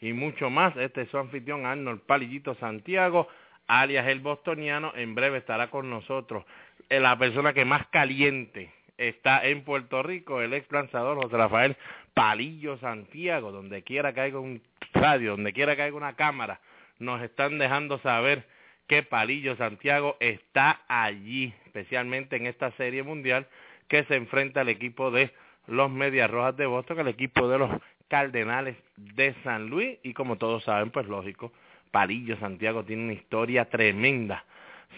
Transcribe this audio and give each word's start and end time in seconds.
y 0.00 0.12
mucho 0.12 0.50
más. 0.50 0.76
Este 0.76 1.02
es 1.02 1.10
su 1.10 1.18
anfitrión 1.18 1.66
Arnold 1.66 2.00
Palillito 2.02 2.54
Santiago, 2.56 3.28
alias 3.66 4.06
el 4.08 4.20
bostoniano. 4.20 4.92
En 4.94 5.14
breve 5.14 5.38
estará 5.38 5.68
con 5.68 5.90
nosotros 5.90 6.44
eh, 6.88 7.00
la 7.00 7.18
persona 7.18 7.52
que 7.52 7.64
más 7.64 7.86
caliente 7.88 8.70
está 8.98 9.46
en 9.46 9.62
Puerto 9.62 10.02
Rico, 10.02 10.40
el 10.40 10.54
ex 10.54 10.70
lanzador 10.70 11.22
José 11.22 11.36
Rafael 11.36 11.76
Palillo 12.14 12.78
Santiago. 12.78 13.52
Donde 13.52 13.82
quiera 13.82 14.12
que 14.12 14.34
un 14.36 14.62
radio, 14.92 15.32
donde 15.32 15.52
quiera 15.52 15.76
que 15.76 15.92
una 15.92 16.14
cámara, 16.14 16.60
nos 16.98 17.22
están 17.22 17.58
dejando 17.58 17.98
saber 17.98 18.46
que 18.86 19.02
Palillo 19.02 19.56
Santiago 19.56 20.16
está 20.20 20.82
allí, 20.88 21.52
especialmente 21.66 22.36
en 22.36 22.46
esta 22.46 22.70
serie 22.72 23.02
mundial 23.02 23.46
que 23.88 24.04
se 24.04 24.16
enfrenta 24.16 24.60
al 24.60 24.68
equipo 24.68 25.10
de 25.10 25.30
los 25.66 25.90
Medias 25.90 26.30
Rojas 26.30 26.56
de 26.56 26.66
Boston, 26.66 27.00
el 27.00 27.08
equipo 27.08 27.48
de 27.48 27.58
los 27.58 27.70
Cardenales 28.08 28.76
de 28.96 29.34
San 29.42 29.68
Luis 29.68 29.98
y 30.02 30.14
como 30.14 30.36
todos 30.36 30.64
saben, 30.64 30.90
pues 30.90 31.06
lógico, 31.06 31.52
Parillo 31.90 32.38
Santiago 32.38 32.84
tiene 32.84 33.04
una 33.04 33.14
historia 33.14 33.66
tremenda 33.66 34.44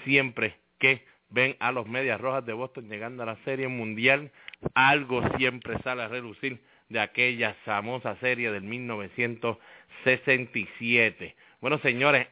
siempre 0.04 0.56
que 0.78 1.04
ven 1.30 1.56
a 1.60 1.72
los 1.72 1.86
Medias 1.86 2.20
Rojas 2.20 2.44
de 2.46 2.52
Boston 2.52 2.88
llegando 2.88 3.22
a 3.22 3.26
la 3.26 3.36
Serie 3.44 3.68
Mundial, 3.68 4.32
algo 4.74 5.22
siempre 5.36 5.78
sale 5.82 6.02
a 6.02 6.08
relucir 6.08 6.60
de 6.88 6.98
aquella 7.00 7.54
famosa 7.64 8.16
serie 8.16 8.50
del 8.50 8.62
1967. 8.62 11.36
Bueno, 11.60 11.78
señores, 11.78 12.26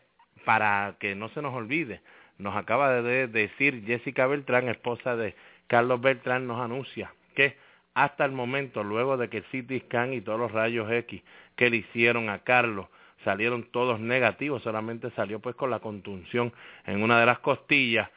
para 0.44 0.96
que 0.98 1.14
no 1.14 1.28
se 1.30 1.40
nos 1.42 1.54
olvide, 1.54 2.00
nos 2.38 2.56
acaba 2.56 3.02
de 3.02 3.28
decir 3.28 3.84
Jessica 3.86 4.26
Beltrán, 4.26 4.68
esposa 4.68 5.14
de 5.16 5.36
Carlos 5.66 6.00
Beltrán, 6.00 6.46
nos 6.46 6.60
anuncia 6.60 7.12
que 7.34 7.56
hasta 7.96 8.26
el 8.26 8.32
momento, 8.32 8.84
luego 8.84 9.16
de 9.16 9.30
que 9.30 9.38
el 9.38 9.44
CT 9.44 9.86
scan 9.86 10.12
y 10.12 10.20
todos 10.20 10.38
los 10.38 10.52
rayos 10.52 10.92
X 10.92 11.22
que 11.56 11.70
le 11.70 11.78
hicieron 11.78 12.28
a 12.28 12.40
Carlos 12.40 12.88
salieron 13.24 13.64
todos 13.72 13.98
negativos, 13.98 14.62
solamente 14.62 15.10
salió 15.12 15.40
pues 15.40 15.56
con 15.56 15.70
la 15.70 15.80
contunción 15.80 16.52
en 16.84 17.02
una 17.02 17.18
de 17.18 17.24
las 17.24 17.38
costillas, 17.38 18.10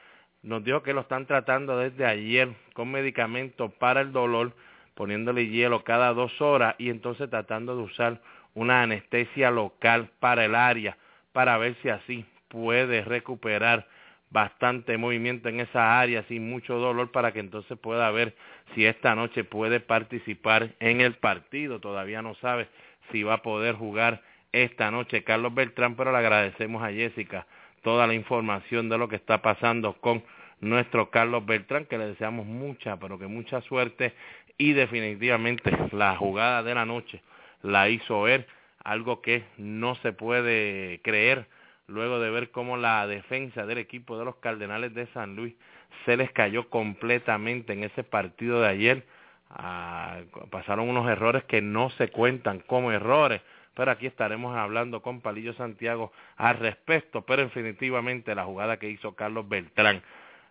nos 0.44 0.66
dijo 0.66 0.84
que 0.84 0.94
lo 0.94 1.00
están 1.02 1.26
tratando 1.26 1.78
desde 1.78 2.06
ayer 2.06 2.50
con 2.74 2.92
medicamentos 2.92 3.72
para 3.76 4.02
el 4.02 4.12
dolor, 4.12 4.52
poniéndole 4.96 5.48
hielo 5.48 5.86
cada 5.86 6.14
dos 6.14 6.42
horas 6.42 6.76
y 6.78 6.89
entonces 6.89 7.30
tratando 7.30 7.78
de 7.78 7.84
usar 7.84 8.22
una 8.56 8.84
anestesia 8.84 9.50
local 9.50 10.10
para 10.20 10.44
el 10.44 10.56
área, 10.56 10.98
para 11.32 11.58
ver 11.58 11.76
si 11.82 11.88
así 11.88 12.26
puede 12.50 13.06
recuperar 13.06 13.88
bastante 14.32 14.98
movimiento 14.98 15.50
en 15.50 15.60
esa 15.60 16.00
área 16.00 16.23
sin 16.23 16.50
mucho 16.50 16.76
dolor 16.76 17.12
para 17.12 17.32
que 17.32 17.40
entonces 17.40 17.78
pueda 17.80 18.10
ver 18.12 18.36
si 18.73 18.86
esta 18.86 19.16
noche 19.16 19.44
puede 19.44 19.80
participar 19.80 20.76
en 20.80 21.02
el 21.02 21.16
partido. 21.16 21.80
Todavía 21.80 22.22
no 22.22 22.36
sabe 22.36 22.68
si 23.12 23.23
va 23.23 23.36
a 23.36 23.42
poder 23.42 23.76
jugar 23.76 24.22
esta 24.52 24.92
noche 24.92 25.23
Carlos 25.23 25.54
Beltrán, 25.54 25.95
pero 25.95 26.12
le 26.12 26.18
agradecemos 26.20 26.84
a 26.84 26.92
Jessica 26.92 27.48
toda 27.82 28.08
la 28.08 28.14
información 28.14 28.89
de 28.89 28.98
lo 28.98 29.08
que 29.08 29.16
está 29.16 29.42
pasando 29.42 29.94
con 29.94 30.23
nuestro 30.60 31.10
Carlos 31.10 31.45
Beltrán, 31.45 31.86
que 31.86 31.98
le 31.98 32.08
deseamos 32.08 32.45
mucha, 32.45 32.98
pero 32.98 33.18
que 33.18 33.28
mucha 33.28 33.62
suerte 33.62 34.14
y 34.58 34.73
definitivamente 34.73 35.72
la 35.92 36.16
jugada 36.18 36.64
de 36.64 36.76
la 36.76 36.86
noche 36.86 37.22
la 37.62 37.89
hizo 37.89 38.28
él, 38.28 38.45
algo 38.84 39.22
que 39.22 39.44
no 39.58 39.95
se 39.95 40.14
puede 40.14 41.00
creer 41.02 41.48
luego 41.89 42.20
de 42.20 42.30
ver 42.30 42.52
cómo 42.52 42.77
la 42.77 43.05
defensa 43.08 43.66
del 43.66 43.77
equipo 43.77 44.17
de 44.17 44.26
los 44.26 44.38
Cardenales 44.38 44.94
de 44.94 45.08
San 45.08 45.36
Luis 45.36 45.54
se 46.05 46.17
les 46.17 46.32
cayó 46.32 46.70
completamente 46.70 47.73
en 47.73 47.83
ese 47.83 48.04
partido 48.04 48.61
de 48.61 48.67
ayer. 48.67 49.05
Ah, 49.50 50.20
pasaron 50.52 50.88
unos 50.88 51.10
errores 51.10 51.44
que 51.45 51.61
no 51.61 51.89
se 51.92 52.10
cuentan 52.10 52.60
como 52.60 52.92
errores, 52.92 53.42
pero 53.73 53.92
aquí 53.92 54.05
estaremos 54.05 54.55
hablando 54.55 55.02
con 55.02 55.22
Palillo 55.22 55.54
Santiago 55.54 56.11
al 56.38 56.60
respecto, 56.60 57.23
pero 57.26 57.44
definitivamente 57.44 58.36
la 58.36 58.45
jugada 58.45 58.77
que 58.77 58.89
hizo 58.89 59.16
Carlos 59.16 59.50
Beltrán 59.50 60.04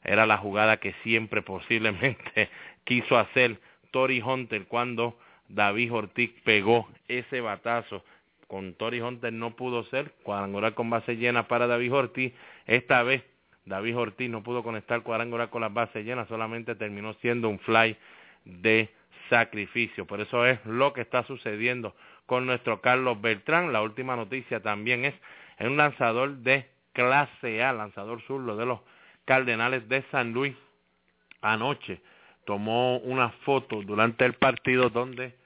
era 0.05 0.27
la 0.27 0.39
jugada 0.39 0.79
que 0.79 0.95
siempre 1.03 1.43
posiblemente 1.43 2.51
quiso 2.85 3.19
hacer 3.19 3.61
Tori 3.91 4.21
Hunter 4.21 4.67
cuando 4.67 5.19
David 5.49 5.93
Ortiz 5.93 6.31
pegó 6.45 6.89
ese 7.09 7.41
batazo 7.41 8.05
con 8.49 8.75
Tori 8.75 9.01
Hunter 9.01 9.33
no 9.33 9.55
pudo 9.55 9.85
ser, 9.85 10.13
cuadrangular 10.25 10.75
con 10.75 10.91
base 10.91 11.17
llena 11.17 11.47
para 11.47 11.67
David 11.67 11.93
Ortiz. 11.93 12.33
Esta 12.67 13.03
vez 13.03 13.23
David 13.67 13.97
Ortiz 13.97 14.31
no 14.31 14.43
pudo 14.43 14.63
conectar 14.63 15.03
cuadrangular 15.03 15.51
con 15.51 15.61
las 15.61 15.73
bases 15.73 16.05
llenas, 16.05 16.27
solamente 16.29 16.75
terminó 16.75 17.13
siendo 17.15 17.49
un 17.49 17.59
fly 17.61 17.97
de 18.45 18.91
sacrificio. 19.29 20.07
Por 20.07 20.21
eso 20.21 20.47
es 20.47 20.65
lo 20.65 20.93
que 20.93 21.03
está 21.03 21.23
sucediendo 21.25 21.95
con 22.27 22.47
nuestro 22.47 22.81
Carlos 22.81 23.21
Beltrán. 23.21 23.73
La 23.73 23.83
última 23.83 24.17
noticia 24.17 24.61
también 24.61 25.05
es 25.05 25.15
un 25.61 25.77
lanzador 25.77 26.39
de 26.39 26.67
clase 26.95 27.63
A, 27.63 27.73
lanzador 27.75 28.23
zurdo 28.23 28.57
de 28.57 28.67
los 28.67 28.81
Cardenales 29.27 29.87
de 29.89 30.03
San 30.11 30.33
Luis. 30.33 30.57
Anoche 31.43 32.01
tomó 32.47 32.97
una 32.99 33.29
foto 33.45 33.83
durante 33.83 34.25
el 34.25 34.33
partido 34.33 34.89
donde 34.89 35.37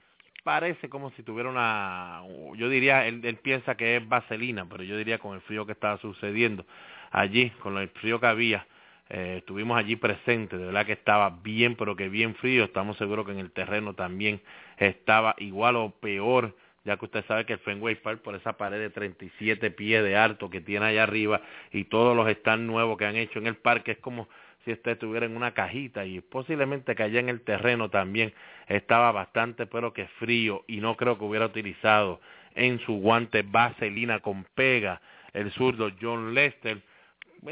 parece 0.42 0.88
como 0.88 1.10
si 1.12 1.22
tuviera 1.22 1.48
una, 1.48 2.22
yo 2.56 2.68
diría, 2.68 3.06
él, 3.06 3.38
piensa 3.42 3.76
que 3.76 3.96
es 3.96 4.08
vaselina, 4.08 4.66
pero 4.68 4.82
yo 4.84 4.96
diría 4.96 5.18
con 5.18 5.34
el 5.34 5.40
frío 5.42 5.66
que 5.66 5.72
estaba 5.72 5.98
sucediendo 5.98 6.66
allí, 7.10 7.50
con 7.60 7.78
el 7.78 7.88
frío 7.90 8.20
que 8.20 8.26
había, 8.26 8.66
eh, 9.08 9.36
estuvimos 9.38 9.78
allí 9.78 9.96
presentes, 9.96 10.58
de 10.58 10.66
verdad 10.66 10.86
que 10.86 10.92
estaba 10.92 11.30
bien, 11.42 11.76
pero 11.76 11.96
que 11.96 12.08
bien 12.08 12.34
frío, 12.34 12.64
estamos 12.64 12.96
seguros 12.96 13.26
que 13.26 13.32
en 13.32 13.38
el 13.38 13.52
terreno 13.52 13.94
también 13.94 14.40
estaba 14.78 15.34
igual 15.38 15.76
o 15.76 15.90
peor, 15.90 16.56
ya 16.84 16.96
que 16.96 17.04
usted 17.04 17.24
sabe 17.26 17.46
que 17.46 17.52
el 17.52 17.58
Fenway 17.60 17.96
Park 17.96 18.22
por 18.22 18.34
esa 18.34 18.56
pared 18.56 18.78
de 18.78 18.90
37 18.90 19.70
pies 19.70 20.02
de 20.02 20.16
alto 20.16 20.50
que 20.50 20.60
tiene 20.60 20.86
allá 20.86 21.04
arriba 21.04 21.40
y 21.70 21.84
todos 21.84 22.16
los 22.16 22.28
stands 22.28 22.66
nuevos 22.66 22.98
que 22.98 23.04
han 23.04 23.16
hecho 23.16 23.38
en 23.38 23.46
el 23.46 23.56
parque 23.56 23.92
es 23.92 23.98
como 23.98 24.28
si 24.64 24.72
usted 24.72 24.92
estuviera 24.92 25.26
en 25.26 25.36
una 25.36 25.52
cajita 25.52 26.04
y 26.04 26.20
posiblemente 26.20 26.94
que 26.94 27.02
allá 27.02 27.20
en 27.20 27.28
el 27.28 27.40
terreno 27.42 27.90
también 27.90 28.32
estaba 28.68 29.12
bastante 29.12 29.66
pero 29.66 29.92
que 29.92 30.06
frío 30.18 30.64
y 30.66 30.80
no 30.80 30.96
creo 30.96 31.18
que 31.18 31.24
hubiera 31.24 31.46
utilizado 31.46 32.20
en 32.54 32.78
su 32.80 32.94
guante 32.94 33.42
vaselina 33.42 34.20
con 34.20 34.44
pega 34.54 35.00
el 35.32 35.50
zurdo 35.52 35.90
John 36.00 36.34
Lester. 36.34 36.82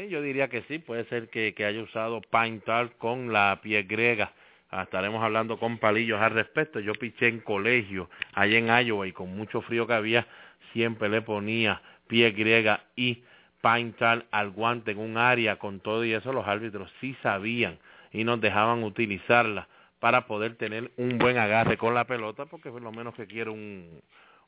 yo 0.09 0.21
diría 0.21 0.47
que 0.47 0.61
sí, 0.63 0.79
puede 0.79 1.05
ser 1.05 1.29
que, 1.29 1.53
que 1.53 1.65
haya 1.65 1.81
usado 1.81 2.21
Pine 2.21 2.61
con 2.97 3.33
la 3.33 3.59
piel 3.61 3.85
griega. 3.85 4.31
Estaremos 4.71 5.21
hablando 5.21 5.57
con 5.57 5.79
palillos 5.79 6.21
al 6.21 6.31
respecto. 6.31 6.79
Yo 6.79 6.93
piché 6.93 7.27
en 7.27 7.39
colegio 7.39 8.09
allá 8.33 8.57
en 8.57 8.87
Iowa 8.87 9.05
y 9.07 9.11
con 9.11 9.35
mucho 9.35 9.61
frío 9.61 9.85
que 9.85 9.93
había, 9.93 10.27
siempre 10.71 11.09
le 11.09 11.21
ponía 11.21 11.81
pie 12.07 12.31
griega 12.31 12.83
y 12.95 13.23
Paintal 13.61 14.25
al 14.31 14.51
guante 14.51 14.91
en 14.91 14.99
un 14.99 15.17
área 15.17 15.57
con 15.57 15.79
todo 15.79 16.03
y 16.03 16.13
eso 16.13 16.33
los 16.33 16.47
árbitros 16.47 16.91
sí 16.99 17.15
sabían 17.21 17.77
y 18.11 18.23
nos 18.23 18.41
dejaban 18.41 18.83
utilizarla 18.83 19.67
para 19.99 20.25
poder 20.25 20.55
tener 20.55 20.91
un 20.97 21.17
buen 21.19 21.37
agarre 21.37 21.77
con 21.77 21.93
la 21.93 22.05
pelota 22.05 22.45
porque 22.45 22.69
es 22.69 22.75
lo 22.75 22.91
menos 22.91 23.13
que 23.13 23.27
quiere 23.27 23.51
un, 23.51 24.01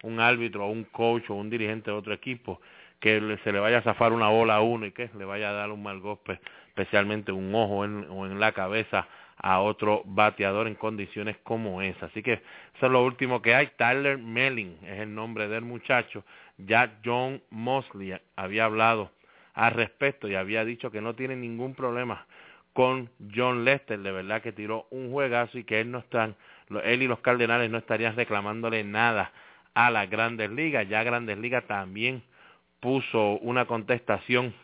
un 0.04 0.20
árbitro 0.20 0.66
o 0.66 0.72
un 0.72 0.84
coach 0.86 1.30
o 1.30 1.36
un 1.36 1.50
dirigente 1.50 1.92
de 1.92 1.98
otro 1.98 2.14
equipo 2.14 2.60
que 3.00 3.38
se 3.44 3.52
le 3.52 3.60
vaya 3.60 3.80
a 3.80 3.82
zafar 3.82 4.14
una 4.14 4.30
bola 4.30 4.56
a 4.56 4.62
uno 4.62 4.86
y 4.86 4.92
que 4.92 5.10
le 5.18 5.26
vaya 5.26 5.50
a 5.50 5.54
dar 5.54 5.72
un 5.72 5.84
mal 5.84 6.00
golpe, 6.00 6.40
especialmente 6.70 7.32
un 7.32 7.54
ojo 7.54 7.84
en, 7.84 8.08
o 8.10 8.26
en 8.26 8.40
la 8.40 8.54
cabeza 8.54 9.08
a 9.38 9.60
otro 9.60 10.04
bateador 10.06 10.68
en 10.68 10.76
condiciones 10.76 11.38
como 11.44 11.82
esa. 11.82 12.06
Así 12.08 12.22
que 12.22 12.34
eso 12.34 12.86
es 12.86 12.92
lo 12.92 13.04
último 13.04 13.42
que 13.42 13.56
hay. 13.56 13.68
Tyler 13.78 14.18
Melling 14.18 14.78
es 14.84 15.00
el 15.00 15.14
nombre 15.14 15.48
del 15.48 15.64
muchacho 15.64 16.24
ya 16.58 17.00
John 17.04 17.42
Mosley 17.50 18.20
había 18.36 18.66
hablado 18.66 19.12
al 19.54 19.72
respecto 19.72 20.28
y 20.28 20.36
había 20.36 20.66
dicho 20.66 20.92
que 20.92 21.02
no 21.02 21.16
tiene 21.16 21.36
ningún 21.36 21.76
problema 21.76 22.26
con 22.74 23.10
John 23.34 23.66
Lester, 23.66 24.00
de 24.00 24.12
verdad 24.12 24.42
que 24.42 24.52
tiró 24.52 24.88
un 24.90 25.12
juegazo 25.12 25.60
y 25.60 25.64
que 25.64 25.80
él 25.82 25.92
no 25.92 26.00
están, 26.00 26.36
él 26.84 27.04
y 27.04 27.08
los 27.08 27.20
Cardenales 27.20 27.70
no 27.70 27.78
estarían 27.78 28.16
reclamándole 28.16 28.84
nada 28.84 29.32
a 29.76 29.92
las 29.92 30.10
Grandes 30.10 30.50
Ligas. 30.50 30.88
Ya 30.90 31.04
Grandes 31.04 31.38
Ligas 31.38 31.66
también 31.66 32.24
puso 32.80 33.34
una 33.42 33.66
contestación 33.66 34.56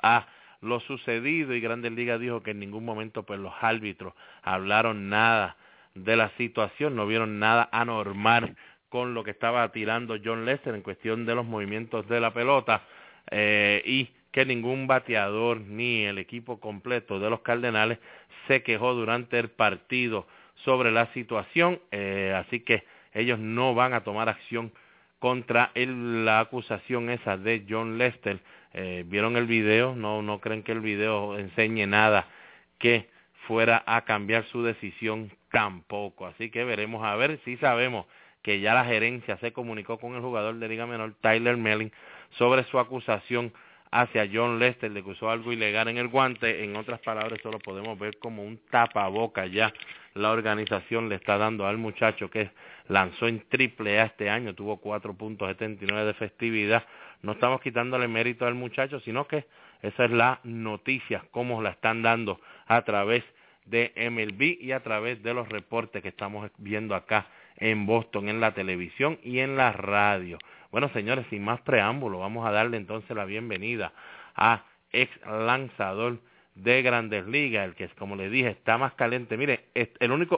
a 0.00 0.28
lo 0.60 0.80
sucedido 0.80 1.54
y 1.54 1.60
Grandes 1.60 1.92
Ligas 1.92 2.20
dijo 2.20 2.42
que 2.42 2.52
en 2.52 2.60
ningún 2.60 2.84
momento 2.84 3.24
pues 3.24 3.40
los 3.40 3.52
árbitros 3.60 4.14
hablaron 4.42 5.08
nada 5.08 5.56
de 5.94 6.16
la 6.16 6.30
situación, 6.36 6.96
no 6.96 7.06
vieron 7.06 7.38
nada 7.38 7.68
anormal 7.72 8.56
con 8.88 9.14
lo 9.14 9.24
que 9.24 9.30
estaba 9.30 9.70
tirando 9.72 10.16
John 10.22 10.44
Lester 10.44 10.74
en 10.74 10.82
cuestión 10.82 11.26
de 11.26 11.34
los 11.34 11.44
movimientos 11.44 12.08
de 12.08 12.20
la 12.20 12.32
pelota 12.32 12.82
eh, 13.30 13.82
y 13.84 14.10
que 14.30 14.44
ningún 14.44 14.86
bateador 14.86 15.60
ni 15.60 16.04
el 16.04 16.18
equipo 16.18 16.60
completo 16.60 17.18
de 17.18 17.30
los 17.30 17.40
Cardenales 17.40 17.98
se 18.46 18.62
quejó 18.62 18.94
durante 18.94 19.38
el 19.38 19.48
partido 19.48 20.26
sobre 20.64 20.90
la 20.90 21.12
situación, 21.12 21.80
eh, 21.90 22.34
así 22.36 22.60
que 22.60 22.84
ellos 23.12 23.38
no 23.38 23.74
van 23.74 23.94
a 23.94 24.04
tomar 24.04 24.28
acción 24.28 24.72
contra 25.18 25.70
la 25.74 26.40
acusación 26.40 27.10
esa 27.10 27.36
de 27.36 27.64
John 27.68 27.98
Lester. 27.98 28.40
Eh, 28.78 29.04
¿Vieron 29.06 29.38
el 29.38 29.46
video? 29.46 29.94
No, 29.96 30.20
no 30.20 30.38
creen 30.38 30.62
que 30.62 30.72
el 30.72 30.80
video 30.80 31.38
enseñe 31.38 31.86
nada 31.86 32.28
que 32.78 33.08
fuera 33.46 33.82
a 33.86 34.04
cambiar 34.04 34.44
su 34.44 34.62
decisión 34.62 35.32
tampoco. 35.50 36.26
Así 36.26 36.50
que 36.50 36.62
veremos 36.62 37.02
a 37.02 37.16
ver 37.16 37.40
si 37.46 37.56
sabemos 37.56 38.04
que 38.42 38.60
ya 38.60 38.74
la 38.74 38.84
gerencia 38.84 39.38
se 39.38 39.54
comunicó 39.54 39.98
con 39.98 40.14
el 40.14 40.20
jugador 40.20 40.56
de 40.56 40.68
Liga 40.68 40.86
Menor, 40.86 41.14
Tyler 41.22 41.56
Melling, 41.56 41.90
sobre 42.32 42.64
su 42.64 42.78
acusación 42.78 43.50
hacia 44.00 44.28
John 44.32 44.58
Lester 44.58 44.92
que 44.92 45.00
usó 45.00 45.30
algo 45.30 45.52
ilegal 45.52 45.88
en 45.88 45.98
el 45.98 46.08
guante. 46.08 46.64
En 46.64 46.76
otras 46.76 47.00
palabras, 47.00 47.40
solo 47.42 47.58
podemos 47.58 47.98
ver 47.98 48.18
como 48.18 48.44
un 48.44 48.58
tapaboca 48.70 49.46
ya 49.46 49.72
la 50.16 50.30
organización 50.30 51.08
le 51.08 51.16
está 51.16 51.36
dando 51.36 51.66
al 51.66 51.76
muchacho 51.76 52.30
que 52.30 52.50
lanzó 52.88 53.28
en 53.28 53.46
triple 53.48 54.00
A 54.00 54.06
este 54.06 54.30
año, 54.30 54.54
tuvo 54.54 54.80
4.79 54.80 56.04
de 56.04 56.14
festividad. 56.14 56.84
No 57.22 57.32
estamos 57.32 57.60
quitándole 57.60 58.08
mérito 58.08 58.46
al 58.46 58.54
muchacho, 58.54 58.98
sino 59.00 59.26
que 59.26 59.44
esa 59.82 60.04
es 60.06 60.10
la 60.10 60.40
noticia, 60.42 61.24
cómo 61.30 61.60
la 61.60 61.70
están 61.70 62.02
dando 62.02 62.40
a 62.66 62.82
través 62.82 63.24
de 63.66 63.92
MLB 63.96 64.62
y 64.64 64.72
a 64.72 64.82
través 64.82 65.22
de 65.22 65.34
los 65.34 65.48
reportes 65.48 66.02
que 66.02 66.08
estamos 66.08 66.50
viendo 66.56 66.94
acá 66.94 67.26
en 67.56 67.84
Boston, 67.84 68.28
en 68.28 68.40
la 68.40 68.54
televisión 68.54 69.18
y 69.22 69.40
en 69.40 69.56
la 69.56 69.72
radio. 69.72 70.38
Bueno, 70.70 70.88
señores, 70.90 71.26
sin 71.30 71.44
más 71.44 71.60
preámbulo, 71.60 72.18
vamos 72.18 72.46
a 72.46 72.50
darle 72.50 72.76
entonces 72.76 73.16
la 73.16 73.24
bienvenida 73.24 73.92
a 74.34 74.64
ex 74.92 75.10
lanzador 75.26 76.18
de 76.54 76.82
Grandes 76.82 77.26
Ligas, 77.26 77.66
el 77.66 77.74
que, 77.74 77.88
como 77.90 78.16
les 78.16 78.30
dije, 78.30 78.48
está 78.48 78.78
más 78.78 78.94
caliente. 78.94 79.36
Mire, 79.36 79.66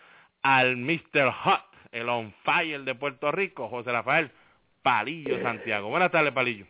al 0.42 0.78
Mr. 0.78 1.32
Hot, 1.44 1.62
el 1.92 2.10
on 2.10 2.34
fire 2.44 2.82
de 2.82 2.96
Puerto 2.96 3.32
Rico, 3.32 3.68
José 3.68 3.92
Rafael 3.92 4.32
Palillo 4.82 5.42
Santiago. 5.42 5.90
Buenas 5.90 6.12
tardes, 6.12 6.32
Palillo. 6.32 6.66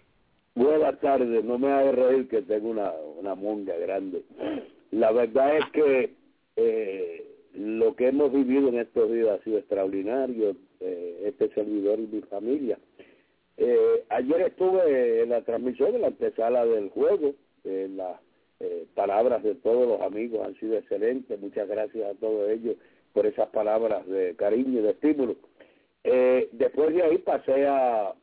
Buenas 0.56 1.00
tardes, 1.00 1.44
no 1.44 1.60
me 1.60 1.72
hagas 1.72 1.94
reír 1.94 2.28
que 2.28 2.42
tengo 2.42 2.70
una, 2.70 2.92
una 2.92 3.36
monga 3.36 3.78
grande. 3.78 4.24
La 4.90 5.12
verdad 5.12 5.56
es 5.56 5.66
que 5.72 6.16
eh, 6.56 7.28
lo 7.54 7.96
que 7.96 8.08
hemos 8.08 8.34
vivido 8.34 8.70
en 8.70 8.80
estos 8.80 9.12
días 9.12 9.40
ha 9.40 9.44
sido 9.44 9.60
extraordinario, 9.60 10.56
eh, 10.80 11.24
este 11.26 11.50
servidor 11.50 12.00
y 12.00 12.08
mi 12.08 12.22
familia. 12.22 12.80
Eh, 13.58 14.06
ayer 14.10 14.42
estuve 14.42 15.24
en 15.24 15.30
la 15.30 15.42
transmisión 15.42 15.92
de 15.94 16.00
la 16.00 16.08
antesala 16.08 16.66
del 16.66 16.90
juego, 16.90 17.34
eh, 17.64 17.90
las 17.96 18.20
palabras 18.96 19.44
de 19.44 19.54
todos 19.56 19.88
los 19.88 20.02
amigos 20.02 20.46
han 20.46 20.56
sido 20.56 20.78
excelentes, 20.78 21.40
muchas 21.40 21.68
gracias 21.68 22.10
a 22.10 22.20
todos 22.20 22.50
ellos 22.50 22.76
por 23.14 23.26
esas 23.26 23.50
palabras 23.50 24.08
de 24.08 24.36
cariño 24.36 24.80
y 24.80 24.84
de 24.84 24.90
estímulo. 24.92 25.36
después 26.04 26.94
de 26.96 27.04
ahí 27.04 27.18
pasé 27.20 27.68
a, 27.68 28.16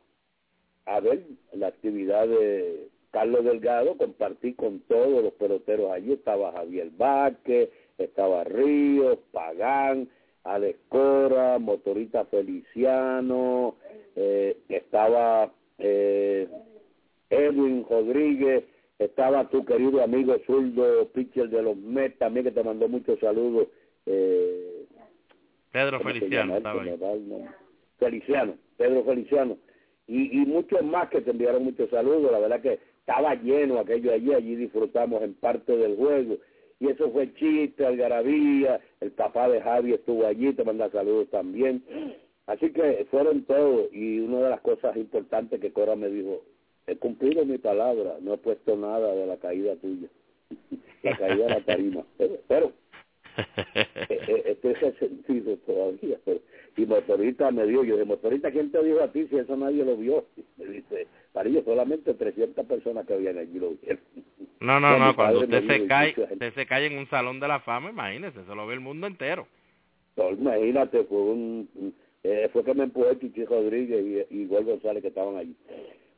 a 0.86 1.00
ver 1.00 1.22
la 1.52 1.68
actividad 1.68 2.26
de 2.26 2.88
Carlos 3.14 3.44
Delgado, 3.44 3.96
compartí 3.96 4.54
con 4.54 4.80
todos 4.80 5.22
los 5.22 5.32
peloteros 5.34 5.92
allí, 5.92 6.12
estaba 6.12 6.50
Javier 6.50 6.90
Vázquez, 6.96 7.70
estaba 7.96 8.42
Ríos, 8.42 9.18
Pagán, 9.30 10.08
Alex 10.44 10.78
Cora, 10.88 11.58
Motorita 11.58 12.26
Feliciano, 12.26 13.76
eh, 14.14 14.58
estaba 14.68 15.50
eh, 15.78 16.46
Edwin 17.30 17.84
Rodríguez, 17.88 18.64
estaba 18.98 19.48
tu 19.48 19.64
querido 19.64 20.02
amigo 20.02 20.36
zurdo, 20.46 21.08
pitcher 21.08 21.48
de 21.48 21.62
los 21.62 21.76
Mets, 21.76 22.18
también 22.18 22.44
que 22.44 22.52
te 22.52 22.62
mandó 22.62 22.88
muchos 22.88 23.18
saludos. 23.20 23.68
Eh, 24.06 24.84
Pedro 25.72 26.00
Feliciano, 26.00 26.60
Feliciano, 27.98 28.54
Pedro 28.76 29.04
Feliciano. 29.04 29.58
Y, 30.06 30.42
y 30.42 30.46
muchos 30.46 30.82
más 30.84 31.08
que 31.08 31.22
te 31.22 31.30
enviaron 31.30 31.64
muchos 31.64 31.88
saludos, 31.88 32.30
la 32.30 32.38
verdad 32.38 32.60
que 32.60 32.78
estaba 33.00 33.34
lleno 33.34 33.78
aquello 33.78 34.12
allí, 34.12 34.34
allí 34.34 34.56
disfrutamos 34.56 35.22
en 35.22 35.32
parte 35.34 35.74
del 35.74 35.96
juego 35.96 36.36
y 36.84 36.90
eso 36.90 37.10
fue 37.10 37.32
chiste, 37.34 37.86
algarabía, 37.86 38.80
el 39.00 39.10
papá 39.12 39.48
de 39.48 39.60
Javi 39.60 39.94
estuvo 39.94 40.26
allí, 40.26 40.52
te 40.52 40.64
manda 40.64 40.90
saludos 40.90 41.28
también. 41.30 41.82
Así 42.46 42.70
que 42.72 43.06
fueron 43.10 43.44
todos 43.44 43.92
y 43.92 44.20
una 44.20 44.40
de 44.40 44.50
las 44.50 44.60
cosas 44.60 44.94
importantes 44.96 45.60
que 45.60 45.72
Cora 45.72 45.96
me 45.96 46.10
dijo, 46.10 46.44
he 46.86 46.96
cumplido 46.96 47.44
mi 47.46 47.56
palabra, 47.56 48.16
no 48.20 48.34
he 48.34 48.38
puesto 48.38 48.76
nada 48.76 49.14
de 49.14 49.26
la 49.26 49.38
caída 49.38 49.76
tuya, 49.76 50.08
la 51.02 51.16
caída 51.16 51.44
de 51.46 51.50
la 51.50 51.60
tarima, 51.64 52.04
pero, 52.18 52.38
pero 52.46 52.72
este 54.44 54.70
es 54.72 54.82
el 54.82 54.98
sentido 54.98 55.56
todavía. 55.66 56.18
y 56.76 56.86
motorista 56.86 57.50
me 57.50 57.66
dio, 57.66 57.82
yo 57.82 57.96
de 57.96 58.04
motorista, 58.04 58.50
¿quién 58.50 58.70
te 58.70 58.82
dijo 58.82 59.00
a 59.02 59.10
ti 59.10 59.26
si 59.28 59.36
eso 59.38 59.56
nadie 59.56 59.84
lo 59.84 59.96
vio? 59.96 60.26
Me 60.58 60.66
dice, 60.66 61.06
para 61.32 61.48
ellos 61.48 61.64
solamente 61.64 62.14
300 62.14 62.66
personas 62.66 63.06
que 63.06 63.14
habían 63.14 63.38
allí 63.38 63.58
lo 63.58 63.70
vieron. 63.70 64.00
No, 64.64 64.80
no, 64.80 64.98
no, 64.98 65.14
cuando 65.14 65.40
usted 65.40 65.66
se 65.66 65.86
cae, 65.86 66.14
usted 66.18 66.54
se 66.54 66.66
cae 66.66 66.86
en 66.86 66.98
un 66.98 67.06
salón 67.08 67.38
de 67.40 67.48
la 67.48 67.60
fama, 67.60 67.90
imagínese, 67.90 68.44
se 68.44 68.54
lo 68.54 68.66
ve 68.66 68.74
el 68.74 68.80
mundo 68.80 69.06
entero. 69.06 69.46
No, 70.16 70.30
imagínate, 70.30 71.04
fue 71.04 71.18
un, 71.18 71.94
eh, 72.22 72.48
fue 72.52 72.64
que 72.64 72.74
me 72.74 72.84
empujó 72.84 73.12
Chichi 73.14 73.44
Rodríguez 73.44 74.26
y, 74.30 74.42
y 74.42 74.46
González 74.46 75.02
que 75.02 75.08
estaban 75.08 75.36
allí. 75.36 75.54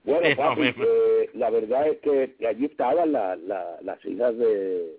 Bueno, 0.04 0.20
eh, 0.24 1.30
la 1.34 1.50
verdad 1.50 1.88
es 1.88 1.98
que 1.98 2.46
allí 2.46 2.66
estaban 2.66 3.12
la, 3.12 3.34
la, 3.36 3.78
las 3.82 4.04
hijas 4.04 4.36
de, 4.38 4.96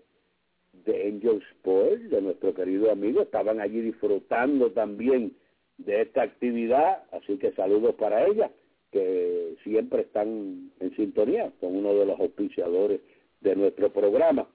de 0.85 1.07
Angel 1.07 1.41
Sport, 1.51 2.01
de 2.01 2.21
nuestro 2.21 2.53
querido 2.53 2.91
amigo, 2.91 3.21
estaban 3.21 3.61
allí 3.61 3.79
disfrutando 3.81 4.71
también 4.71 5.33
de 5.77 6.01
esta 6.01 6.23
actividad, 6.23 7.03
así 7.13 7.37
que 7.37 7.51
saludos 7.53 7.95
para 7.95 8.25
ella. 8.25 8.51
que 8.91 9.55
siempre 9.63 10.01
están 10.01 10.71
en 10.79 10.95
sintonía 10.95 11.51
con 11.59 11.75
uno 11.75 11.93
de 11.93 12.05
los 12.05 12.19
auspiciadores 12.19 12.99
de 13.41 13.56
nuestro 13.56 13.91
programa. 13.91 14.48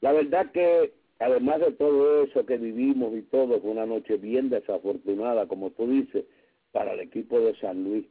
La 0.00 0.12
verdad 0.12 0.50
que 0.52 0.92
además 1.20 1.60
de 1.60 1.72
todo 1.72 2.24
eso 2.24 2.44
que 2.46 2.56
vivimos 2.56 3.14
y 3.14 3.22
todo, 3.22 3.60
fue 3.60 3.70
una 3.70 3.86
noche 3.86 4.16
bien 4.16 4.48
desafortunada, 4.48 5.46
como 5.46 5.70
tú 5.70 5.86
dices, 5.86 6.24
para 6.72 6.94
el 6.94 7.00
equipo 7.00 7.38
de 7.40 7.54
San 7.56 7.84
Luis. 7.84 8.06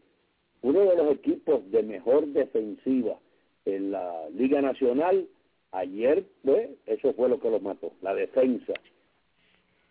Uno 0.61 0.81
de 0.81 0.95
los 0.95 1.11
equipos 1.13 1.69
de 1.71 1.83
mejor 1.83 2.27
defensiva 2.27 3.17
en 3.65 3.91
la 3.91 4.29
Liga 4.29 4.61
Nacional, 4.61 5.27
ayer, 5.71 6.23
pues, 6.43 6.69
eso 6.85 7.13
fue 7.13 7.29
lo 7.29 7.39
que 7.39 7.49
los 7.49 7.61
mató, 7.61 7.91
la 8.01 8.13
defensa. 8.13 8.73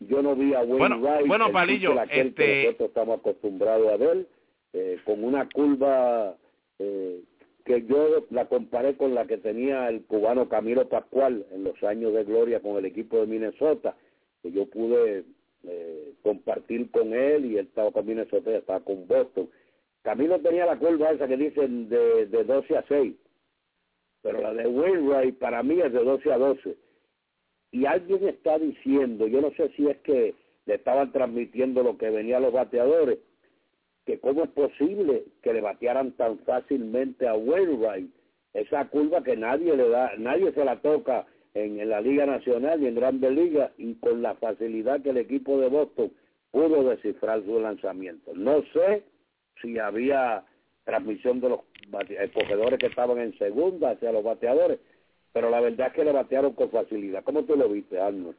Yo 0.01 0.23
no 0.23 0.37
vi 0.37 0.55
a 0.55 0.61
Wayne 0.61 0.79
bueno, 0.79 0.99
Wright, 1.01 1.27
bueno, 1.27 1.51
Palillo, 1.51 2.01
este... 2.03 2.35
que 2.35 2.65
nosotros 2.67 2.89
estamos 2.89 3.19
acostumbrados 3.19 3.93
a 3.93 3.97
ver, 3.97 4.27
eh, 4.75 4.99
con 5.05 5.25
una 5.25 5.49
curva 5.49 6.37
eh, 6.79 7.21
que 7.69 7.85
yo 7.85 8.25
la 8.31 8.49
comparé 8.49 8.97
con 8.97 9.15
la 9.15 9.27
que 9.27 9.37
tenía 9.37 9.91
el 9.91 10.03
cubano 10.07 10.49
Camilo 10.49 10.89
Pascual 10.89 11.45
en 11.53 11.65
los 11.65 11.81
años 11.83 12.15
de 12.15 12.25
gloria 12.25 12.61
con 12.61 12.79
el 12.79 12.87
equipo 12.87 13.21
de 13.21 13.27
Minnesota, 13.27 13.95
que 14.43 14.51
yo 14.51 14.65
pude 14.71 15.25
eh, 15.65 16.15
compartir 16.23 16.91
con 16.91 17.13
él 17.13 17.45
y 17.45 17.59
él 17.59 17.67
estaba 17.67 17.93
con 17.93 18.07
Minnesota 18.07 18.51
y 18.51 18.55
estaba 18.55 18.81
con 18.81 19.07
Boston. 19.07 19.51
Camilo 20.01 20.41
tenía 20.41 20.65
la 20.65 20.79
curva 20.79 21.11
esa 21.11 21.29
que 21.29 21.37
dicen 21.37 21.91
de, 21.91 22.25
de 22.25 22.45
12 22.45 22.75
a 22.75 22.85
6, 22.89 23.15
pero 24.23 24.41
la 24.41 24.55
de 24.55 24.67
Wainwright 24.67 25.39
para 25.39 25.63
mí 25.63 25.79
es 25.79 25.93
de 25.93 26.03
12 26.03 26.33
a 26.33 26.39
12. 26.39 26.75
Y 27.73 27.85
alguien 27.85 28.27
está 28.29 28.59
diciendo, 28.59 29.27
yo 29.27 29.43
no 29.43 29.51
sé 29.51 29.69
si 29.77 29.87
es 29.89 29.99
que 29.99 30.35
le 30.65 30.75
estaban 30.77 31.13
transmitiendo 31.13 31.83
lo 31.83 31.99
que 31.99 32.09
venía 32.09 32.39
a 32.39 32.41
los 32.41 32.55
bateadores, 32.55 33.19
que 34.09 34.19
cómo 34.21 34.45
es 34.45 34.51
posible 34.53 35.25
que 35.43 35.53
le 35.53 35.61
batearan 35.61 36.13
tan 36.13 36.39
fácilmente 36.39 37.29
a 37.29 37.35
Wainwright 37.35 38.11
esa 38.55 38.87
curva 38.87 39.23
que 39.23 39.37
nadie 39.37 39.77
le 39.77 39.87
da, 39.87 40.13
nadie 40.17 40.51
se 40.53 40.65
la 40.65 40.81
toca 40.81 41.27
en, 41.53 41.87
la 41.87 42.01
Liga 42.01 42.25
Nacional 42.25 42.83
y 42.83 42.87
en 42.87 42.95
Grandes 42.95 43.31
Ligas 43.31 43.71
y 43.77 43.97
con 43.97 44.23
la 44.23 44.35
facilidad 44.37 45.03
que 45.03 45.11
el 45.11 45.19
equipo 45.19 45.61
de 45.61 45.69
Boston 45.69 46.11
pudo 46.51 46.89
descifrar 46.89 47.45
su 47.45 47.61
lanzamiento. 47.61 48.33
No 48.35 48.63
sé 48.73 49.03
si 49.61 49.79
había 49.79 50.43
transmisión 50.85 51.43
de 51.43 51.51
los 51.51 51.61
corredores 52.33 52.79
que 52.79 52.87
estaban 52.87 53.19
en 53.19 53.37
segunda 53.37 53.91
hacia 53.91 54.11
los 54.11 54.25
bateadores, 54.25 54.79
pero 55.35 55.51
la 55.51 55.61
verdad 55.61 55.89
es 55.89 55.93
que 55.93 56.05
le 56.05 56.13
batearon 56.13 56.55
con 56.55 56.71
facilidad. 56.71 57.25
¿Cómo 57.25 57.45
tú 57.45 57.57
lo 57.57 57.69
viste, 57.69 58.01
Arnold? 58.01 58.37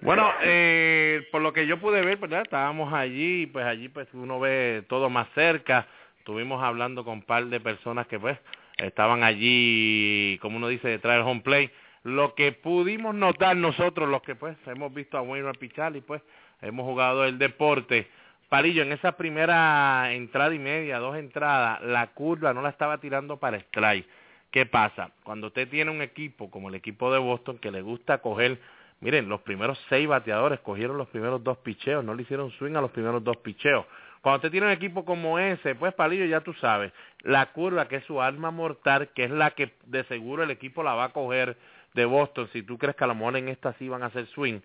Bueno, 0.00 0.30
eh, 0.42 1.26
por 1.32 1.42
lo 1.42 1.52
que 1.52 1.66
yo 1.66 1.80
pude 1.80 2.02
ver, 2.02 2.18
¿verdad? 2.18 2.42
Estábamos 2.42 2.92
allí, 2.92 3.46
pues 3.46 3.66
allí 3.66 3.88
pues 3.88 4.06
uno 4.12 4.38
ve 4.38 4.84
todo 4.88 5.10
más 5.10 5.28
cerca. 5.34 5.86
Estuvimos 6.18 6.62
hablando 6.62 7.04
con 7.04 7.14
un 7.14 7.22
par 7.22 7.46
de 7.46 7.58
personas 7.58 8.06
que 8.06 8.20
pues 8.20 8.38
estaban 8.76 9.24
allí, 9.24 10.38
como 10.40 10.58
uno 10.58 10.68
dice, 10.68 10.88
detrás 10.88 11.16
del 11.16 11.26
home 11.26 11.40
play. 11.40 11.70
Lo 12.04 12.34
que 12.34 12.52
pudimos 12.52 13.14
notar 13.14 13.56
nosotros, 13.56 14.08
los 14.08 14.22
que 14.22 14.36
pues 14.36 14.56
hemos 14.66 14.94
visto 14.94 15.18
a 15.18 15.22
Wayne 15.22 15.52
Pichal 15.54 15.96
y 15.96 16.00
pues 16.00 16.22
hemos 16.62 16.86
jugado 16.86 17.24
el 17.24 17.38
deporte, 17.38 18.08
Palillo, 18.48 18.82
en 18.82 18.92
esa 18.92 19.12
primera 19.16 20.12
entrada 20.12 20.54
y 20.54 20.58
media, 20.58 20.98
dos 20.98 21.16
entradas, 21.16 21.82
la 21.82 22.06
curva 22.08 22.54
no 22.54 22.62
la 22.62 22.70
estaba 22.70 22.98
tirando 22.98 23.36
para 23.36 23.58
strike. 23.58 24.06
¿Qué 24.50 24.64
pasa? 24.64 25.10
Cuando 25.24 25.48
usted 25.48 25.68
tiene 25.68 25.90
un 25.90 26.00
equipo 26.00 26.50
como 26.50 26.70
el 26.70 26.76
equipo 26.76 27.12
de 27.12 27.18
Boston 27.18 27.58
que 27.58 27.70
le 27.70 27.82
gusta 27.82 28.18
coger 28.18 28.58
Miren, 29.00 29.28
los 29.28 29.40
primeros 29.42 29.78
seis 29.88 30.08
bateadores 30.08 30.60
cogieron 30.60 30.98
los 30.98 31.08
primeros 31.08 31.42
dos 31.44 31.58
picheos, 31.58 32.04
no 32.04 32.14
le 32.14 32.22
hicieron 32.22 32.50
swing 32.52 32.74
a 32.74 32.80
los 32.80 32.90
primeros 32.90 33.22
dos 33.22 33.36
picheos. 33.38 33.86
Cuando 34.20 34.36
usted 34.38 34.50
tiene 34.50 34.66
un 34.66 34.72
equipo 34.72 35.04
como 35.04 35.38
ese, 35.38 35.76
pues 35.76 35.94
Palillo 35.94 36.24
ya 36.24 36.40
tú 36.40 36.52
sabes, 36.54 36.92
la 37.22 37.46
curva 37.52 37.86
que 37.86 37.96
es 37.96 38.04
su 38.04 38.20
arma 38.20 38.50
mortal, 38.50 39.10
que 39.14 39.24
es 39.24 39.30
la 39.30 39.52
que 39.52 39.74
de 39.86 40.02
seguro 40.04 40.42
el 40.42 40.50
equipo 40.50 40.82
la 40.82 40.94
va 40.94 41.04
a 41.04 41.12
coger 41.12 41.56
de 41.94 42.04
Boston, 42.04 42.48
si 42.52 42.62
tú 42.62 42.76
crees 42.76 42.96
que 42.96 43.04
a 43.04 43.06
lo 43.06 43.14
mejor 43.14 43.36
en 43.36 43.48
esta 43.48 43.72
sí 43.74 43.88
van 43.88 44.02
a 44.02 44.06
hacer 44.06 44.26
swing, 44.26 44.60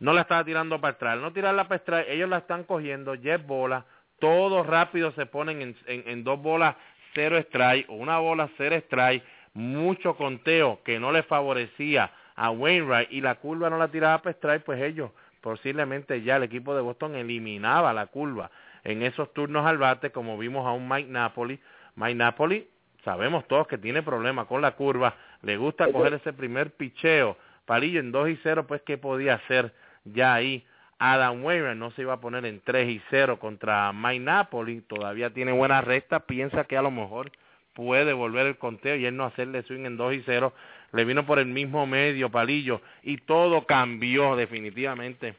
no 0.00 0.12
la 0.12 0.22
estaba 0.22 0.44
tirando 0.44 0.80
para 0.80 0.94
atrás, 0.94 1.18
no 1.20 1.32
tirarla 1.32 1.64
para 1.64 1.76
atrás, 1.76 2.06
ellos 2.08 2.28
la 2.28 2.38
están 2.38 2.64
cogiendo, 2.64 3.14
jet 3.14 3.46
bola, 3.46 3.86
todos 4.18 4.66
rápido 4.66 5.12
se 5.12 5.26
ponen 5.26 5.62
en, 5.62 5.76
en 5.86 6.24
dos 6.24 6.42
bolas 6.42 6.74
cero 7.14 7.38
strike 7.38 7.88
o 7.88 7.94
una 7.94 8.18
bola 8.18 8.48
cero 8.56 8.76
strike, 8.76 9.22
mucho 9.54 10.16
conteo 10.16 10.80
que 10.84 10.98
no 10.98 11.12
les 11.12 11.24
favorecía 11.26 12.10
a 12.38 12.50
Wainwright 12.50 13.10
y 13.10 13.20
la 13.20 13.34
curva 13.34 13.68
no 13.68 13.78
la 13.78 13.88
tiraba 13.88 14.22
para 14.22 14.32
strike, 14.32 14.62
pues 14.62 14.80
ellos 14.80 15.10
posiblemente 15.40 16.22
ya 16.22 16.36
el 16.36 16.44
equipo 16.44 16.74
de 16.74 16.80
Boston 16.80 17.16
eliminaba 17.16 17.92
la 17.92 18.06
curva 18.06 18.50
en 18.84 19.02
esos 19.02 19.34
turnos 19.34 19.66
al 19.66 19.76
bate, 19.76 20.12
como 20.12 20.38
vimos 20.38 20.64
a 20.64 20.70
un 20.70 20.88
Mike 20.88 21.10
Napoli. 21.10 21.58
Mike 21.96 22.14
Napoli, 22.14 22.68
sabemos 23.04 23.46
todos 23.48 23.66
que 23.66 23.76
tiene 23.76 24.02
problemas 24.02 24.46
con 24.46 24.62
la 24.62 24.72
curva, 24.72 25.16
le 25.42 25.56
gusta 25.56 25.90
coger 25.90 26.14
ese 26.14 26.32
primer 26.32 26.70
picheo. 26.70 27.36
Palillo 27.66 27.98
en 27.98 28.12
2 28.12 28.28
y 28.30 28.38
0, 28.42 28.66
pues 28.68 28.82
¿qué 28.82 28.98
podía 28.98 29.34
hacer 29.34 29.74
ya 30.04 30.34
ahí? 30.34 30.64
Adam 31.00 31.44
Wainwright 31.44 31.76
no 31.76 31.90
se 31.90 32.02
iba 32.02 32.14
a 32.14 32.20
poner 32.20 32.46
en 32.46 32.60
3 32.60 32.88
y 32.88 33.02
0 33.10 33.38
contra 33.40 33.92
Mike 33.92 34.20
Napoli, 34.20 34.80
todavía 34.82 35.30
tiene 35.30 35.52
buena 35.52 35.80
recta, 35.80 36.20
piensa 36.20 36.64
que 36.64 36.76
a 36.76 36.82
lo 36.82 36.90
mejor 36.90 37.32
puede 37.74 38.12
volver 38.12 38.46
el 38.46 38.58
conteo 38.58 38.96
y 38.96 39.06
él 39.06 39.16
no 39.16 39.24
hacerle 39.24 39.62
swing 39.62 39.86
en 39.86 39.96
2 39.96 40.14
y 40.14 40.22
0, 40.26 40.52
le 40.92 41.04
vino 41.04 41.26
por 41.26 41.38
el 41.38 41.46
mismo 41.46 41.86
medio 41.86 42.30
palillo 42.30 42.80
y 43.02 43.18
todo 43.18 43.66
cambió 43.66 44.36
definitivamente 44.36 45.34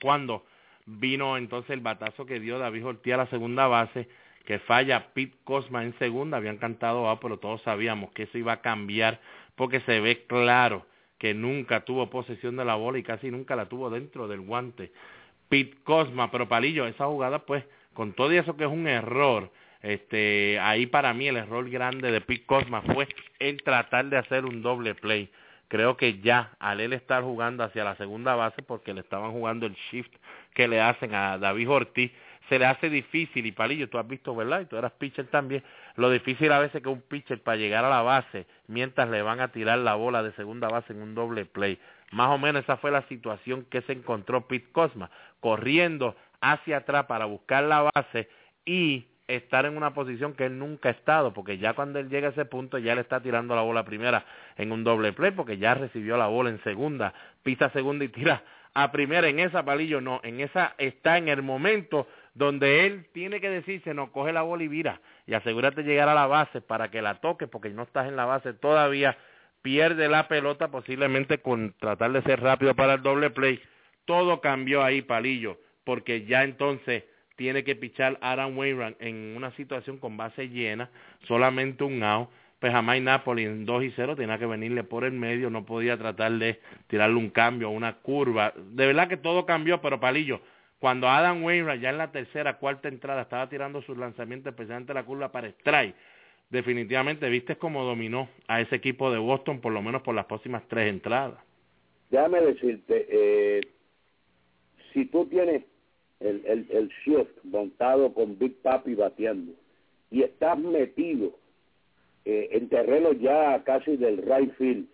cuando 0.00 0.44
vino 0.86 1.36
entonces 1.36 1.70
el 1.70 1.80
batazo 1.80 2.26
que 2.26 2.40
dio 2.40 2.58
David 2.58 2.86
Ortiz 2.86 3.14
a 3.14 3.18
la 3.18 3.26
segunda 3.26 3.66
base, 3.66 4.08
que 4.44 4.58
falla 4.58 5.12
Pete 5.14 5.36
Cosma 5.44 5.84
en 5.84 5.98
segunda, 5.98 6.36
habían 6.36 6.58
cantado 6.58 7.08
A, 7.08 7.20
pero 7.20 7.38
todos 7.38 7.62
sabíamos 7.62 8.12
que 8.12 8.24
eso 8.24 8.36
iba 8.38 8.52
a 8.52 8.60
cambiar 8.60 9.20
porque 9.54 9.80
se 9.80 10.00
ve 10.00 10.26
claro 10.26 10.86
que 11.18 11.32
nunca 11.32 11.84
tuvo 11.84 12.10
posesión 12.10 12.56
de 12.56 12.64
la 12.64 12.74
bola 12.74 12.98
y 12.98 13.02
casi 13.02 13.30
nunca 13.30 13.56
la 13.56 13.66
tuvo 13.66 13.88
dentro 13.88 14.28
del 14.28 14.40
guante. 14.40 14.92
Pete 15.48 15.76
Cosma, 15.84 16.30
pero 16.30 16.48
Palillo, 16.48 16.86
esa 16.86 17.06
jugada 17.06 17.46
pues, 17.46 17.64
con 17.94 18.12
todo 18.12 18.30
eso 18.32 18.56
que 18.56 18.64
es 18.64 18.70
un 18.70 18.86
error, 18.86 19.50
este, 19.84 20.58
ahí 20.60 20.86
para 20.86 21.12
mí 21.12 21.28
el 21.28 21.36
error 21.36 21.68
grande 21.68 22.10
de 22.10 22.22
Pete 22.22 22.46
Cosma 22.46 22.80
fue 22.80 23.06
el 23.38 23.62
tratar 23.62 24.06
de 24.06 24.16
hacer 24.16 24.46
un 24.46 24.62
doble 24.62 24.94
play. 24.94 25.30
Creo 25.68 25.98
que 25.98 26.20
ya 26.20 26.52
al 26.58 26.80
él 26.80 26.94
estar 26.94 27.22
jugando 27.22 27.62
hacia 27.64 27.84
la 27.84 27.94
segunda 27.96 28.34
base, 28.34 28.62
porque 28.62 28.94
le 28.94 29.02
estaban 29.02 29.32
jugando 29.32 29.66
el 29.66 29.74
shift 29.74 30.10
que 30.54 30.68
le 30.68 30.80
hacen 30.80 31.14
a 31.14 31.36
David 31.36 31.68
Ortiz, 31.68 32.10
se 32.48 32.58
le 32.58 32.64
hace 32.64 32.88
difícil, 32.88 33.44
y 33.44 33.52
Palillo, 33.52 33.90
tú 33.90 33.98
has 33.98 34.08
visto, 34.08 34.34
¿verdad? 34.34 34.60
Y 34.62 34.66
tú 34.66 34.78
eras 34.78 34.92
pitcher 34.92 35.26
también, 35.26 35.62
lo 35.96 36.08
difícil 36.08 36.50
a 36.52 36.60
veces 36.60 36.82
que 36.82 36.88
un 36.88 37.02
pitcher 37.02 37.42
para 37.42 37.58
llegar 37.58 37.84
a 37.84 37.90
la 37.90 38.00
base, 38.00 38.46
mientras 38.68 39.10
le 39.10 39.20
van 39.20 39.40
a 39.40 39.48
tirar 39.48 39.78
la 39.80 39.96
bola 39.96 40.22
de 40.22 40.32
segunda 40.32 40.68
base 40.68 40.94
en 40.94 41.02
un 41.02 41.14
doble 41.14 41.44
play. 41.44 41.78
Más 42.10 42.30
o 42.30 42.38
menos 42.38 42.62
esa 42.62 42.78
fue 42.78 42.90
la 42.90 43.02
situación 43.08 43.66
que 43.70 43.82
se 43.82 43.92
encontró 43.92 44.48
Pete 44.48 44.72
Cosma, 44.72 45.10
corriendo 45.40 46.16
hacia 46.40 46.78
atrás 46.78 47.04
para 47.04 47.26
buscar 47.26 47.64
la 47.64 47.90
base 47.94 48.30
y 48.64 49.08
estar 49.26 49.64
en 49.66 49.76
una 49.76 49.94
posición 49.94 50.34
que 50.34 50.46
él 50.46 50.58
nunca 50.58 50.88
ha 50.90 50.92
estado, 50.92 51.32
porque 51.32 51.58
ya 51.58 51.72
cuando 51.72 51.98
él 51.98 52.08
llega 52.08 52.28
a 52.28 52.30
ese 52.32 52.44
punto 52.44 52.78
ya 52.78 52.94
le 52.94 53.00
está 53.00 53.20
tirando 53.20 53.54
la 53.54 53.62
bola 53.62 53.84
primera 53.84 54.24
en 54.56 54.72
un 54.72 54.84
doble 54.84 55.12
play, 55.12 55.30
porque 55.30 55.58
ya 55.58 55.74
recibió 55.74 56.16
la 56.16 56.26
bola 56.26 56.50
en 56.50 56.62
segunda, 56.62 57.14
pisa 57.42 57.70
segunda 57.70 58.04
y 58.04 58.08
tira 58.08 58.42
a 58.74 58.90
primera 58.90 59.28
en 59.28 59.38
esa 59.38 59.64
palillo, 59.64 60.00
no, 60.00 60.20
en 60.24 60.40
esa 60.40 60.74
está 60.78 61.16
en 61.16 61.28
el 61.28 61.42
momento 61.42 62.08
donde 62.34 62.86
él 62.86 63.06
tiene 63.12 63.40
que 63.40 63.48
decirse, 63.48 63.94
no, 63.94 64.10
coge 64.10 64.32
la 64.32 64.42
bola 64.42 64.64
y 64.64 64.68
vira, 64.68 65.00
y 65.26 65.34
asegúrate 65.34 65.82
de 65.82 65.88
llegar 65.88 66.08
a 66.08 66.14
la 66.14 66.26
base 66.26 66.60
para 66.60 66.90
que 66.90 67.00
la 67.00 67.20
toque, 67.20 67.46
porque 67.46 67.70
no 67.70 67.84
estás 67.84 68.08
en 68.08 68.16
la 68.16 68.24
base 68.24 68.52
todavía, 68.52 69.16
pierde 69.62 70.08
la 70.08 70.26
pelota 70.26 70.68
posiblemente 70.68 71.38
con 71.38 71.72
tratar 71.78 72.12
de 72.12 72.22
ser 72.22 72.40
rápido 72.40 72.74
para 72.74 72.94
el 72.94 73.02
doble 73.02 73.30
play, 73.30 73.62
todo 74.04 74.40
cambió 74.40 74.82
ahí, 74.82 75.02
palillo, 75.02 75.56
porque 75.84 76.24
ya 76.24 76.42
entonces 76.42 77.04
tiene 77.36 77.64
que 77.64 77.76
pichar 77.76 78.18
Aaron 78.20 78.56
Wainwright 78.56 78.96
en 79.00 79.34
una 79.36 79.50
situación 79.52 79.98
con 79.98 80.16
base 80.16 80.48
llena, 80.48 80.90
solamente 81.26 81.84
un 81.84 82.02
out, 82.02 82.28
pues 82.60 82.72
jamás 82.72 83.00
Napoli 83.02 83.44
en 83.44 83.66
2 83.66 83.84
y 83.84 83.92
0 83.94 84.16
tenía 84.16 84.38
que 84.38 84.46
venirle 84.46 84.84
por 84.84 85.04
el 85.04 85.12
medio, 85.12 85.50
no 85.50 85.66
podía 85.66 85.98
tratar 85.98 86.32
de 86.32 86.60
tirarle 86.86 87.16
un 87.16 87.30
cambio, 87.30 87.70
una 87.70 87.96
curva. 87.96 88.54
De 88.56 88.86
verdad 88.86 89.08
que 89.08 89.16
todo 89.16 89.44
cambió, 89.44 89.80
pero 89.80 90.00
Palillo, 90.00 90.40
cuando 90.78 91.08
Adam 91.08 91.42
Wainwright 91.42 91.80
ya 91.80 91.90
en 91.90 91.98
la 91.98 92.10
tercera, 92.10 92.58
cuarta 92.58 92.88
entrada 92.88 93.22
estaba 93.22 93.48
tirando 93.48 93.82
sus 93.82 93.98
lanzamientos, 93.98 94.52
especialmente 94.52 94.94
la 94.94 95.04
curva 95.04 95.30
para 95.30 95.48
strike, 95.48 95.94
definitivamente 96.50 97.28
viste 97.28 97.56
cómo 97.56 97.84
dominó 97.84 98.28
a 98.48 98.60
ese 98.60 98.76
equipo 98.76 99.10
de 99.10 99.18
Boston, 99.18 99.60
por 99.60 99.72
lo 99.72 99.82
menos 99.82 100.02
por 100.02 100.14
las 100.14 100.26
próximas 100.26 100.62
tres 100.68 100.88
entradas. 100.88 101.38
Déjame 102.10 102.40
decirte, 102.40 103.06
eh, 103.10 103.60
si 104.92 105.06
tú 105.06 105.26
tienes 105.26 105.64
el, 106.24 106.42
el, 106.46 106.66
el 106.70 106.88
shift 107.04 107.44
montado 107.44 108.12
con 108.12 108.38
Big 108.38 108.56
Papi 108.62 108.94
bateando 108.94 109.52
y 110.10 110.22
estás 110.22 110.58
metido 110.58 111.32
eh, 112.24 112.48
en 112.52 112.68
terreno 112.68 113.12
ya 113.12 113.62
casi 113.64 113.96
del 113.96 114.18
right 114.18 114.52
field 114.56 114.86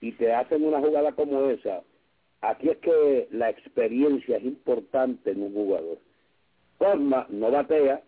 y 0.00 0.12
te 0.12 0.32
hacen 0.32 0.64
una 0.64 0.78
jugada 0.78 1.12
como 1.12 1.48
esa, 1.50 1.82
aquí 2.40 2.68
es 2.68 2.78
que 2.78 3.28
la 3.32 3.50
experiencia 3.50 4.36
es 4.36 4.44
importante 4.44 5.32
en 5.32 5.42
un 5.42 5.54
jugador. 5.54 5.98
Cosma 6.78 7.26
no 7.30 7.50
batea, 7.50 8.02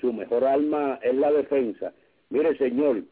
su 0.00 0.12
mejor 0.12 0.44
alma 0.44 0.98
es 1.02 1.14
la 1.14 1.32
defensa. 1.32 1.94
Mire, 2.28 2.56
señor, 2.58 3.04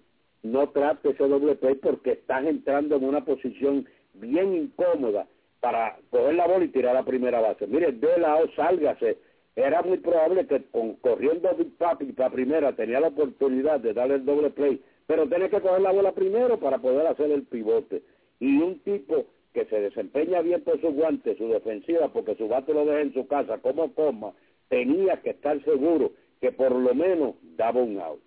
no 0.42 0.68
trate 0.70 1.10
ese 1.10 1.26
doble 1.26 1.54
play 1.54 1.76
porque 1.76 2.12
estás 2.12 2.44
entrando 2.44 2.96
en 2.96 3.04
una 3.04 3.24
posición 3.24 3.86
bien 4.14 4.54
incómoda 4.54 5.26
para 5.60 5.98
coger 6.10 6.34
la 6.34 6.46
bola 6.46 6.64
y 6.64 6.68
tirar 6.68 6.94
la 6.94 7.04
primera 7.04 7.40
base. 7.40 7.66
Mire, 7.66 7.92
de 7.92 8.18
lado, 8.18 8.50
sálgase. 8.56 9.18
Era 9.56 9.82
muy 9.82 9.98
probable 9.98 10.46
que 10.46 10.62
con, 10.70 10.94
corriendo 10.96 11.54
Big 11.56 11.76
Papi 11.76 12.12
para 12.12 12.30
primera 12.30 12.72
tenía 12.74 13.00
la 13.00 13.08
oportunidad 13.08 13.80
de 13.80 13.92
darle 13.92 14.14
el 14.14 14.24
doble 14.24 14.50
play, 14.50 14.82
pero 15.06 15.28
tiene 15.28 15.50
que 15.50 15.60
coger 15.60 15.82
la 15.82 15.92
bola 15.92 16.12
primero 16.12 16.58
para 16.58 16.78
poder 16.78 17.06
hacer 17.06 17.30
el 17.30 17.42
pivote. 17.42 18.02
Y 18.38 18.56
un 18.58 18.78
tipo 18.80 19.26
que 19.52 19.66
se 19.66 19.80
desempeña 19.80 20.40
bien 20.40 20.62
por 20.62 20.80
sus 20.80 20.94
guantes, 20.94 21.36
su 21.36 21.48
defensiva, 21.48 22.08
porque 22.08 22.36
su 22.36 22.48
bate 22.48 22.72
lo 22.72 22.86
deja 22.86 23.00
en 23.00 23.12
su 23.12 23.26
casa 23.26 23.58
como 23.58 23.92
coma, 23.94 24.32
tenía 24.68 25.20
que 25.20 25.30
estar 25.30 25.62
seguro 25.64 26.12
que 26.40 26.52
por 26.52 26.72
lo 26.72 26.94
menos 26.94 27.34
daba 27.56 27.82
un 27.82 27.98
out. 27.98 28.20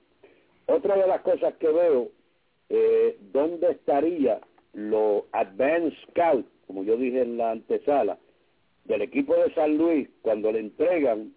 Otra 0.67 0.97
de 0.97 1.07
las 1.07 1.21
cosas 1.21 1.55
que 1.55 1.67
veo, 1.67 2.09
eh, 2.69 3.17
¿dónde 3.31 3.71
estaría 3.71 4.39
los 4.73 5.23
Advanced 5.31 5.93
Scouts, 6.09 6.49
como 6.73 6.85
yo 6.85 6.97
dije 6.97 7.21
en 7.21 7.37
la 7.37 7.51
antesala, 7.51 8.17
del 8.85 9.03
equipo 9.03 9.35
de 9.35 9.53
San 9.53 9.77
Luis 9.77 10.09
cuando 10.23 10.51
le 10.51 10.59
entregan 10.59 11.31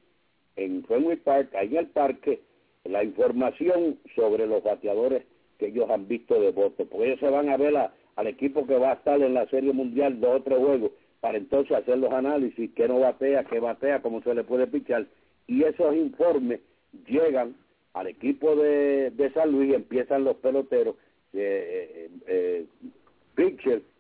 en 0.57 0.83
Fenway 0.85 1.16
Park, 1.16 1.55
ahí 1.55 1.69
en 1.73 1.76
el 1.76 1.87
parque, 1.88 2.40
la 2.85 3.05
información 3.05 3.99
sobre 4.14 4.47
los 4.47 4.62
bateadores 4.62 5.25
que 5.59 5.66
ellos 5.66 5.90
han 5.90 6.09
visto 6.09 6.40
de 6.40 6.52
voto, 6.52 6.87
porque 6.87 7.09
ellos 7.09 7.21
se 7.21 7.28
van 7.28 7.50
a 7.50 7.59
ver 7.59 7.76
al 7.76 8.26
equipo 8.26 8.66
que 8.66 8.78
va 8.78 8.93
a 8.93 8.95
estar 8.95 9.21
en 9.21 9.35
la 9.35 9.47
Serie 9.49 9.75
Mundial 9.75 10.19
de 10.23 10.26
otro 10.26 10.59
juego, 10.59 10.93
para 11.21 11.37
entonces 11.37 11.76
hacer 11.76 11.99
los 11.99 12.12
análisis, 12.12 12.71
qué 12.75 12.88
no 12.88 13.00
batea, 13.00 13.45
qué 13.45 13.61
batea, 13.61 14.00
cómo 14.00 14.23
se 14.23 14.35
le 14.35 14.43
puede 14.43 14.66
pichar, 14.66 15.07
y 15.47 15.64
esos 15.64 15.95
informes 15.95 16.61
llegan 17.07 17.55
al 17.93 18.07
equipo 18.07 18.57
de, 18.57 19.11
de 19.11 19.31
San 19.35 19.52
Luis 19.52 19.75
empiezan 19.75 20.25
los 20.25 20.37
peloteros, 20.37 20.97
eh, 21.35 22.09
eh, 22.09 22.11
eh, 22.26 22.66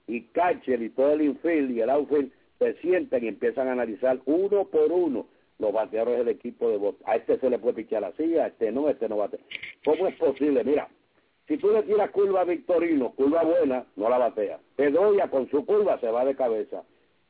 y 0.06 0.22
catcher 0.28 0.82
y 0.82 0.90
todo 0.90 1.12
el 1.12 1.22
infield 1.22 1.70
y 1.70 1.80
el 1.80 1.90
outfield 1.90 2.30
se 2.58 2.74
sientan 2.74 3.24
y 3.24 3.28
empiezan 3.28 3.68
a 3.68 3.72
analizar 3.72 4.18
uno 4.24 4.64
por 4.64 4.90
uno 4.92 5.26
los 5.58 5.72
bateadores 5.72 6.18
del 6.18 6.28
equipo 6.28 6.70
de 6.70 6.76
voto. 6.76 6.98
A 7.06 7.16
este 7.16 7.38
se 7.38 7.50
le 7.50 7.58
puede 7.58 7.74
pichar 7.74 8.04
así, 8.04 8.36
a 8.38 8.48
este 8.48 8.70
no, 8.70 8.86
a 8.86 8.92
este 8.92 9.08
no 9.08 9.16
batea. 9.16 9.40
¿Cómo 9.84 10.06
es 10.06 10.14
posible? 10.16 10.62
Mira, 10.64 10.88
si 11.48 11.56
tú 11.58 11.70
le 11.70 11.82
tiras 11.84 12.10
curva 12.10 12.42
a 12.42 12.44
Victorino, 12.44 13.12
curva 13.12 13.42
buena, 13.42 13.86
no 13.96 14.08
la 14.08 14.18
batea. 14.18 14.58
Pedoya 14.76 15.28
con 15.28 15.48
su 15.50 15.64
curva 15.64 15.98
se 16.00 16.10
va 16.10 16.24
de 16.24 16.34
cabeza. 16.34 16.82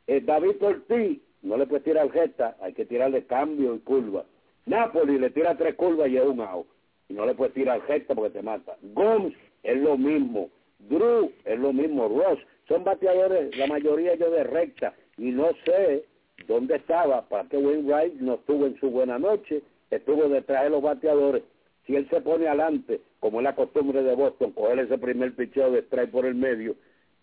Eh, 0.06 0.21
David 0.21 0.62
Ortiz, 0.62 1.21
no 1.42 1.56
le 1.56 1.66
puedes 1.66 1.85
tirar 1.85 2.11
jeta, 2.11 2.56
hay 2.61 2.73
que 2.73 2.87
tirarle 2.87 3.26
cambio 3.26 3.75
y 3.75 3.78
curva. 3.80 4.25
Napoli 4.64 5.18
le 5.18 5.30
tira 5.30 5.56
tres 5.56 5.75
curvas 5.75 6.09
y 6.09 6.16
es 6.16 6.25
un 6.25 6.40
out. 6.40 6.66
Y 7.09 7.14
no 7.14 7.25
le 7.25 7.35
puedes 7.35 7.54
tirar 7.54 7.80
jeta 7.83 8.14
porque 8.14 8.30
te 8.30 8.42
mata. 8.42 8.76
Gomes 8.83 9.35
es 9.62 9.76
lo 9.76 9.97
mismo. 9.97 10.50
Drew 10.78 11.30
es 11.45 11.59
lo 11.59 11.73
mismo. 11.73 12.09
Ross 12.09 12.40
son 12.68 12.85
bateadores, 12.85 13.56
la 13.56 13.66
mayoría 13.66 14.14
ellos 14.14 14.32
de 14.32 14.44
recta. 14.44 14.94
Y 15.16 15.30
no 15.30 15.50
sé 15.64 16.04
dónde 16.46 16.76
estaba 16.76 17.23
para 17.28 17.49
que 17.49 17.56
Wainwright 17.56 18.14
no 18.14 18.35
estuvo 18.35 18.66
en 18.66 18.78
su 18.80 18.90
buena 18.90 19.18
noche, 19.18 19.62
estuvo 19.90 20.28
detrás 20.28 20.64
de 20.64 20.70
los 20.70 20.82
bateadores. 20.82 21.42
Si 21.87 21.94
él 21.94 22.08
se 22.11 22.20
pone 22.20 22.49
adelante, 22.49 23.00
como 23.20 23.38
es 23.40 23.44
la 23.44 23.54
costumbre 23.54 24.02
de 24.02 24.14
Boston, 24.14 24.52
coger 24.52 24.80
ese 24.80 24.99
primer 24.99 25.35
picheo 25.35 25.70
de 25.70 25.80
strike 25.82 26.11
por 26.11 26.26
el 26.26 26.35
medio, 26.35 26.75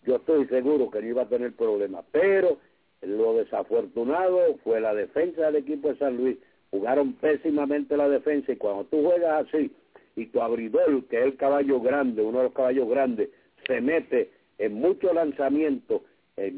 yo 0.06 0.16
estoy 0.16 0.48
seguro 0.48 0.90
que 0.90 1.02
no 1.02 1.08
iba 1.08 1.24
a 1.24 1.30
tener 1.30 1.54
problemas. 1.54 2.06
Pero 2.12 2.58
lo 3.02 3.36
desafortunado 3.36 4.58
fue 4.64 4.80
la 4.80 4.94
defensa 4.94 5.48
del 5.48 5.58
equipo 5.58 5.90
de 5.90 5.98
San 5.98 6.18
Luis. 6.18 6.38
Jugaron 6.72 7.14
pésimamente 7.14 7.98
la 7.98 8.10
defensa 8.10 8.52
y 8.52 8.56
cuando 8.56 8.86
tú 8.86 9.04
juegas 9.04 9.46
así 9.48 9.72
y 10.16 10.28
tu 10.28 10.42
abridor, 10.42 11.04
que 11.06 11.20
es 11.20 11.26
el 11.26 11.36
caballo 11.36 11.82
grande, 11.82 12.22
uno 12.22 12.40
de 12.40 12.44
los 12.46 12.54
caballos 12.54 12.88
grandes, 12.88 13.30
se 13.68 13.82
mete 13.82 14.32
en 14.58 14.74
muchos 14.74 15.14
lanzamientos 15.14 16.02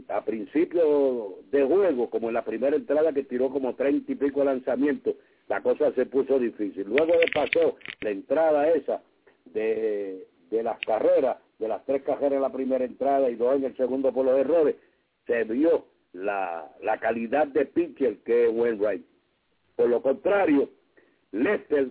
a 0.08 0.24
principio 0.24 1.40
de 1.52 1.64
juego, 1.64 2.10
como 2.10 2.30
en 2.30 2.36
la 2.36 2.46
primera 2.46 2.76
entrada 2.76 3.12
que 3.12 3.24
tiró 3.24 3.50
como 3.50 3.76
treinta 3.76 4.12
y 4.12 4.16
pico 4.16 4.44
lanzamientos, 4.44 5.16
la 5.50 5.62
cosa 5.62 5.92
se 5.94 6.06
puso 6.06 6.40
difícil. 6.40 6.88
Luego 6.88 7.14
de 7.14 7.30
pasó 7.34 7.76
la 8.02 8.10
entrada 8.10 8.70
esa 8.70 9.02
de, 9.54 10.28
de 10.50 10.64
las 10.64 10.80
carreras, 10.80 11.38
de 11.60 11.68
las 11.68 11.86
tres 11.86 12.04
carreras 12.04 12.34
en 12.34 12.42
la 12.42 12.52
primera 12.52 12.86
entrada 12.86 13.30
y 13.30 13.36
dos 13.36 13.56
en 13.58 13.66
el 13.66 13.76
segundo 13.76 14.14
por 14.14 14.26
los 14.26 14.40
errores, 14.40 14.76
se 15.28 15.44
vio 15.44 15.86
la, 16.14 16.72
la 16.82 16.98
calidad 17.00 17.48
de 17.48 17.66
pitcher 17.66 18.18
que 18.20 18.46
es 18.46 18.52
Wainwright. 18.54 19.06
Por 19.76 19.90
lo 19.90 20.02
contrario, 20.02 20.70
Lester, 21.34 21.90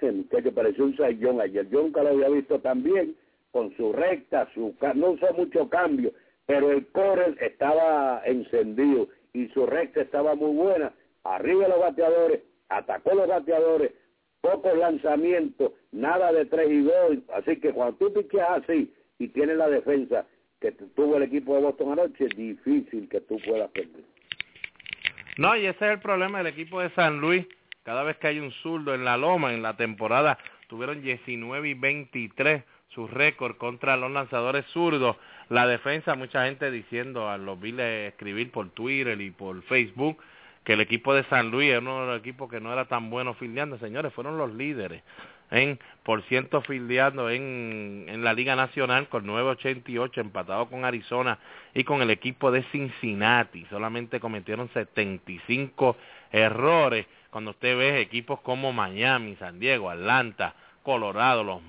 que 0.00 0.52
pareció 0.52 0.84
un 0.84 0.96
sayón 0.96 1.40
ayer, 1.40 1.68
yo 1.68 1.82
nunca 1.82 2.04
lo 2.04 2.10
había 2.10 2.28
visto 2.28 2.60
tan 2.60 2.82
bien, 2.84 3.16
con 3.52 3.74
su 3.76 3.92
recta, 3.92 4.48
su 4.54 4.74
no 4.94 5.10
usó 5.10 5.32
mucho 5.34 5.68
cambio, 5.68 6.12
pero 6.46 6.70
el 6.70 6.86
core 6.88 7.34
estaba 7.40 8.22
encendido 8.24 9.08
y 9.32 9.48
su 9.48 9.66
recta 9.66 10.00
estaba 10.00 10.34
muy 10.34 10.54
buena. 10.54 10.92
Arriba 11.24 11.68
los 11.68 11.80
bateadores, 11.80 12.42
atacó 12.68 13.14
los 13.14 13.28
bateadores, 13.28 13.92
pocos 14.40 14.76
lanzamientos, 14.76 15.72
nada 15.92 16.32
de 16.32 16.46
tres 16.46 16.70
y 16.70 16.82
dos. 16.82 17.18
Así 17.34 17.56
que 17.56 17.72
cuando 17.72 17.96
tú 17.96 18.12
picheas 18.12 18.62
así 18.62 18.92
y 19.18 19.28
tienes 19.28 19.56
la 19.56 19.68
defensa 19.68 20.26
que 20.60 20.72
tuvo 20.72 21.16
el 21.16 21.24
equipo 21.24 21.54
de 21.54 21.62
Boston 21.62 21.92
anoche, 21.92 22.26
es 22.26 22.36
difícil 22.36 23.08
que 23.08 23.20
tú 23.20 23.38
puedas 23.44 23.70
perder. 23.70 24.04
No, 25.36 25.54
y 25.56 25.66
ese 25.66 25.84
es 25.84 25.92
el 25.92 26.00
problema 26.00 26.38
del 26.38 26.46
equipo 26.46 26.80
de 26.80 26.90
San 26.90 27.20
Luis. 27.20 27.46
Cada 27.82 28.02
vez 28.02 28.16
que 28.16 28.28
hay 28.28 28.38
un 28.38 28.50
zurdo 28.52 28.94
en 28.94 29.04
la 29.04 29.16
loma, 29.16 29.52
en 29.52 29.62
la 29.62 29.76
temporada, 29.76 30.38
tuvieron 30.68 31.02
19 31.02 31.68
y 31.68 31.74
23 31.74 32.62
su 32.96 33.06
récord 33.06 33.56
contra 33.58 33.96
los 33.96 34.10
lanzadores 34.10 34.64
zurdos. 34.72 35.16
La 35.50 35.66
defensa, 35.68 36.16
mucha 36.16 36.46
gente 36.46 36.70
diciendo, 36.72 37.28
a 37.28 37.36
los 37.36 37.62
escribir 37.62 38.50
por 38.50 38.70
Twitter 38.70 39.20
y 39.20 39.30
por 39.30 39.62
Facebook, 39.64 40.18
que 40.64 40.72
el 40.72 40.80
equipo 40.80 41.14
de 41.14 41.22
San 41.24 41.50
Luis 41.52 41.70
era 41.70 41.78
uno 41.78 42.00
de 42.00 42.06
los 42.06 42.18
equipos 42.18 42.50
que 42.50 42.58
no 42.58 42.72
era 42.72 42.86
tan 42.86 43.10
bueno 43.10 43.34
fildeando. 43.34 43.78
Señores, 43.78 44.12
fueron 44.12 44.38
los 44.38 44.52
líderes 44.52 45.02
en 45.50 45.78
por 46.02 46.22
ciento 46.22 46.60
fildeando 46.62 47.30
en, 47.30 48.06
en 48.08 48.24
la 48.24 48.32
Liga 48.32 48.56
Nacional 48.56 49.08
con 49.08 49.26
9.88 49.26 50.18
empatado 50.18 50.68
con 50.68 50.84
Arizona 50.84 51.38
y 51.74 51.84
con 51.84 52.02
el 52.02 52.10
equipo 52.10 52.50
de 52.50 52.64
Cincinnati. 52.72 53.66
Solamente 53.70 54.18
cometieron 54.18 54.68
75 54.70 55.96
errores. 56.32 57.06
Cuando 57.30 57.50
usted 57.50 57.76
ve 57.76 58.00
equipos 58.00 58.40
como 58.40 58.72
Miami, 58.72 59.36
San 59.36 59.60
Diego, 59.60 59.90
Atlanta, 59.90 60.54
Colorado, 60.86 61.42
los 61.42 61.60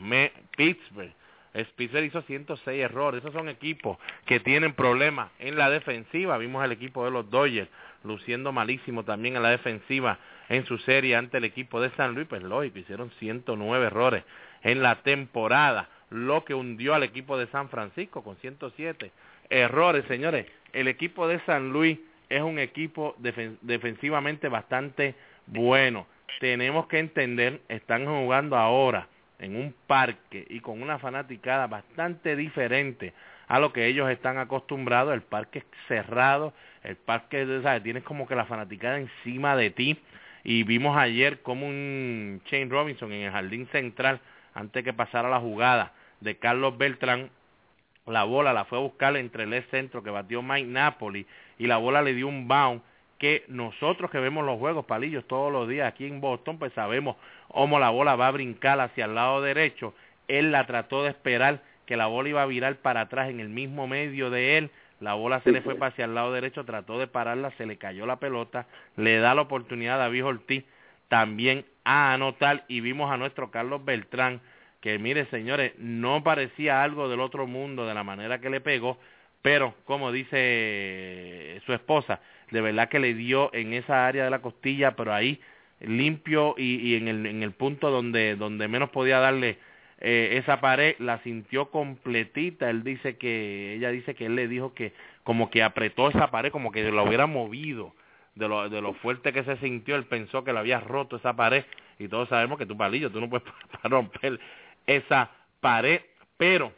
Pittsburgh, 0.56 1.12
Spitzer 1.60 2.03
hizo 2.03 2.21
106 2.21 2.84
errores. 2.84 3.23
Esos 3.23 3.34
son 3.34 3.49
equipos 3.49 3.97
que 4.27 4.39
tienen 4.39 4.73
problemas 4.73 5.32
en 5.39 5.58
la 5.58 5.71
defensiva. 5.71 6.38
Vimos 6.38 6.63
el 6.63 6.71
equipo 6.71 7.03
de 7.03 7.10
los 7.10 7.27
Dodgers 7.32 7.67
luciendo 8.03 8.51
malísimo 8.51 9.03
también 9.06 9.36
en 9.36 9.41
la 9.41 9.49
defensiva 9.49 10.19
en 10.49 10.67
su 10.67 10.77
serie 10.77 11.15
ante 11.15 11.39
el 11.39 11.45
equipo 11.45 11.82
de 11.82 11.89
San 11.95 12.13
Luis. 12.13 12.27
Pues 12.27 12.43
lógico, 12.43 12.77
hicieron 12.77 13.10
109 13.17 13.88
errores 13.88 14.23
en 14.62 14.84
la 14.84 15.01
temporada, 15.01 15.89
lo 16.12 16.45
que 16.45 16.53
hundió 16.53 16.93
al 16.93 17.01
equipo 17.01 17.39
de 17.39 17.47
San 17.47 17.69
Francisco 17.69 18.23
con 18.23 18.36
107 18.36 19.12
errores. 19.49 20.06
Señores, 20.08 20.45
el 20.73 20.88
equipo 20.88 21.27
de 21.27 21.39
San 21.47 21.73
Luis 21.73 21.97
es 22.30 22.43
un 22.43 22.60
equipo 22.60 23.15
defensivamente 23.17 24.47
bastante 24.47 25.15
bueno. 25.47 26.06
Tenemos 26.39 26.87
que 26.87 26.99
entender, 26.99 27.61
están 27.67 28.05
jugando 28.05 28.57
ahora 28.57 29.07
en 29.39 29.55
un 29.55 29.73
parque 29.87 30.45
y 30.49 30.59
con 30.59 30.81
una 30.81 30.99
fanaticada 30.99 31.67
bastante 31.67 32.35
diferente 32.35 33.13
a 33.47 33.59
lo 33.59 33.71
que 33.71 33.87
ellos 33.87 34.09
están 34.09 34.37
acostumbrados, 34.37 35.13
el 35.13 35.21
parque 35.21 35.63
cerrado, 35.87 36.53
el 36.83 36.95
parque, 36.95 37.45
¿sabes? 37.63 37.83
tienes 37.83 38.03
como 38.03 38.27
que 38.27 38.35
la 38.35 38.45
fanaticada 38.45 38.99
encima 38.99 39.55
de 39.55 39.71
ti 39.71 39.99
y 40.43 40.63
vimos 40.63 40.97
ayer 40.97 41.41
como 41.41 41.67
un 41.67 42.41
Shane 42.45 42.69
Robinson 42.69 43.11
en 43.11 43.23
el 43.23 43.31
jardín 43.31 43.67
central, 43.67 44.19
antes 44.53 44.83
que 44.83 44.93
pasara 44.93 45.29
la 45.29 45.39
jugada 45.39 45.93
de 46.19 46.37
Carlos 46.37 46.77
Beltrán, 46.77 47.29
la 48.05 48.23
bola 48.23 48.53
la 48.53 48.65
fue 48.65 48.77
a 48.77 48.81
buscar 48.81 49.17
entre 49.17 49.43
el 49.43 49.63
centro 49.65 50.01
que 50.03 50.09
batió 50.09 50.41
Mike 50.41 50.67
Napoli 50.67 51.25
y 51.57 51.67
la 51.67 51.77
bola 51.77 52.01
le 52.01 52.13
dio 52.13 52.27
un 52.27 52.47
bound 52.47 52.81
que 53.17 53.43
nosotros 53.47 54.12
que 54.12 54.19
vemos 54.19 54.45
los 54.45 54.60
juegos 54.60 54.86
palillos 54.86 55.25
todos 55.27 55.51
los 55.51 55.67
días 55.67 55.88
aquí 55.88 56.06
en 56.06 56.21
Boston, 56.21 56.60
pues 56.60 56.73
sabemos 56.73 57.15
cómo 57.47 57.80
la 57.80 57.89
bola 57.89 58.15
va 58.15 58.27
a 58.27 58.32
brincar 58.32 58.80
hacia 58.80 59.06
el 59.06 59.15
lado 59.15 59.41
derecho. 59.41 59.93
Él 60.27 60.51
la 60.51 60.65
trató 60.67 61.03
de 61.03 61.10
esperar 61.10 61.62
que 61.86 61.97
la 61.97 62.08
bola 62.08 62.30
iba 62.30 62.43
a 62.43 62.47
virar 62.47 62.75
para 62.77 63.01
atrás 63.01 63.30
en 63.30 63.39
el 63.39 63.49
mismo 63.49 63.88
medio 63.88 64.30
de 64.30 64.58
él. 64.58 64.71
La 64.99 65.13
bola 65.13 65.41
se 65.41 65.51
le 65.51 65.62
fue 65.62 65.77
hacia 65.80 66.06
el 66.06 66.15
lado 66.15 66.34
derecho, 66.34 66.65
trató 66.65 66.99
de 66.99 67.08
pararla, 67.08 67.51
se 67.51 67.65
le 67.65 67.77
cayó 67.77 68.06
la 68.06 68.17
pelota, 68.17 68.65
le 68.95 69.17
da 69.19 69.36
la 69.36 69.43
oportunidad 69.43 69.95
a 69.95 70.06
David 70.06 70.25
Ortiz 70.25 70.65
también 71.08 71.65
a 71.84 72.13
anotar 72.13 72.65
y 72.67 72.82
vimos 72.82 73.12
a 73.12 73.17
nuestro 73.17 73.49
Carlos 73.51 73.86
Beltrán 73.86 74.41
que 74.82 74.99
mire 74.99 75.25
señores, 75.25 75.73
no 75.77 76.23
parecía 76.23 76.84
algo 76.84 77.10
del 77.10 77.19
otro 77.19 77.47
mundo 77.47 77.86
de 77.88 77.93
la 77.93 78.03
manera 78.03 78.39
que 78.39 78.49
le 78.49 78.62
pegó, 78.62 78.97
pero 79.41 79.73
como 79.86 80.12
dice 80.12 81.62
su 81.65 81.73
esposa, 81.73 82.19
de 82.51 82.62
verdad 82.62 82.89
que 82.89 82.99
le 82.99 83.13
dio 83.13 83.53
en 83.53 83.73
esa 83.73 84.07
área 84.07 84.23
de 84.23 84.29
la 84.29 84.41
costilla, 84.41 84.95
pero 84.95 85.13
ahí 85.13 85.39
limpio 85.79 86.55
y, 86.57 86.95
en, 86.95 87.07
el, 87.07 87.25
en 87.25 87.43
el 87.43 87.51
punto 87.51 87.91
donde, 87.91 88.36
donde 88.36 88.67
menos 88.67 88.89
podía 88.89 89.19
darle 89.19 89.60
eh, 89.99 90.39
esa 90.41 90.60
pared, 90.62 90.95
la 90.99 91.21
sintió 91.23 91.69
completita. 91.71 92.69
Él 92.69 92.83
dice 92.83 93.17
que, 93.17 93.75
ella 93.75 93.91
dice 93.91 94.15
que 94.15 94.25
él 94.25 94.36
le 94.36 94.47
dijo 94.47 94.73
que 94.73 94.93
como 95.23 95.49
que 95.49 95.63
apretó 95.63 96.10
esa 96.10 96.31
pared, 96.31 96.51
como 96.51 96.71
que 96.71 96.89
lo 96.91 97.03
hubiera 97.03 97.27
movido 97.27 97.93
de 98.36 98.47
lo, 98.47 98.69
de 98.69 98.81
lo 98.81 98.93
fuerte 98.93 99.33
que 99.33 99.43
se 99.43 99.57
sintió. 99.57 99.95
Él 99.95 100.05
pensó 100.05 100.43
que 100.43 100.53
le 100.53 100.60
había 100.60 100.79
roto 100.79 101.17
esa 101.17 101.36
pared 101.36 101.65
y 101.99 102.07
todos 102.07 102.29
sabemos 102.29 102.57
que 102.57 102.65
tu 102.65 102.77
palillo, 102.77 103.12
tú 103.12 103.19
no 103.19 103.29
puedes 103.29 103.47
romper 103.83 104.39
esa 104.86 105.31
pared, 105.60 106.01
pero 106.38 106.71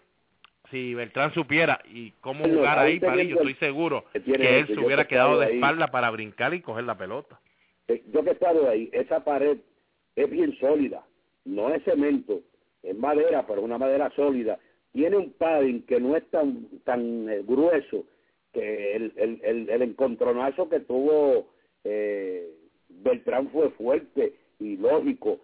si 0.71 0.93
Beltrán 0.93 1.33
supiera 1.33 1.79
y 1.85 2.11
cómo 2.21 2.45
jugar 2.45 2.79
ahí, 2.79 2.99
Palillo, 2.99 3.37
estoy 3.37 3.55
seguro 3.55 4.05
que 4.13 4.59
él 4.59 4.67
se 4.67 4.79
hubiera 4.79 5.07
quedado 5.07 5.39
de 5.39 5.55
espalda 5.55 5.87
para 5.87 6.09
brincar 6.11 6.53
y 6.53 6.61
coger 6.61 6.83
la 6.85 6.97
pelota. 6.97 7.39
Eh, 7.87 8.03
yo 8.13 8.23
que 8.23 8.29
he 8.29 8.33
estado 8.33 8.69
ahí, 8.69 8.89
esa 8.93 9.23
pared 9.23 9.57
es 10.15 10.29
bien 10.29 10.57
sólida, 10.59 11.03
no 11.45 11.73
es 11.73 11.83
cemento, 11.83 12.41
es 12.83 12.95
madera, 12.95 13.45
pero 13.47 13.61
una 13.61 13.77
madera 13.77 14.11
sólida. 14.15 14.59
Tiene 14.91 15.17
un 15.17 15.33
padding 15.33 15.83
que 15.83 15.99
no 15.99 16.15
es 16.15 16.25
tan 16.29 16.67
tan 16.83 17.29
eh, 17.29 17.41
grueso 17.43 18.05
que 18.53 18.95
el, 18.95 19.13
el, 19.15 19.39
el, 19.43 19.69
el, 19.69 19.81
encontronazo 19.83 20.67
que 20.69 20.79
tuvo 20.79 21.49
eh, 21.83 22.49
Beltrán 22.89 23.49
fue 23.49 23.69
fuerte 23.71 24.33
y 24.59 24.77
lógico 24.77 25.39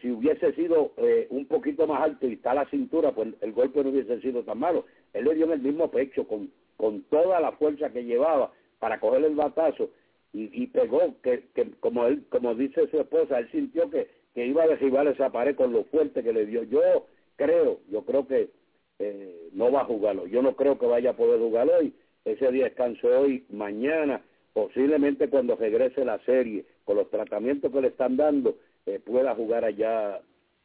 si 0.00 0.10
hubiese 0.10 0.52
sido 0.52 0.92
eh, 0.96 1.26
un 1.30 1.46
poquito 1.46 1.86
más 1.86 2.02
alto 2.02 2.26
y 2.26 2.34
está 2.34 2.54
la 2.54 2.68
cintura, 2.70 3.12
pues 3.12 3.28
el 3.40 3.52
golpe 3.52 3.82
no 3.82 3.90
hubiese 3.90 4.20
sido 4.20 4.42
tan 4.42 4.58
malo. 4.58 4.84
Él 5.12 5.24
le 5.24 5.34
dio 5.34 5.46
en 5.46 5.52
el 5.52 5.60
mismo 5.60 5.90
pecho 5.90 6.26
con, 6.26 6.50
con 6.76 7.02
toda 7.04 7.40
la 7.40 7.52
fuerza 7.52 7.90
que 7.90 8.04
llevaba 8.04 8.52
para 8.78 9.00
coger 9.00 9.24
el 9.24 9.34
batazo 9.34 9.90
y, 10.32 10.62
y 10.62 10.66
pegó, 10.68 11.16
que, 11.22 11.44
que 11.54 11.70
como 11.80 12.06
él, 12.06 12.24
como 12.28 12.54
dice 12.54 12.88
su 12.88 13.00
esposa, 13.00 13.38
él 13.38 13.50
sintió 13.50 13.90
que, 13.90 14.08
que 14.34 14.46
iba 14.46 14.62
a 14.64 14.68
derribar 14.68 15.06
esa 15.08 15.30
pared 15.30 15.56
con 15.56 15.72
lo 15.72 15.84
fuerte 15.84 16.22
que 16.22 16.32
le 16.32 16.46
dio. 16.46 16.62
Yo 16.64 17.06
creo, 17.36 17.80
yo 17.90 18.02
creo 18.04 18.26
que 18.26 18.50
eh, 18.98 19.48
no 19.52 19.72
va 19.72 19.82
a 19.82 19.86
jugarlo. 19.86 20.26
Yo 20.26 20.42
no 20.42 20.54
creo 20.56 20.78
que 20.78 20.86
vaya 20.86 21.10
a 21.10 21.16
poder 21.16 21.40
jugar 21.40 21.68
hoy. 21.68 21.92
Ese 22.24 22.50
día 22.52 22.64
descanso 22.64 23.08
hoy, 23.08 23.44
mañana, 23.48 24.22
posiblemente 24.52 25.28
cuando 25.28 25.56
regrese 25.56 26.04
la 26.04 26.18
serie, 26.24 26.64
con 26.84 26.96
los 26.96 27.10
tratamientos 27.10 27.72
que 27.72 27.80
le 27.80 27.88
están 27.88 28.16
dando, 28.16 28.56
eh, 28.88 29.00
pueda 29.00 29.34
jugar 29.34 29.64
allá 29.64 30.20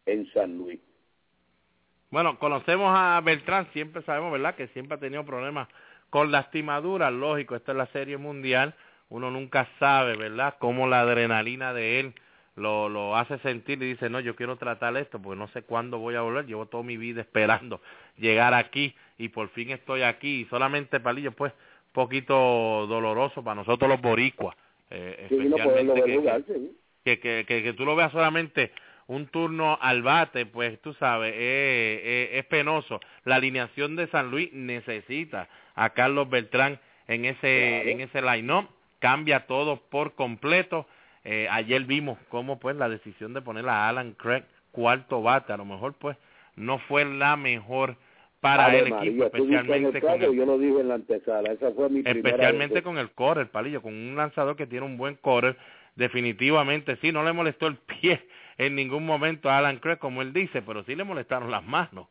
en 0.06 0.32
San 0.34 0.58
Luis. 0.58 0.80
Bueno, 2.10 2.40
conocemos 2.40 2.94
a 2.96 3.20
Beltrán, 3.22 3.68
siempre 3.74 4.02
sabemos, 4.04 4.32
¿verdad?, 4.32 4.56
que 4.56 4.68
siempre 4.70 4.96
ha 4.96 5.00
tenido 5.00 5.26
problemas 5.26 5.68
con 6.10 6.32
lastimaduras, 6.32 7.12
lógico, 7.12 7.56
esta 7.56 7.72
es 7.72 7.78
la 7.78 7.88
serie 7.88 8.18
mundial, 8.18 8.76
uno 9.10 9.32
nunca 9.32 9.68
sabe, 9.80 10.16
¿verdad?, 10.16 10.56
cómo 10.60 10.88
la 10.88 11.02
adrenalina 11.02 11.74
de 11.74 12.00
él 12.00 12.14
lo, 12.56 12.88
lo 12.88 13.18
hace 13.18 13.40
sentir 13.40 13.82
y 13.82 13.88
dice, 13.88 14.10
no, 14.10 14.20
yo 14.20 14.36
quiero 14.36 14.58
tratar 14.58 14.96
esto 14.96 15.20
porque 15.20 15.40
no 15.40 15.48
sé 15.50 15.64
cuándo 15.64 15.98
voy 15.98 16.16
a 16.16 16.22
volver, 16.22 16.46
llevo 16.46 16.68
toda 16.68 16.84
mi 16.84 16.98
vida 16.98 17.22
esperando 17.22 17.82
llegar 18.18 18.54
aquí 18.54 18.96
y 19.18 19.30
por 19.30 19.50
fin 19.50 19.72
estoy 19.72 20.04
aquí 20.04 20.42
y 20.42 20.46
solamente 20.46 21.00
palillo, 21.00 21.32
pues, 21.32 21.52
poquito 21.92 22.36
doloroso 22.88 23.44
para 23.44 23.56
nosotros 23.56 23.90
los 23.90 24.02
boricuas, 24.02 24.56
eh, 24.92 25.28
especialmente 25.30 26.04
que, 26.04 26.83
que, 27.04 27.20
que, 27.20 27.46
que, 27.46 27.74
tú 27.74 27.86
lo 27.86 27.96
veas 27.96 28.12
solamente 28.12 28.72
un 29.08 29.28
turno 29.28 29.78
al 29.82 30.02
bate, 30.02 30.46
pues 30.46 30.80
tú 30.82 30.94
sabes, 30.94 31.34
es 31.36 32.46
penoso. 32.46 33.00
La 33.26 33.36
alineación 33.36 33.96
de 33.96 34.08
San 34.08 34.32
Luis 34.32 34.52
necesita 34.54 35.50
a 35.76 35.90
Carlos 35.90 36.30
Beltrán 36.30 36.80
en 37.08 37.26
ese, 37.26 37.92
en 37.92 38.02
ese 38.02 38.22
line-up, 38.22 38.70
cambia 39.00 39.46
todo 39.46 39.82
por 39.90 40.14
completo. 40.16 40.88
Eh, 41.26 41.48
ayer 41.50 41.84
vimos 41.84 42.18
cómo 42.30 42.60
pues 42.60 42.76
la 42.76 42.90
decisión 42.90 43.34
de 43.34 43.42
poner 43.42 43.68
a 43.68 43.88
Alan 43.88 44.14
Craig 44.14 44.44
cuarto 44.72 45.22
bate, 45.22 45.54
a 45.54 45.58
lo 45.58 45.66
mejor 45.66 45.94
pues 45.94 46.18
no 46.56 46.80
fue 46.80 47.06
la 47.06 47.38
mejor 47.38 47.96
para 48.42 48.76
el 48.76 48.88
equipo, 48.88 49.24
especialmente 49.24 50.02
con 50.02 50.22
el, 50.22 50.36
yo 50.36 50.46
lo 50.46 50.58
dije 50.58 50.82
en 50.82 50.90
la 50.90 50.96
antesala, 50.96 51.54
esa 51.54 51.72
fue 51.72 51.90
mi 51.90 52.02
especialmente 52.04 52.84
con 52.84 52.98
el 52.98 53.12
core, 53.12 53.46
palillo, 53.46 53.82
con 53.82 53.94
un 53.94 54.18
lanzador 54.18 54.58
que 54.58 54.68
tiene 54.68 54.86
un 54.86 54.98
buen 54.98 55.16
core, 55.16 55.56
definitivamente 55.96 56.96
sí, 56.98 57.12
no 57.12 57.24
le 57.24 57.34
molestó 57.34 57.68
el 57.68 57.78
pie 57.78 58.22
en 58.58 58.76
ningún 58.76 59.06
momento 59.06 59.50
a 59.50 59.58
Alan 59.58 59.78
Craig, 59.78 59.98
como 59.98 60.22
él 60.22 60.34
dice, 60.34 60.62
pero 60.62 60.84
sí 60.84 60.96
le 60.96 61.04
molestaron 61.04 61.52
las 61.52 61.66
manos. 61.66 62.08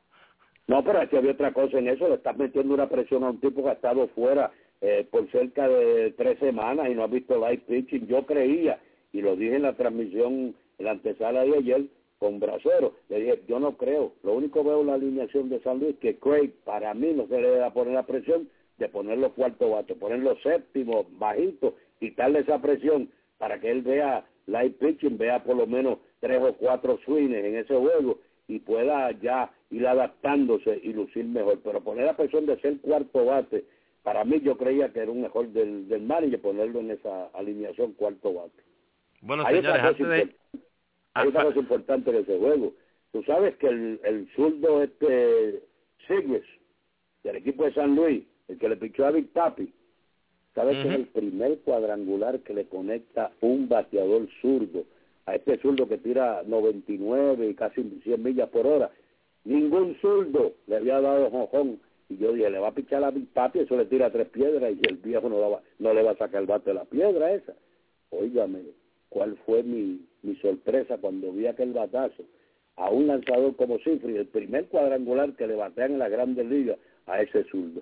No, 0.67 0.83
pero 0.85 1.01
aquí 1.01 1.17
había 1.17 1.33
otra 1.33 1.53
cosa 1.53 1.79
en 1.79 1.89
eso, 1.89 2.09
le 2.09 2.15
estás 2.15 2.37
metiendo 2.37 2.75
una 2.75 2.89
presión 2.89 3.25
a 3.25 3.31
un 3.31 3.41
tipo 3.41 3.63
que 3.63 3.71
ha 3.71 3.75
estado 3.75 4.09
fuera 4.09 4.53
eh, 4.81 5.07
por 5.11 5.31
cerca 5.31 5.69
de 5.69 6.13
tres 6.13 6.39
semanas 6.39 6.89
y 6.89 6.95
no 6.95 7.03
ha 7.03 7.09
visto 7.09 7.37
live 7.37 7.63
pitching. 7.69 8.07
Yo 8.07 8.25
creía, 8.27 8.81
y 9.13 9.23
lo 9.23 9.37
dije 9.37 9.57
en 9.57 9.63
la 9.63 9.75
transmisión, 9.75 10.55
en 10.79 10.85
la 10.85 10.93
antesala 10.93 11.45
de 11.45 11.57
ayer, 11.59 11.85
con 12.19 12.39
Bracero, 12.39 12.95
le 13.09 13.19
dije, 13.19 13.43
yo 13.49 13.59
no 13.59 13.77
creo, 13.77 14.13
lo 14.23 14.35
único 14.35 14.63
que 14.63 14.69
veo 14.69 14.83
en 14.83 14.87
la 14.87 14.95
alineación 14.95 15.49
de 15.49 15.61
San 15.61 15.81
Luis 15.81 15.97
que 16.01 16.19
Craig, 16.19 16.53
para 16.65 16.95
mí, 16.95 17.13
no 17.13 17.27
se 17.27 17.41
le 17.41 17.57
da 17.57 17.73
poner 17.73 17.95
la 17.95 18.07
presión 18.07 18.49
de 18.79 18.89
ponerlo 18.89 19.33
cuarto 19.33 19.71
bato, 19.71 19.97
ponerlo 19.97 20.37
séptimo, 20.37 21.05
bajito, 21.19 21.75
quitarle 21.99 22.41
esa 22.41 22.63
presión 22.63 23.11
para 23.43 23.59
que 23.59 23.73
él 23.73 23.83
vea 23.83 24.25
live 24.47 24.77
pitching, 24.79 25.19
vea 25.19 25.43
por 25.43 25.57
lo 25.57 25.67
menos 25.67 25.99
tres 26.21 26.41
o 26.41 26.55
cuatro 26.55 27.01
swings 27.05 27.35
en 27.35 27.57
ese 27.57 27.75
juego 27.75 28.21
y 28.47 28.61
pueda 28.61 29.11
ya 29.21 29.51
ir 29.71 29.85
adaptándose 29.85 30.79
y 30.81 30.93
lucir 30.93 31.25
mejor. 31.25 31.59
Pero 31.65 31.81
poner 31.81 32.09
a 32.09 32.17
presión 32.17 32.47
de 32.47 32.61
ser 32.61 32.79
cuarto 32.79 33.25
bate, 33.25 33.65
para 34.05 34.23
mí 34.23 34.41
yo 34.43 34.57
creía 34.57 34.93
que 34.93 35.01
era 35.01 35.11
un 35.11 35.23
mejor 35.23 35.49
del, 35.49 35.89
del 35.89 36.03
manager 36.03 36.41
ponerlo 36.41 36.79
en 36.79 36.93
esa 36.93 37.27
alineación 37.35 37.95
cuarto 37.95 38.33
bate. 38.33 38.63
Bueno, 39.23 39.43
hay 39.45 39.57
señores, 39.57 39.83
antes 39.83 40.09
de... 40.09 40.37
Hay 41.15 41.27
una 41.27 41.43
cosa 41.43 41.59
importante 41.59 42.13
de 42.13 42.21
ese 42.21 42.39
juego. 42.39 42.75
Tú 43.11 43.25
sabes 43.25 43.57
que 43.57 43.67
el, 43.67 44.01
el 44.05 44.29
zurdo 44.37 44.85
este 44.85 45.65
Sigres, 46.07 46.45
del 47.25 47.35
equipo 47.35 47.65
de 47.65 47.75
San 47.75 47.97
Luis, 47.97 48.23
el 48.47 48.57
que 48.57 48.69
le 48.69 48.77
pichó 48.77 49.05
a 49.05 49.11
Big 49.11 49.33
Papi, 49.33 49.75
¿Sabes 50.55 50.77
que 50.83 50.89
es 50.89 50.95
el 50.95 51.07
primer 51.07 51.59
cuadrangular 51.61 52.41
que 52.41 52.53
le 52.53 52.67
conecta 52.67 53.33
un 53.41 53.69
bateador 53.69 54.29
zurdo 54.43 54.85
a 55.25 55.37
este 55.37 55.59
zurdo 55.59 55.89
que 55.89 55.97
tira 55.97 56.43
99 56.47 57.49
y 57.49 57.55
casi 57.55 57.83
100 58.03 58.23
millas 58.23 58.51
por 58.51 58.67
hora? 58.67 58.91
Ningún 59.45 59.97
zurdo 60.01 60.53
le 60.67 60.77
había 60.77 61.01
dado 61.01 61.31
jonjón. 61.31 61.81
Y 62.11 62.19
yo 62.19 62.33
dije, 62.33 62.51
le 62.51 62.59
va 62.59 62.69
a 62.69 62.75
pichar 62.75 63.03
a 63.03 63.11
mi 63.11 63.23
papi, 63.23 63.61
eso 63.61 63.77
le 63.77 63.87
tira 63.87 64.11
tres 64.11 64.29
piedras 64.29 64.73
y 64.73 64.87
el 64.87 64.97
viejo 64.99 65.31
no, 65.31 65.39
va, 65.51 65.63
no 65.79 65.95
le 65.95 66.03
va 66.03 66.11
a 66.11 66.17
sacar 66.17 66.43
el 66.43 66.47
bate 66.47 66.71
de 66.71 66.75
la 66.75 66.85
piedra 66.85 67.33
esa. 67.33 67.55
Óigame, 68.11 68.61
¿cuál 69.09 69.39
fue 69.47 69.63
mi, 69.63 70.05
mi 70.23 70.37
sorpresa 70.37 70.99
cuando 70.99 71.33
vi 71.33 71.47
aquel 71.47 71.73
batazo? 71.73 72.25
A 72.77 72.91
un 72.91 73.07
lanzador 73.07 73.57
como 73.57 73.79
Cifri, 73.79 74.17
el 74.17 74.27
primer 74.27 74.67
cuadrangular 74.67 75.35
que 75.35 75.47
le 75.47 75.55
batean 75.55 75.93
en 75.93 75.99
la 75.99 76.11
Grandes 76.11 76.45
Ligas 76.45 76.79
a 77.07 77.23
ese 77.23 77.45
zurdo. 77.45 77.81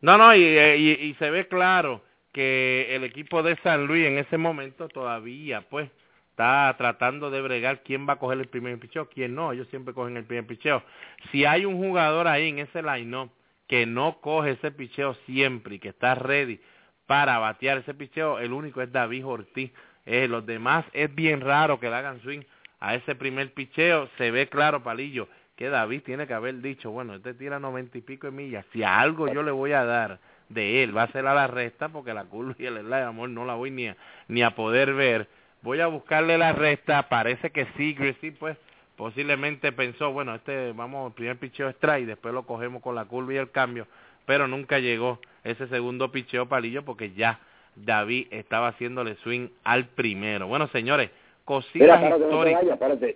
No, 0.00 0.16
no, 0.16 0.34
y, 0.34 1.16
se 1.18 1.30
ve 1.30 1.48
claro 1.48 2.02
que 2.32 2.94
el 2.94 3.04
equipo 3.04 3.42
de 3.42 3.56
San 3.62 3.86
Luis 3.86 4.06
en 4.06 4.18
ese 4.18 4.38
momento 4.38 4.88
todavía, 4.88 5.62
pues, 5.62 5.90
está 6.30 6.72
tratando 6.78 7.30
de 7.30 7.40
bregar 7.40 7.82
quién 7.82 8.08
va 8.08 8.12
a 8.12 8.18
coger 8.18 8.38
el 8.38 8.46
primer 8.46 8.78
picheo, 8.78 9.08
quién 9.08 9.34
no, 9.34 9.52
ellos 9.52 9.66
siempre 9.68 9.92
cogen 9.92 10.16
el 10.16 10.24
primer 10.24 10.46
picheo. 10.46 10.84
Si 11.32 11.44
hay 11.44 11.64
un 11.64 11.78
jugador 11.78 12.28
ahí 12.28 12.48
en 12.48 12.60
ese 12.60 12.80
line 12.80 13.28
que 13.66 13.86
no 13.86 14.20
coge 14.20 14.52
ese 14.52 14.70
picheo 14.70 15.14
siempre 15.26 15.76
y 15.76 15.78
que 15.80 15.88
está 15.88 16.14
ready 16.14 16.60
para 17.06 17.38
batear 17.38 17.78
ese 17.78 17.94
picheo, 17.94 18.38
el 18.38 18.52
único 18.52 18.80
es 18.82 18.92
David 18.92 19.26
Ortiz. 19.26 19.72
Eh, 20.06 20.28
los 20.28 20.46
demás 20.46 20.84
es 20.92 21.12
bien 21.12 21.40
raro 21.40 21.80
que 21.80 21.88
le 21.88 21.96
hagan 21.96 22.20
swing 22.22 22.42
a 22.78 22.94
ese 22.94 23.16
primer 23.16 23.52
picheo, 23.52 24.08
se 24.16 24.30
ve 24.30 24.48
claro, 24.48 24.82
Palillo, 24.84 25.28
que 25.58 25.70
David 25.70 26.02
tiene 26.04 26.28
que 26.28 26.34
haber 26.34 26.60
dicho, 26.60 26.92
bueno, 26.92 27.16
este 27.16 27.34
tira 27.34 27.58
noventa 27.58 27.98
y 27.98 28.00
pico 28.00 28.28
de 28.28 28.30
millas, 28.30 28.64
si 28.72 28.84
algo 28.84 29.26
yo 29.26 29.42
le 29.42 29.50
voy 29.50 29.72
a 29.72 29.84
dar 29.84 30.20
de 30.48 30.84
él 30.84 30.96
va 30.96 31.02
a 31.02 31.10
ser 31.10 31.26
a 31.26 31.34
la 31.34 31.48
resta, 31.48 31.88
porque 31.88 32.14
la 32.14 32.26
curva 32.26 32.54
y 32.56 32.66
el 32.66 32.78
slide, 32.78 33.02
amor, 33.02 33.28
no 33.28 33.44
la 33.44 33.54
voy 33.54 33.72
ni 33.72 33.88
a, 33.88 33.96
ni 34.28 34.42
a 34.42 34.54
poder 34.54 34.94
ver, 34.94 35.26
voy 35.62 35.80
a 35.80 35.88
buscarle 35.88 36.38
la 36.38 36.52
resta, 36.52 37.08
parece 37.08 37.50
que 37.50 37.66
sí, 37.76 37.96
sí, 38.20 38.30
pues, 38.30 38.56
posiblemente 38.94 39.72
pensó, 39.72 40.12
bueno, 40.12 40.32
este, 40.36 40.70
vamos, 40.74 41.08
el 41.08 41.14
primer 41.14 41.36
picheo 41.38 41.68
strike, 41.70 42.06
después 42.06 42.32
lo 42.32 42.44
cogemos 42.44 42.80
con 42.80 42.94
la 42.94 43.06
curva 43.06 43.34
y 43.34 43.38
el 43.38 43.50
cambio, 43.50 43.88
pero 44.26 44.46
nunca 44.46 44.78
llegó 44.78 45.18
ese 45.42 45.66
segundo 45.66 46.12
picheo 46.12 46.46
palillo 46.48 46.84
porque 46.84 47.14
ya 47.14 47.40
David 47.74 48.28
estaba 48.30 48.68
haciéndole 48.68 49.16
swing 49.24 49.48
al 49.64 49.86
primero. 49.86 50.46
Bueno, 50.46 50.68
señores, 50.68 51.10
cositas 51.44 52.00
históricas. 52.00 52.62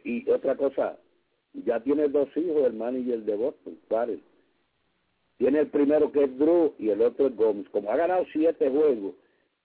y 0.03 0.29
otra 0.29 0.57
cosa, 0.57 0.97
ya 1.55 1.81
tiene 1.81 2.09
dos 2.09 2.29
hijos 2.37 2.67
el 2.67 2.75
manager 2.75 3.21
de 3.21 3.37
Boston, 3.37 3.79
¿sabes? 3.89 4.21
Tiene 5.39 5.61
el 5.61 5.69
primero 5.69 6.13
que 6.13 6.25
es 6.25 6.39
Drew 6.39 6.75
y 6.79 6.91
el 6.91 7.03
otro 7.03 7.27
es 7.27 7.37
Gómez. 7.37 7.69
Como 7.71 7.91
ha 7.91 7.97
ganado 7.97 8.25
siete 8.33 8.71
juegos 8.71 9.15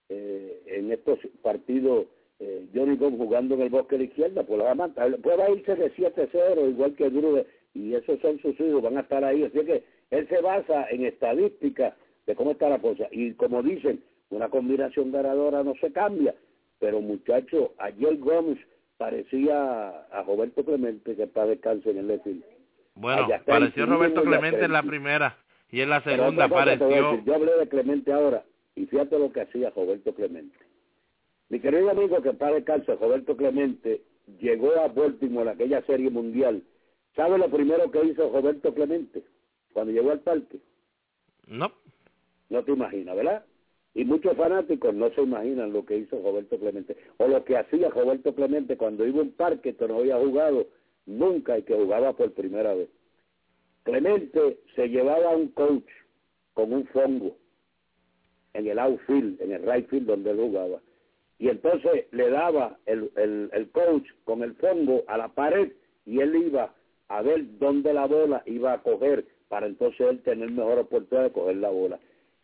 eh, 0.08 0.62
en 0.66 0.92
estos 0.92 1.18
partidos, 1.42 2.06
eh, 2.40 2.66
Johnny 2.74 2.96
Gómez 2.96 3.18
jugando 3.18 3.54
en 3.54 3.62
el 3.62 3.68
bosque 3.70 3.96
de 3.96 4.04
la 4.04 4.10
izquierda, 4.10 4.42
pues 4.44 4.60
va 4.60 4.72
a 4.72 5.16
puede 5.22 5.52
irse 5.52 5.76
de 5.76 5.92
7-0, 5.94 6.70
igual 6.70 6.94
que 6.96 7.10
Drew, 7.10 7.44
y 7.74 7.94
esos 7.94 8.20
son 8.20 8.40
sus 8.40 8.58
hijos, 8.60 8.82
van 8.82 8.96
a 8.96 9.02
estar 9.02 9.24
ahí. 9.24 9.44
Así 9.44 9.58
que 9.64 9.84
él 10.10 10.28
se 10.28 10.40
basa 10.40 10.88
en 10.90 11.04
estadísticas 11.06 11.94
de 12.26 12.34
cómo 12.34 12.52
está 12.52 12.68
la 12.68 12.80
cosa. 12.80 13.06
Y 13.10 13.32
como 13.34 13.62
dicen, 13.62 14.02
una 14.30 14.48
combinación 14.48 15.12
ganadora 15.12 15.62
no 15.62 15.74
se 15.80 15.92
cambia. 15.92 16.34
pero 16.78 17.00
muchacho, 17.00 17.72
ayer 17.78 18.16
Gómez 18.18 18.58
parecía 18.98 19.88
a 20.10 20.22
Roberto 20.24 20.64
Clemente 20.64 21.16
que 21.16 21.22
está 21.22 21.46
descanso 21.46 21.90
en 21.90 21.98
el 21.98 22.08
Lefil. 22.08 22.44
Bueno, 22.94 23.28
pareció 23.46 23.86
Roberto 23.86 24.22
Clemente 24.22 24.64
en 24.64 24.72
la 24.72 24.82
primera 24.82 25.38
y 25.70 25.80
en 25.80 25.90
la 25.90 26.02
segunda 26.02 26.44
apareció... 26.44 27.22
Yo 27.24 27.34
hablé 27.34 27.56
de 27.56 27.68
Clemente 27.68 28.12
ahora 28.12 28.44
y 28.74 28.86
fíjate 28.86 29.18
lo 29.18 29.32
que 29.32 29.42
hacía 29.42 29.70
Roberto 29.70 30.14
Clemente. 30.14 30.56
Mi 31.48 31.60
querido 31.60 31.90
amigo 31.90 32.20
que 32.20 32.30
está 32.30 32.52
descanso, 32.52 32.96
Roberto 32.96 33.36
Clemente, 33.36 34.02
llegó 34.40 34.72
a 34.80 34.88
Baltimore 34.88 35.48
en 35.48 35.54
aquella 35.54 35.80
serie 35.82 36.10
mundial. 36.10 36.62
¿Sabe 37.16 37.38
lo 37.38 37.48
primero 37.48 37.90
que 37.90 38.04
hizo 38.04 38.30
Roberto 38.30 38.74
Clemente 38.74 39.22
cuando 39.72 39.92
llegó 39.92 40.10
al 40.10 40.20
parque? 40.20 40.58
No. 41.46 41.72
No 42.50 42.64
te 42.64 42.72
imaginas, 42.72 43.16
¿verdad? 43.16 43.44
Y 43.98 44.04
muchos 44.04 44.36
fanáticos 44.36 44.94
no 44.94 45.10
se 45.10 45.22
imaginan 45.22 45.72
lo 45.72 45.84
que 45.84 45.96
hizo 45.96 46.22
Roberto 46.22 46.56
Clemente 46.56 46.96
o 47.16 47.26
lo 47.26 47.44
que 47.44 47.56
hacía 47.56 47.88
Roberto 47.88 48.32
Clemente 48.32 48.76
cuando 48.76 49.04
iba 49.04 49.18
a 49.18 49.22
un 49.22 49.32
parque 49.32 49.74
que 49.74 49.88
no 49.88 49.98
había 49.98 50.16
jugado 50.16 50.68
nunca 51.06 51.58
y 51.58 51.64
que 51.64 51.74
jugaba 51.74 52.12
por 52.12 52.30
primera 52.30 52.74
vez. 52.74 52.88
Clemente 53.82 54.60
se 54.76 54.88
llevaba 54.88 55.32
a 55.32 55.36
un 55.36 55.48
coach 55.48 55.88
con 56.54 56.72
un 56.72 56.86
fongo 56.86 57.36
en 58.54 58.68
el 58.68 58.78
outfield, 58.78 59.42
en 59.42 59.50
el 59.50 59.62
right 59.64 59.88
field 59.88 60.06
donde 60.06 60.30
él 60.30 60.36
jugaba. 60.36 60.80
Y 61.40 61.48
entonces 61.48 62.06
le 62.12 62.30
daba 62.30 62.78
el, 62.86 63.10
el, 63.16 63.50
el 63.52 63.68
coach 63.70 64.06
con 64.22 64.44
el 64.44 64.54
fongo 64.54 65.02
a 65.08 65.18
la 65.18 65.26
pared 65.26 65.72
y 66.06 66.20
él 66.20 66.36
iba 66.36 66.72
a 67.08 67.22
ver 67.22 67.58
dónde 67.58 67.92
la 67.92 68.06
bola 68.06 68.44
iba 68.46 68.74
a 68.74 68.80
coger 68.80 69.26
para 69.48 69.66
entonces 69.66 70.06
él 70.08 70.22
tener 70.22 70.52
mejor 70.52 70.78
oportunidad 70.78 71.24
de 71.24 71.32
coger 71.32 71.56
la 71.56 71.70
bola. 71.70 71.98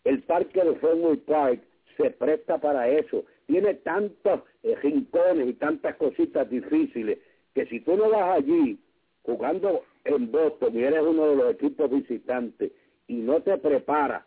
El 0.05 0.23
parque 0.23 0.62
de 0.62 0.77
Fenway 0.77 1.17
Park 1.19 1.61
se 1.97 2.11
presta 2.11 2.59
para 2.59 2.88
eso. 2.88 3.25
Tiene 3.47 3.75
tantos 3.75 4.40
eh, 4.62 4.75
rincones 4.77 5.49
y 5.49 5.55
tantas 5.55 5.97
cositas 5.97 6.49
difíciles 6.49 7.19
que 7.55 7.67
si 7.67 7.81
tú 7.81 7.97
no 7.97 8.11
vas 8.11 8.38
allí 8.38 8.79
jugando 9.23 9.83
en 10.05 10.31
Boston 10.31 10.77
y 10.77 10.83
eres 10.83 11.03
uno 11.03 11.29
de 11.29 11.37
los 11.37 11.55
equipos 11.55 11.90
visitantes 11.90 12.73
y 13.09 13.14
no 13.14 13.40
te 13.40 13.57
preparas 13.59 14.25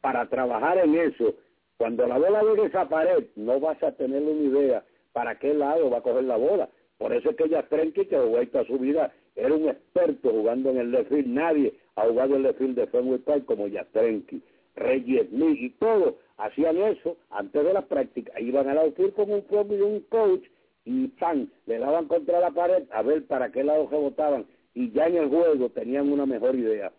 para 0.00 0.28
trabajar 0.28 0.78
en 0.78 0.94
eso, 0.94 1.34
cuando 1.76 2.06
la 2.06 2.18
bola 2.18 2.42
llegue 2.42 2.62
a 2.62 2.66
esa 2.66 2.88
pared, 2.88 3.24
no 3.36 3.60
vas 3.60 3.82
a 3.82 3.92
tener 3.92 4.22
una 4.22 4.42
idea 4.42 4.84
para 5.12 5.38
qué 5.38 5.54
lado 5.54 5.90
va 5.90 5.98
a 5.98 6.02
coger 6.02 6.24
la 6.24 6.36
bola. 6.36 6.68
Por 6.98 7.12
eso 7.12 7.30
es 7.30 7.36
que 7.36 7.48
ya 7.48 7.66
que 7.66 8.18
jugó 8.18 8.38
a 8.38 8.64
su 8.66 8.78
vida, 8.78 9.12
era 9.34 9.54
un 9.54 9.68
experto 9.68 10.30
jugando 10.30 10.70
en 10.70 10.78
el 10.78 10.90
left. 10.90 11.10
Nadie 11.10 11.72
ha 11.96 12.02
jugado 12.06 12.36
el 12.36 12.42
left 12.42 12.60
de 12.60 12.86
Fenway 12.86 13.18
Park 13.20 13.46
como 13.46 13.66
Yastrenki, 13.66 14.42
Smith 14.76 15.58
y 15.60 15.70
todos 15.70 16.14
hacían 16.38 16.76
eso 16.78 17.16
antes 17.30 17.64
de 17.64 17.72
la 17.72 17.82
práctica. 17.82 18.38
Iban 18.40 18.68
al 18.68 18.78
outfield 18.78 19.14
con 19.14 19.30
un 19.30 19.42
propio 19.42 19.78
y 19.78 19.80
un 19.82 20.00
coach 20.08 20.44
y 20.84 21.08
¡pam! 21.08 21.48
le 21.66 21.78
daban 21.78 22.06
contra 22.06 22.40
la 22.40 22.50
pared 22.50 22.84
a 22.92 23.02
ver 23.02 23.24
para 23.26 23.50
qué 23.52 23.62
lado 23.62 23.88
rebotaban 23.90 24.46
y 24.74 24.90
ya 24.92 25.06
en 25.06 25.16
el 25.16 25.28
juego 25.28 25.68
tenían 25.70 26.10
una 26.10 26.26
mejor 26.26 26.54
idea. 26.54 26.92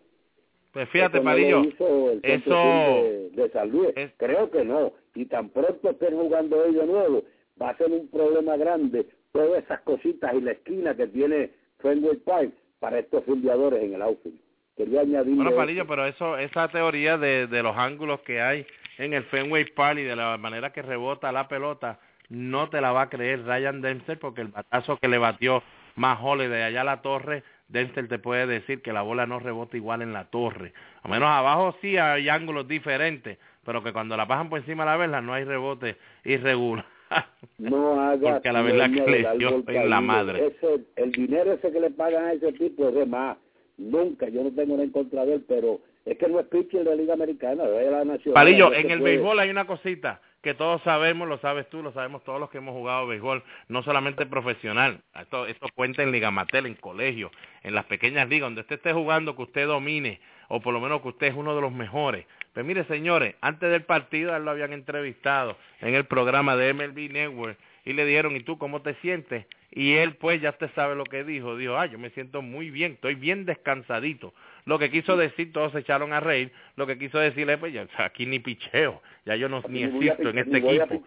Pues 0.72 0.88
fíjate, 0.88 1.20
Marillo, 1.20 1.62
eso 1.64 2.18
de, 2.22 3.30
de 3.34 3.50
salud, 3.50 3.88
creo 4.16 4.50
que 4.50 4.64
no. 4.64 4.92
Y 5.14 5.26
tan 5.26 5.50
pronto 5.50 5.90
estén 5.90 6.16
jugando 6.16 6.62
hoy 6.62 6.74
de 6.74 6.86
nuevo, 6.86 7.22
va 7.60 7.70
a 7.70 7.76
ser 7.76 7.92
un 7.92 8.08
problema 8.08 8.56
grande 8.56 9.06
todas 9.32 9.64
esas 9.64 9.80
cositas 9.82 10.32
y 10.34 10.40
la 10.40 10.52
esquina 10.52 10.94
que 10.96 11.08
tiene 11.08 11.50
Fenway 11.80 12.16
Park 12.18 12.52
para 12.78 13.00
estos 13.00 13.24
fildeadores 13.24 13.82
en 13.82 13.94
el 13.94 14.02
outfield. 14.02 14.38
Quería 14.84 15.02
añadir. 15.02 15.36
Bueno, 15.36 15.54
Palillo, 15.54 15.86
pero 15.86 16.06
eso, 16.06 16.36
esa 16.38 16.68
teoría 16.68 17.16
de, 17.18 17.46
de 17.46 17.62
los 17.62 17.76
ángulos 17.76 18.20
que 18.20 18.40
hay 18.40 18.66
en 18.98 19.12
el 19.12 19.24
Fenway 19.24 19.64
Park 19.72 19.98
y 19.98 20.04
de 20.04 20.16
la 20.16 20.36
manera 20.38 20.72
que 20.72 20.82
rebota 20.82 21.30
la 21.32 21.48
pelota, 21.48 22.00
no 22.28 22.68
te 22.68 22.80
la 22.80 22.92
va 22.92 23.02
a 23.02 23.10
creer 23.10 23.44
Ryan 23.44 23.80
Dempster 23.80 24.18
porque 24.18 24.40
el 24.40 24.48
batazo 24.48 24.96
que 24.96 25.08
le 25.08 25.18
batió 25.18 25.62
más 25.94 26.18
de 26.38 26.62
allá 26.62 26.80
a 26.80 26.84
la 26.84 27.02
torre, 27.02 27.42
Dempster 27.68 28.08
te 28.08 28.18
puede 28.18 28.46
decir 28.46 28.82
que 28.82 28.92
la 28.92 29.02
bola 29.02 29.26
no 29.26 29.38
rebota 29.38 29.76
igual 29.76 30.02
en 30.02 30.12
la 30.12 30.24
torre. 30.30 30.72
A 31.02 31.08
menos 31.08 31.28
abajo 31.28 31.76
sí 31.80 31.96
hay 31.96 32.28
ángulos 32.28 32.66
diferentes, 32.66 33.38
pero 33.64 33.82
que 33.82 33.92
cuando 33.92 34.16
la 34.16 34.26
pasan 34.26 34.48
por 34.48 34.58
encima 34.58 34.84
de 34.84 34.90
la 34.90 34.96
vela 34.96 35.20
no 35.20 35.34
hay 35.34 35.44
rebote 35.44 35.96
irregular. 36.24 36.84
No 37.58 38.00
haga 38.00 38.32
porque 38.32 38.50
la 38.50 38.62
verdad 38.62 38.90
que 38.90 39.10
le 39.10 39.36
dio 39.36 39.62
en 39.68 39.90
la 39.90 40.00
madre. 40.00 40.46
Ese, 40.46 40.80
el 40.96 41.12
dinero 41.12 41.52
ese 41.52 41.70
que 41.70 41.78
le 41.78 41.90
pagan 41.90 42.24
a 42.24 42.32
ese 42.32 42.52
tipo 42.54 42.88
es 42.88 42.94
de 42.94 43.04
más. 43.04 43.36
Nunca, 43.78 44.28
yo 44.28 44.44
no 44.44 44.50
tengo 44.50 44.74
nada 44.74 44.84
en 44.84 44.90
contra 44.90 45.24
de 45.24 45.34
él, 45.34 45.44
pero 45.48 45.80
es 46.04 46.18
que 46.18 46.28
no 46.28 46.40
es 46.40 46.46
pitcher 46.46 46.84
de 46.84 46.90
la 46.90 46.96
Liga 46.96 47.14
Americana, 47.14 47.64
de 47.64 47.90
la 47.90 48.04
Nacional. 48.04 48.34
Palillo, 48.34 48.72
en 48.72 48.90
el 48.90 49.00
béisbol 49.00 49.38
hay 49.40 49.50
una 49.50 49.66
cosita 49.66 50.20
que 50.42 50.54
todos 50.54 50.82
sabemos, 50.82 51.28
lo 51.28 51.38
sabes 51.38 51.68
tú, 51.70 51.82
lo 51.82 51.92
sabemos 51.92 52.24
todos 52.24 52.40
los 52.40 52.50
que 52.50 52.58
hemos 52.58 52.74
jugado 52.74 53.06
béisbol, 53.06 53.44
no 53.68 53.82
solamente 53.84 54.26
profesional, 54.26 55.00
esto, 55.20 55.46
esto 55.46 55.68
cuenta 55.74 56.02
en 56.02 56.10
Liga 56.10 56.32
Matel, 56.32 56.66
en 56.66 56.74
colegio, 56.74 57.30
en 57.62 57.74
las 57.74 57.84
pequeñas 57.84 58.28
ligas, 58.28 58.48
donde 58.48 58.62
usted 58.62 58.76
esté 58.76 58.92
jugando, 58.92 59.36
que 59.36 59.42
usted 59.42 59.66
domine, 59.68 60.20
o 60.48 60.60
por 60.60 60.74
lo 60.74 60.80
menos 60.80 61.00
que 61.00 61.08
usted 61.08 61.28
es 61.28 61.34
uno 61.34 61.54
de 61.54 61.60
los 61.60 61.72
mejores. 61.72 62.26
Pues 62.52 62.66
mire, 62.66 62.84
señores, 62.84 63.36
antes 63.40 63.70
del 63.70 63.84
partido, 63.84 64.36
él 64.36 64.44
lo 64.44 64.50
habían 64.50 64.72
entrevistado 64.72 65.56
en 65.80 65.94
el 65.94 66.04
programa 66.04 66.56
de 66.56 66.74
MLB 66.74 67.12
Network, 67.12 67.56
y 67.84 67.92
le 67.92 68.04
dijeron, 68.04 68.36
¿y 68.36 68.40
tú 68.40 68.58
cómo 68.58 68.82
te 68.82 68.94
sientes? 68.94 69.46
Y 69.70 69.94
él, 69.94 70.14
pues, 70.16 70.40
ya 70.40 70.50
usted 70.50 70.70
sabe 70.74 70.94
lo 70.94 71.04
que 71.04 71.24
dijo. 71.24 71.56
Dijo, 71.56 71.76
ah, 71.76 71.86
yo 71.86 71.98
me 71.98 72.10
siento 72.10 72.42
muy 72.42 72.70
bien, 72.70 72.92
estoy 72.92 73.14
bien 73.14 73.44
descansadito. 73.44 74.34
Lo 74.66 74.78
que 74.78 74.90
quiso 74.90 75.16
decir, 75.16 75.52
todos 75.52 75.72
se 75.72 75.80
echaron 75.80 76.12
a 76.12 76.20
reír, 76.20 76.52
lo 76.76 76.86
que 76.86 76.98
quiso 76.98 77.18
decirle, 77.18 77.58
pues, 77.58 77.72
ya, 77.72 77.86
aquí 77.98 78.26
ni 78.26 78.38
picheo, 78.38 79.02
ya 79.24 79.34
yo 79.36 79.48
no 79.48 79.62
ni 79.68 79.82
existo 79.82 80.28
en 80.28 80.38
este 80.38 80.58
equipo. 80.58 81.02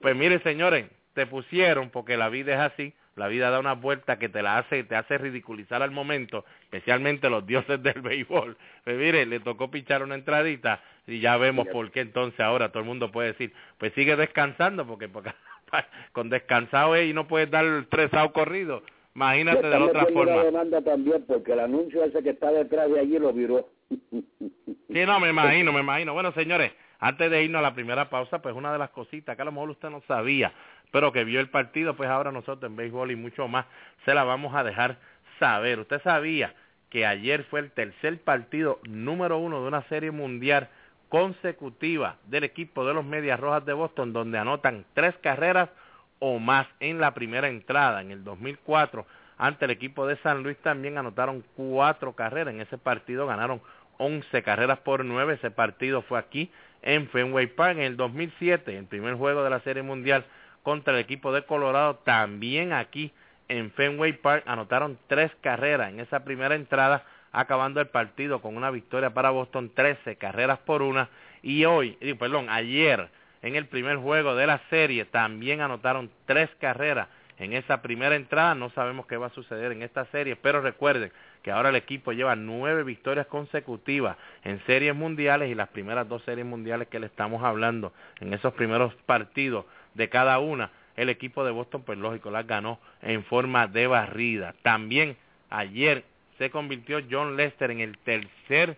Pues 0.00 0.16
mire, 0.16 0.38
señores, 0.40 0.86
te 1.12 1.26
pusieron, 1.26 1.90
porque 1.90 2.16
la 2.16 2.28
vida 2.28 2.54
es 2.54 2.72
así, 2.72 2.94
la 3.16 3.28
vida 3.28 3.50
da 3.50 3.60
una 3.60 3.74
vuelta 3.74 4.18
que 4.18 4.28
te 4.28 4.42
la 4.42 4.58
hace, 4.58 4.82
te 4.84 4.96
hace 4.96 5.18
ridiculizar 5.18 5.82
al 5.82 5.90
momento, 5.90 6.44
especialmente 6.62 7.30
los 7.30 7.46
dioses 7.46 7.82
del 7.82 8.00
béisbol. 8.00 8.56
Pues 8.84 8.96
mire, 8.96 9.26
le 9.26 9.40
tocó 9.40 9.70
pichar 9.70 10.02
una 10.02 10.14
entradita 10.14 10.80
y 11.06 11.20
ya 11.20 11.36
vemos 11.36 11.68
por 11.68 11.90
qué 11.90 12.00
entonces 12.00 12.40
ahora 12.40 12.70
todo 12.70 12.80
el 12.80 12.86
mundo 12.86 13.12
puede 13.12 13.32
decir, 13.32 13.52
pues 13.78 13.92
sigue 13.94 14.16
descansando, 14.16 14.86
porque, 14.86 15.08
porque 15.08 15.30
con 16.12 16.30
descansado 16.30 17.00
y 17.00 17.12
no 17.12 17.26
puedes 17.26 17.50
dar 17.50 17.64
el 17.64 17.86
tres 17.88 18.10
corrido. 18.32 18.82
Imagínate 19.14 19.68
de 19.68 19.78
la 19.78 19.84
otra 19.84 20.06
forma. 20.06 20.42
demanda 20.42 20.82
también 20.82 21.24
porque 21.26 21.52
el 21.52 21.60
anuncio 21.60 22.02
ese 22.02 22.22
que 22.22 22.30
está 22.30 22.50
detrás 22.50 22.90
de 22.90 22.98
allí 22.98 23.18
lo 23.18 23.32
viró. 23.32 23.68
sí, 23.90 25.06
no, 25.06 25.20
me 25.20 25.30
imagino, 25.30 25.72
me 25.72 25.80
imagino. 25.80 26.14
Bueno, 26.14 26.32
señores, 26.32 26.72
antes 26.98 27.30
de 27.30 27.44
irnos 27.44 27.60
a 27.60 27.62
la 27.62 27.74
primera 27.74 28.10
pausa, 28.10 28.42
pues 28.42 28.56
una 28.56 28.72
de 28.72 28.78
las 28.78 28.90
cositas 28.90 29.36
que 29.36 29.42
a 29.42 29.44
lo 29.44 29.52
mejor 29.52 29.70
usted 29.70 29.90
no 29.90 30.02
sabía, 30.08 30.52
pero 30.90 31.12
que 31.12 31.22
vio 31.22 31.38
el 31.38 31.48
partido, 31.48 31.94
pues 31.94 32.08
ahora 32.08 32.32
nosotros 32.32 32.68
en 32.68 32.76
béisbol 32.76 33.12
y 33.12 33.16
mucho 33.16 33.46
más 33.46 33.66
se 34.04 34.14
la 34.14 34.24
vamos 34.24 34.54
a 34.54 34.64
dejar 34.64 34.98
saber. 35.38 35.78
Usted 35.78 36.02
sabía 36.02 36.54
que 36.90 37.06
ayer 37.06 37.44
fue 37.44 37.60
el 37.60 37.70
tercer 37.70 38.20
partido 38.20 38.80
número 38.88 39.38
uno 39.38 39.62
de 39.62 39.68
una 39.68 39.82
serie 39.88 40.10
mundial 40.10 40.68
consecutiva 41.14 42.16
del 42.26 42.42
equipo 42.42 42.84
de 42.84 42.92
los 42.92 43.04
Medias 43.04 43.38
Rojas 43.38 43.64
de 43.64 43.72
Boston, 43.72 44.12
donde 44.12 44.36
anotan 44.36 44.84
tres 44.94 45.14
carreras 45.22 45.70
o 46.18 46.40
más 46.40 46.66
en 46.80 46.98
la 46.98 47.14
primera 47.14 47.46
entrada. 47.46 48.00
En 48.00 48.10
el 48.10 48.24
2004, 48.24 49.06
ante 49.38 49.64
el 49.64 49.70
equipo 49.70 50.08
de 50.08 50.16
San 50.24 50.42
Luis 50.42 50.56
también 50.56 50.98
anotaron 50.98 51.44
cuatro 51.54 52.14
carreras. 52.14 52.52
En 52.52 52.60
ese 52.60 52.78
partido 52.78 53.28
ganaron 53.28 53.62
11 53.98 54.42
carreras 54.42 54.80
por 54.80 55.04
nueve. 55.04 55.34
Ese 55.34 55.52
partido 55.52 56.02
fue 56.02 56.18
aquí 56.18 56.50
en 56.82 57.08
Fenway 57.08 57.46
Park. 57.46 57.76
En 57.76 57.84
el 57.84 57.96
2007, 57.96 58.76
el 58.76 58.86
primer 58.86 59.14
juego 59.14 59.44
de 59.44 59.50
la 59.50 59.60
Serie 59.60 59.84
Mundial 59.84 60.24
contra 60.64 60.94
el 60.94 60.98
equipo 60.98 61.30
de 61.30 61.44
Colorado, 61.44 61.94
también 61.98 62.72
aquí 62.72 63.12
en 63.46 63.70
Fenway 63.70 64.14
Park 64.14 64.42
anotaron 64.48 64.98
tres 65.06 65.30
carreras 65.42 65.90
en 65.90 66.00
esa 66.00 66.24
primera 66.24 66.56
entrada 66.56 67.04
acabando 67.34 67.80
el 67.80 67.88
partido 67.88 68.40
con 68.40 68.56
una 68.56 68.70
victoria 68.70 69.12
para 69.12 69.30
Boston, 69.30 69.70
13 69.74 70.16
carreras 70.16 70.60
por 70.60 70.82
una. 70.82 71.08
Y 71.42 71.64
hoy, 71.64 71.98
perdón, 72.18 72.48
ayer, 72.48 73.08
en 73.42 73.56
el 73.56 73.66
primer 73.66 73.96
juego 73.96 74.34
de 74.36 74.46
la 74.46 74.60
serie, 74.70 75.04
también 75.04 75.60
anotaron 75.60 76.10
tres 76.26 76.48
carreras 76.60 77.08
en 77.38 77.52
esa 77.52 77.82
primera 77.82 78.14
entrada. 78.14 78.54
No 78.54 78.70
sabemos 78.70 79.06
qué 79.06 79.16
va 79.16 79.26
a 79.26 79.30
suceder 79.30 79.72
en 79.72 79.82
esta 79.82 80.06
serie, 80.06 80.36
pero 80.36 80.60
recuerden 80.60 81.12
que 81.42 81.50
ahora 81.50 81.70
el 81.70 81.76
equipo 81.76 82.12
lleva 82.12 82.36
nueve 82.36 82.84
victorias 82.84 83.26
consecutivas 83.26 84.16
en 84.44 84.64
series 84.64 84.94
mundiales 84.94 85.50
y 85.50 85.54
las 85.54 85.68
primeras 85.68 86.08
dos 86.08 86.22
series 86.22 86.46
mundiales 86.46 86.88
que 86.88 87.00
le 87.00 87.06
estamos 87.06 87.42
hablando 87.42 87.92
en 88.20 88.32
esos 88.32 88.54
primeros 88.54 88.94
partidos 89.06 89.66
de 89.94 90.08
cada 90.08 90.38
una. 90.38 90.70
El 90.96 91.08
equipo 91.08 91.44
de 91.44 91.50
Boston, 91.50 91.82
pues 91.82 91.98
lógico, 91.98 92.30
las 92.30 92.46
ganó 92.46 92.78
en 93.02 93.24
forma 93.24 93.66
de 93.66 93.88
barrida. 93.88 94.54
También 94.62 95.16
ayer 95.50 96.04
se 96.44 96.50
convirtió 96.50 97.00
John 97.10 97.38
Lester 97.38 97.70
en 97.70 97.80
el 97.80 97.96
tercer 97.96 98.76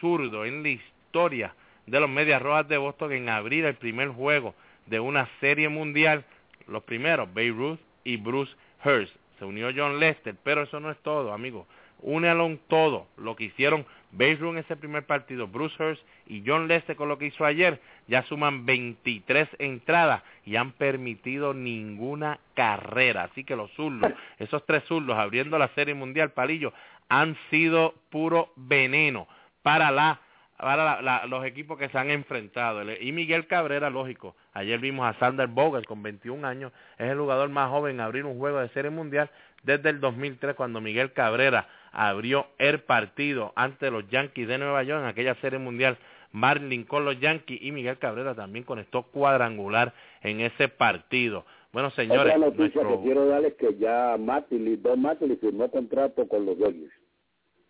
zurdo 0.00 0.46
en 0.46 0.62
la 0.62 0.70
historia 0.70 1.54
de 1.84 2.00
los 2.00 2.08
Medias 2.08 2.40
Rojas 2.40 2.66
de 2.68 2.78
Boston 2.78 3.12
en 3.12 3.28
abrir 3.28 3.66
el 3.66 3.74
primer 3.74 4.08
juego 4.08 4.54
de 4.86 4.98
una 4.98 5.28
serie 5.38 5.68
mundial. 5.68 6.24
Los 6.66 6.84
primeros, 6.84 7.28
Babe 7.34 7.50
Ruth 7.50 7.80
y 8.02 8.16
Bruce 8.16 8.54
Hurst. 8.82 9.14
Se 9.38 9.44
unió 9.44 9.68
John 9.76 10.00
Lester, 10.00 10.36
pero 10.42 10.62
eso 10.62 10.80
no 10.80 10.90
es 10.90 10.96
todo, 11.02 11.34
amigos. 11.34 11.66
Únelo 12.00 12.46
en 12.46 12.58
todo 12.66 13.06
lo 13.18 13.36
que 13.36 13.44
hicieron 13.44 13.84
Base 14.12 14.46
en 14.46 14.58
ese 14.58 14.76
primer 14.76 15.06
partido, 15.06 15.48
Bruce 15.48 15.82
Hurst 15.82 16.02
y 16.26 16.42
John 16.46 16.68
Lester 16.68 16.96
con 16.96 17.08
lo 17.08 17.16
que 17.16 17.26
hizo 17.26 17.46
ayer, 17.46 17.80
ya 18.06 18.22
suman 18.24 18.66
23 18.66 19.48
entradas 19.58 20.22
y 20.44 20.56
han 20.56 20.72
permitido 20.72 21.54
ninguna 21.54 22.38
carrera. 22.52 23.24
Así 23.24 23.42
que 23.42 23.56
los 23.56 23.70
zurdos, 23.72 24.12
esos 24.38 24.66
tres 24.66 24.84
zurdos 24.84 25.16
abriendo 25.16 25.58
la 25.58 25.68
Serie 25.68 25.94
Mundial, 25.94 26.32
Palillo, 26.32 26.74
han 27.12 27.36
sido 27.50 27.92
puro 28.08 28.52
veneno 28.56 29.28
para 29.62 29.90
la 29.90 30.20
para 30.56 31.26
los 31.26 31.44
equipos 31.44 31.76
que 31.76 31.88
se 31.88 31.98
han 31.98 32.08
enfrentado. 32.08 32.82
Y 33.00 33.10
Miguel 33.10 33.48
Cabrera, 33.48 33.90
lógico, 33.90 34.36
ayer 34.54 34.78
vimos 34.78 35.04
a 35.04 35.18
Sander 35.18 35.48
Bogle 35.48 35.84
con 35.84 36.02
21 36.04 36.46
años, 36.46 36.72
es 36.98 37.10
el 37.10 37.18
jugador 37.18 37.50
más 37.50 37.68
joven 37.68 37.96
en 37.96 38.00
abrir 38.00 38.24
un 38.24 38.38
juego 38.38 38.60
de 38.60 38.68
serie 38.68 38.90
mundial 38.90 39.28
desde 39.64 39.90
el 39.90 40.00
2003 40.00 40.54
cuando 40.54 40.80
Miguel 40.80 41.12
Cabrera 41.12 41.66
abrió 41.90 42.46
el 42.58 42.80
partido 42.80 43.52
ante 43.56 43.90
los 43.90 44.08
Yankees 44.08 44.48
de 44.48 44.58
Nueva 44.58 44.84
York 44.84 45.02
en 45.02 45.08
aquella 45.08 45.34
serie 45.34 45.58
mundial 45.58 45.98
Marlin 46.30 46.84
con 46.84 47.04
los 47.04 47.18
Yankees 47.20 47.58
y 47.60 47.72
Miguel 47.72 47.98
Cabrera 47.98 48.34
también 48.34 48.64
conectó 48.64 49.02
cuadrangular 49.02 49.92
en 50.22 50.40
ese 50.40 50.68
partido. 50.68 51.44
Bueno, 51.72 51.90
señores, 51.90 52.34
Otra 52.36 52.50
noticia 52.50 52.82
que 52.86 53.00
quiero 53.02 53.26
darles 53.26 53.54
que 53.54 53.74
ya 53.78 54.16
Matley, 54.18 54.76
Don 54.76 55.00
Matley 55.00 55.36
firmó 55.36 55.70
contrato 55.70 56.28
con 56.28 56.44
los 56.44 56.58
Dodgers. 56.58 57.01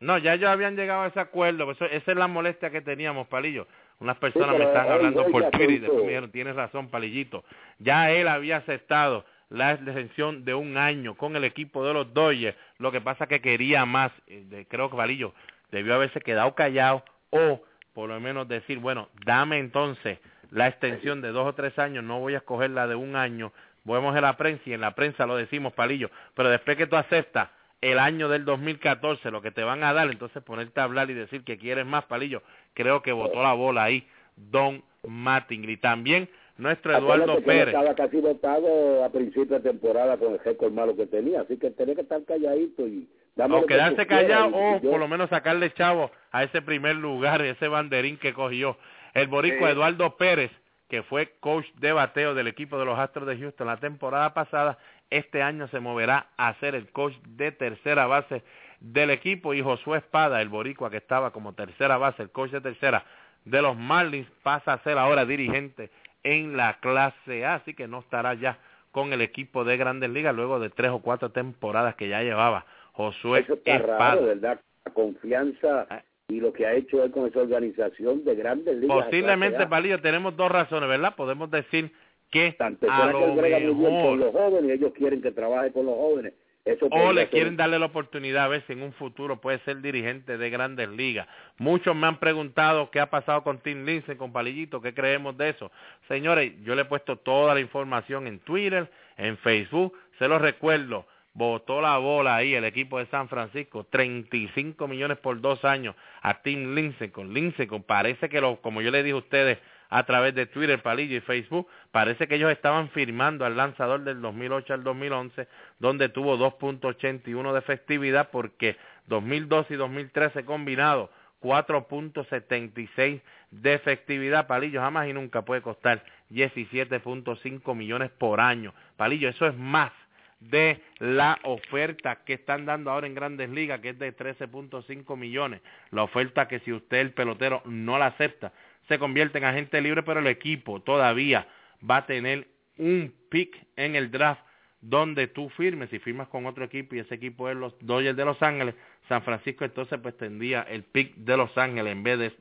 No, 0.03 0.19
ya 0.19 0.35
ellos 0.35 0.51
habían 0.51 0.75
llegado 0.75 1.03
a 1.03 1.07
ese 1.07 1.21
acuerdo, 1.21 1.71
esa 1.71 1.87
es 1.87 2.17
la 2.17 2.27
molestia 2.27 2.71
que 2.71 2.81
teníamos, 2.81 3.29
Palillo. 3.29 3.69
Unas 4.01 4.17
personas 4.17 4.59
me 4.59 4.65
están 4.65 4.91
hablando 4.91 5.25
por 5.27 5.49
Twitter 5.51 5.71
y 5.71 5.79
después 5.79 6.03
me 6.03 6.09
dijeron, 6.09 6.33
tienes 6.33 6.57
razón, 6.57 6.89
Palillito. 6.89 7.45
Ya 7.79 8.11
él 8.11 8.27
había 8.27 8.57
aceptado 8.57 9.25
la 9.49 9.75
extensión 9.75 10.45
de 10.45 10.55
un 10.55 10.77
año 10.77 11.15
con 11.15 11.37
el 11.37 11.45
equipo 11.45 11.87
de 11.87 11.95
los 11.95 12.13
Dodgers. 12.13 12.57
Lo 12.79 12.91
que 12.91 13.01
pasa 13.01 13.29
que 13.29 13.41
quería 13.41 13.87
más. 13.87 14.11
Eh, 14.27 14.67
creo 14.69 14.91
que 14.91 14.97
Palillo 14.97 15.35
debió 15.71 15.95
haberse 15.95 16.21
quedado 16.21 16.53
callado 16.57 17.05
o 17.31 17.63
por 17.95 18.09
lo 18.09 18.19
menos 18.19 18.49
decir, 18.49 18.79
bueno, 18.79 19.09
dame 19.25 19.61
entonces 19.61 20.19
la 20.51 20.67
extensión 20.67 21.21
de 21.21 21.31
dos 21.31 21.47
o 21.47 21.55
tres 21.55 21.79
años, 21.79 22.03
no 22.03 22.19
voy 22.19 22.35
a 22.35 22.39
escoger 22.39 22.71
la 22.71 22.89
de 22.89 22.97
un 22.97 23.15
año. 23.15 23.53
Vamos 23.85 24.17
a 24.17 24.21
la 24.21 24.37
prensa 24.37 24.63
y 24.67 24.73
en 24.73 24.81
la 24.81 24.97
prensa 24.97 25.27
lo 25.27 25.37
decimos, 25.37 25.73
Palillo. 25.75 26.11
Pero 26.35 26.49
después 26.51 26.77
que 26.77 26.89
tú 26.89 26.97
aceptas 26.97 27.51
el 27.83 27.99
año 27.99 28.29
del 28.29 28.45
2014, 28.45 29.31
lo 29.31 29.43
que 29.43 29.51
te 29.51 29.65
van 29.65 29.85
a 29.85 29.93
dar, 29.93 30.09
entonces 30.09 30.43
ponerte 30.43 30.81
a 30.81 30.85
hablar 30.85 31.11
y 31.11 31.15
decir 31.15 31.45
que 31.45 31.59
quieres 31.59 31.85
más, 31.85 32.05
Palillo, 32.05 32.43
creo 32.75 33.03
que 33.03 33.13
botó 33.13 33.43
la 33.43 33.53
bola 33.53 33.85
ahí 33.85 34.07
Don 34.37 34.83
Mattingly. 35.07 35.77
También 35.79 36.31
nuestro 36.57 36.97
Eduardo 36.97 37.43
Pérez. 37.43 37.75
Estaba 37.75 37.95
casi 37.95 38.21
votado 38.21 39.05
a 39.05 39.11
principio 39.11 39.57
de 39.57 39.61
temporada 39.61 40.17
con 40.17 40.35
el 40.35 40.39
récord 40.39 40.73
malo 40.73 40.97
que 40.97 41.07
tenía, 41.07 41.41
así 41.43 41.59
que 41.59 41.71
tenía 41.73 41.97
que 41.97 42.03
estar 42.03 42.25
calladito 42.25 42.87
y... 42.87 43.09
O 43.37 43.65
quedarse 43.65 44.07
callado 44.07 44.55
o 44.55 44.81
por 44.81 45.01
lo 45.01 45.09
menos 45.09 45.31
sacarle 45.31 45.73
chavo 45.73 46.11
a 46.33 46.45
ese 46.45 46.61
primer 46.61 46.97
lugar, 46.97 47.41
ese 47.45 47.67
banderín 47.67 48.19
que 48.19 48.35
cogió. 48.35 48.77
El 49.15 49.27
boricua 49.27 49.71
Eduardo 49.71 50.17
Pérez, 50.17 50.51
que 50.89 51.03
fue 51.03 51.33
coach 51.41 51.67
de 51.81 51.93
bateo 51.93 52.35
del 52.35 52.47
equipo 52.47 52.79
de 52.79 52.85
los 52.85 52.99
Astros 52.99 53.27
de 53.27 53.39
Houston 53.39 53.67
la 53.67 53.79
temporada 53.79 54.35
pasada, 54.35 54.79
este 55.13 55.43
año 55.43 55.69
se 55.69 55.81
moverá 55.81 56.27
a 56.37 56.55
ser 56.55 56.75
el 56.75 56.89
coach 56.91 57.15
de 57.27 57.53
tercera 57.53 58.07
base 58.07 58.43
del 58.81 59.11
equipo 59.11 59.55
y 59.55 59.63
Josué 59.63 59.99
Espada, 59.99 60.41
el 60.41 60.49
boricua 60.49 60.91
que 60.91 60.97
estaba 60.97 61.33
como 61.33 61.55
tercera 61.55 61.99
base, 61.99 62.23
el 62.23 62.31
coach 62.31 62.51
de 62.51 62.61
tercera 62.61 63.05
de 63.45 63.63
los 63.63 63.77
Marlins, 63.77 64.29
pasa 64.43 64.73
a 64.73 64.83
ser 64.83 64.99
ahora 64.99 65.25
dirigente 65.25 65.91
en 66.23 66.57
la 66.57 66.79
clase 66.81 67.45
A, 67.45 67.55
así 67.55 67.75
que 67.75 67.89
no 67.89 68.01
estará 68.01 68.35
ya 68.35 68.59
con 68.91 69.13
el 69.13 69.21
equipo 69.21 69.65
de 69.65 69.77
Grandes 69.77 70.11
Ligas 70.11 70.35
luego 70.35 70.61
de 70.61 70.71
tres 70.71 70.91
o 70.91 71.01
cuatro 71.01 71.31
temporadas 71.31 71.95
que 71.95 72.09
ya 72.09 72.23
llevaba 72.23 72.67
Josué 72.93 73.41
Eso 73.41 73.55
está 73.55 73.77
Espada. 73.77 74.15
Raro, 74.15 74.27
¿verdad? 74.27 74.61
La 74.85 74.93
confianza 74.93 75.87
ah. 75.91 76.03
y 76.29 76.41
lo 76.41 76.53
que 76.53 76.67
ha 76.67 76.75
hecho 76.75 77.03
él 77.03 77.11
con 77.11 77.27
esa 77.27 77.41
organización 77.41 78.25
de 78.25 78.35
Grandes 78.35 78.77
Ligas. 78.77 79.05
Posiblemente, 79.05 79.67
Palillo, 79.67 80.01
tenemos 80.01 80.37
dos 80.37 80.51
razones, 80.51 80.89
¿verdad? 80.89 81.15
Podemos 81.17 81.51
decir 81.51 81.93
que 82.33 82.53
Tanto 82.59 82.91
a 82.91 83.13
lo 83.13 83.35
mejor... 83.35 84.03
con 84.03 84.19
los 84.19 84.33
jóvenes, 84.33 84.71
ellos 84.73 84.93
quieren 84.95 85.23
que 85.23 85.31
trabaje 85.31 85.71
con 85.71 85.87
los 85.87 85.95
jóvenes. 85.95 86.33
Eso 86.65 86.87
o 86.91 87.13
le 87.13 87.29
quieren 87.29 87.57
darle 87.57 87.79
la 87.79 87.87
oportunidad 87.87 88.45
a 88.45 88.49
ver 88.49 88.63
si 88.67 88.73
en 88.73 88.83
un 88.83 88.93
futuro 88.93 89.41
puede 89.41 89.59
ser 89.61 89.81
dirigente 89.81 90.39
de 90.39 90.49
grandes 90.51 90.89
ligas. 90.89 91.27
Muchos 91.59 91.95
me 91.97 92.07
han 92.07 92.21
preguntado 92.21 92.89
qué 92.91 93.01
ha 93.01 93.11
pasado 93.11 93.43
con 93.43 93.59
Tim 93.59 93.85
Lindsay, 93.85 94.17
con 94.17 94.33
Palillito, 94.33 94.81
qué 94.81 94.95
creemos 94.95 95.37
de 95.37 95.51
eso. 95.51 95.73
Señores, 96.07 96.53
yo 96.63 96.77
le 96.77 96.83
he 96.83 96.85
puesto 96.85 97.17
toda 97.17 97.55
la 97.55 97.61
información 97.61 98.29
en 98.29 98.39
Twitter, 98.39 98.89
en 99.17 99.37
Facebook, 99.39 99.93
se 100.21 100.29
los 100.29 100.41
recuerdo, 100.41 101.05
botó 101.35 101.81
la 101.81 101.99
bola 101.99 102.37
ahí 102.37 102.55
el 102.55 102.65
equipo 102.65 103.01
de 103.01 103.07
San 103.07 103.29
Francisco, 103.29 103.85
35 103.91 104.87
millones 104.87 105.19
por 105.19 105.41
dos 105.41 105.65
años 105.65 105.97
a 106.21 106.43
Tim 106.43 106.77
Lindsay, 106.77 107.09
con 107.09 107.35
Lindsay, 107.35 107.67
con 107.67 107.83
parece 107.83 108.29
que 108.29 108.41
lo, 108.41 108.61
como 108.61 108.83
yo 108.83 108.93
le 108.93 109.03
dije 109.03 109.15
a 109.15 109.19
ustedes, 109.19 109.59
a 109.93 110.05
través 110.05 110.35
de 110.35 110.47
Twitter, 110.47 110.81
Palillo 110.81 111.19
y 111.19 111.21
Facebook. 111.21 111.69
Parece 111.91 112.27
que 112.27 112.37
ellos 112.37 112.51
estaban 112.51 112.89
firmando 112.89 113.45
al 113.45 113.59
lanzador 113.59 114.03
del 114.05 114.23
2008 114.23 114.73
al 114.73 114.85
2011, 114.85 115.47
donde 115.79 116.09
tuvo 116.09 116.39
2.81 116.39 117.53
de 117.53 117.59
efectividad, 117.59 118.31
porque 118.31 118.79
2012 119.09 119.75
y 119.75 119.77
2013 119.77 120.47
combinado 120.47 121.11
4.76 121.43 123.21
de 123.51 123.75
efectividad. 123.75 124.47
Palillo 124.47 124.81
jamás 124.81 125.09
y 125.09 125.13
nunca 125.13 125.43
puede 125.43 125.61
costar 125.61 126.03
17.5 126.31 127.75
millones 127.77 128.11
por 128.13 128.41
año. 128.41 128.73
Palillo, 128.97 129.29
eso 129.29 129.47
es 129.47 129.55
más 129.55 129.93
de 130.41 130.83
la 131.01 131.39
oferta 131.45 132.21
que 132.25 132.33
están 132.33 132.65
dando 132.65 132.91
ahora 132.91 133.07
en 133.07 133.15
grandes 133.15 133.51
ligas, 133.51 133.81
que 133.81 133.91
es 133.91 133.99
de 133.99 134.17
13.5 134.17 135.19
millones. 135.19 135.61
La 135.91 136.03
oferta 136.03 136.49
que 136.49 136.61
si 136.61 136.73
usted 136.73 136.97
el 136.97 137.13
pelotero 137.13 137.61
no 137.67 137.99
la 137.99 138.07
acepta, 138.07 138.53
se 138.89 138.99
convierte 138.99 139.39
en 139.39 139.45
agente 139.45 139.81
libre, 139.81 140.03
pero 140.03 140.21
el 140.21 140.27
equipo 140.27 140.81
todavía 140.81 141.47
va 141.89 141.99
a 141.99 142.07
tener 142.07 142.49
un 142.79 143.13
pick 143.29 143.57
en 143.77 143.97
el 143.97 144.11
draft 144.11 144.43
donde 144.81 145.29
tú 145.29 145.49
firmes, 145.51 145.91
si 145.91 146.01
firmas 146.01 146.27
con 146.29 146.45
otro 146.45 146.65
equipo 146.65 146.97
y 146.97 146.99
ese 146.99 147.15
equipo 147.15 147.49
es 147.49 147.57
los 147.57 147.75
Dodgers 147.81 148.17
de 148.17 148.25
Los 148.25 148.43
Ángeles, 148.43 148.75
San 149.09 149.23
Francisco 149.23 149.65
entonces 149.65 149.99
pues 150.03 150.17
tendría 150.17 150.63
el 150.63 150.83
pick 150.83 151.15
de 151.15 151.37
Los 151.37 151.57
Ángeles 151.57 151.93
en 151.93 152.03
vez 152.03 152.19
de, 152.19 152.33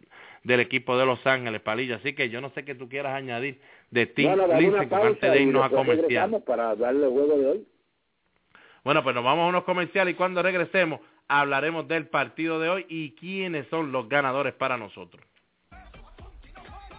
del 0.43 0.59
equipo 0.59 0.97
de 0.97 1.05
Los 1.05 1.25
Ángeles, 1.27 1.61
Palilla. 1.61 1.97
Así 1.97 2.13
que 2.13 2.29
yo 2.29 2.41
no 2.41 2.49
sé 2.49 2.65
qué 2.65 2.73
tú 2.73 2.89
quieras 2.89 3.13
añadir 3.13 3.61
de 3.91 4.07
Tim 4.07 4.31
bueno, 4.35 4.95
antes 5.03 5.31
de 5.31 5.41
irnos 5.41 5.63
a 5.63 5.69
comercial. 5.69 6.41
Para 6.45 6.75
darle 6.75 7.07
juego 7.07 7.37
de 7.37 7.45
hoy. 7.45 7.67
Bueno, 8.83 9.03
pues 9.03 9.13
nos 9.13 9.23
vamos 9.23 9.45
a 9.45 9.49
unos 9.49 9.63
comerciales 9.63 10.13
y 10.13 10.17
cuando 10.17 10.41
regresemos 10.41 10.99
hablaremos 11.27 11.87
del 11.87 12.07
partido 12.07 12.59
de 12.59 12.69
hoy 12.69 12.85
y 12.89 13.11
quiénes 13.11 13.67
son 13.67 13.91
los 13.91 14.09
ganadores 14.09 14.53
para 14.53 14.77
nosotros. 14.77 15.23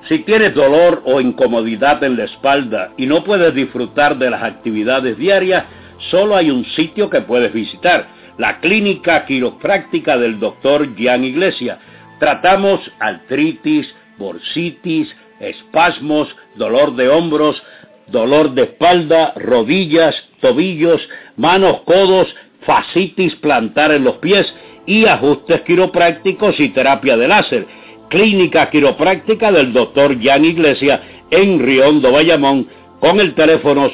Si 0.08 0.18
tienes 0.20 0.52
dolor 0.52 1.02
o 1.06 1.20
incomodidad 1.20 2.02
en 2.02 2.16
la 2.16 2.24
espalda 2.24 2.90
y 2.96 3.06
no 3.06 3.22
puedes 3.22 3.54
disfrutar 3.54 4.18
de 4.18 4.30
las 4.30 4.42
actividades 4.42 5.16
diarias, 5.16 5.64
solo 6.10 6.34
hay 6.34 6.50
un 6.50 6.64
sitio 6.64 7.08
que 7.08 7.20
puedes 7.20 7.52
visitar 7.52 8.23
la 8.38 8.60
clínica 8.60 9.24
quiropráctica 9.26 10.16
del 10.16 10.38
doctor 10.38 10.94
Gian 10.96 11.24
Iglesia. 11.24 11.78
Tratamos 12.18 12.80
artritis, 12.98 13.92
bursitis, 14.18 15.14
espasmos, 15.40 16.28
dolor 16.56 16.94
de 16.96 17.08
hombros, 17.08 17.62
dolor 18.08 18.52
de 18.52 18.62
espalda, 18.62 19.32
rodillas, 19.36 20.14
tobillos, 20.40 21.00
manos, 21.36 21.80
codos, 21.82 22.34
fascitis 22.66 23.34
plantar 23.36 23.92
en 23.92 24.04
los 24.04 24.16
pies 24.16 24.52
y 24.86 25.06
ajustes 25.06 25.62
quiroprácticos 25.62 26.58
y 26.60 26.70
terapia 26.70 27.16
de 27.16 27.28
láser. 27.28 27.66
Clínica 28.08 28.70
quiropráctica 28.70 29.50
del 29.50 29.72
doctor 29.72 30.18
Gian 30.20 30.44
Iglesia 30.44 31.02
en 31.30 31.58
Riondo, 31.58 32.12
Bayamón, 32.12 32.68
con 33.00 33.18
el 33.20 33.34
teléfono 33.34 33.90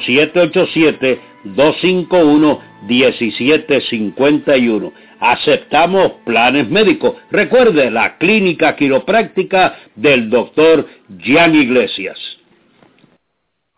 787-251-1751. 2.87 4.93
Aceptamos 5.19 6.13
planes 6.25 6.69
médicos. 6.69 7.15
Recuerde 7.29 7.91
la 7.91 8.17
clínica 8.17 8.75
quiropráctica 8.75 9.77
del 9.95 10.29
doctor 10.29 10.87
Gian 11.19 11.55
Iglesias. 11.55 12.17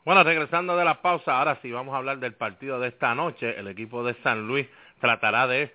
Bueno, 0.06 0.24
regresando 0.24 0.76
de 0.76 0.84
la 0.84 1.01
pausa, 1.01 1.38
ahora 1.38 1.60
sí 1.62 1.72
vamos 1.72 1.93
a 1.93 1.97
hablar 1.97 2.20
del 2.20 2.34
partido 2.34 2.78
de 2.80 2.89
esta 2.89 3.16
noche. 3.16 3.58
El 3.58 3.70
equipo 3.70 4.04
de 4.04 4.16
San 4.24 4.47
Luis 4.47 4.68
tratará 4.99 5.47
de 5.47 5.72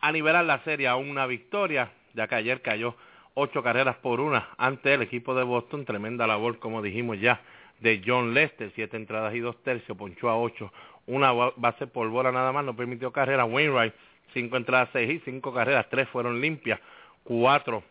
anivelar 0.00 0.44
la 0.44 0.62
serie 0.64 0.88
a 0.88 0.96
una 0.96 1.26
victoria, 1.26 1.90
ya 2.14 2.26
que 2.28 2.34
ayer 2.34 2.62
cayó 2.62 2.94
ocho 3.34 3.62
carreras 3.62 3.96
por 3.96 4.20
una 4.20 4.48
ante 4.56 4.94
el 4.94 5.02
equipo 5.02 5.34
de 5.34 5.44
Boston. 5.44 5.84
Tremenda 5.84 6.26
labor, 6.26 6.58
como 6.58 6.80
dijimos 6.80 7.20
ya, 7.20 7.42
de 7.80 8.02
John 8.04 8.34
Lester, 8.34 8.72
siete 8.74 8.96
entradas 8.96 9.34
y 9.34 9.40
dos 9.40 9.62
tercios, 9.62 9.96
ponchó 9.96 10.30
a 10.30 10.38
ocho, 10.38 10.72
una 11.08 11.32
base 11.32 11.88
por 11.88 12.08
bola 12.08 12.30
nada 12.30 12.52
más, 12.52 12.64
no 12.64 12.76
permitió 12.76 13.10
carrera. 13.10 13.44
Wainwright, 13.44 13.92
cinco 14.32 14.56
entradas, 14.56 14.90
seis 14.92 15.10
y 15.10 15.18
cinco 15.24 15.52
carreras, 15.52 15.88
tres 15.90 16.08
fueron 16.08 16.40
limpias, 16.40 16.78
cuatro 17.24 17.82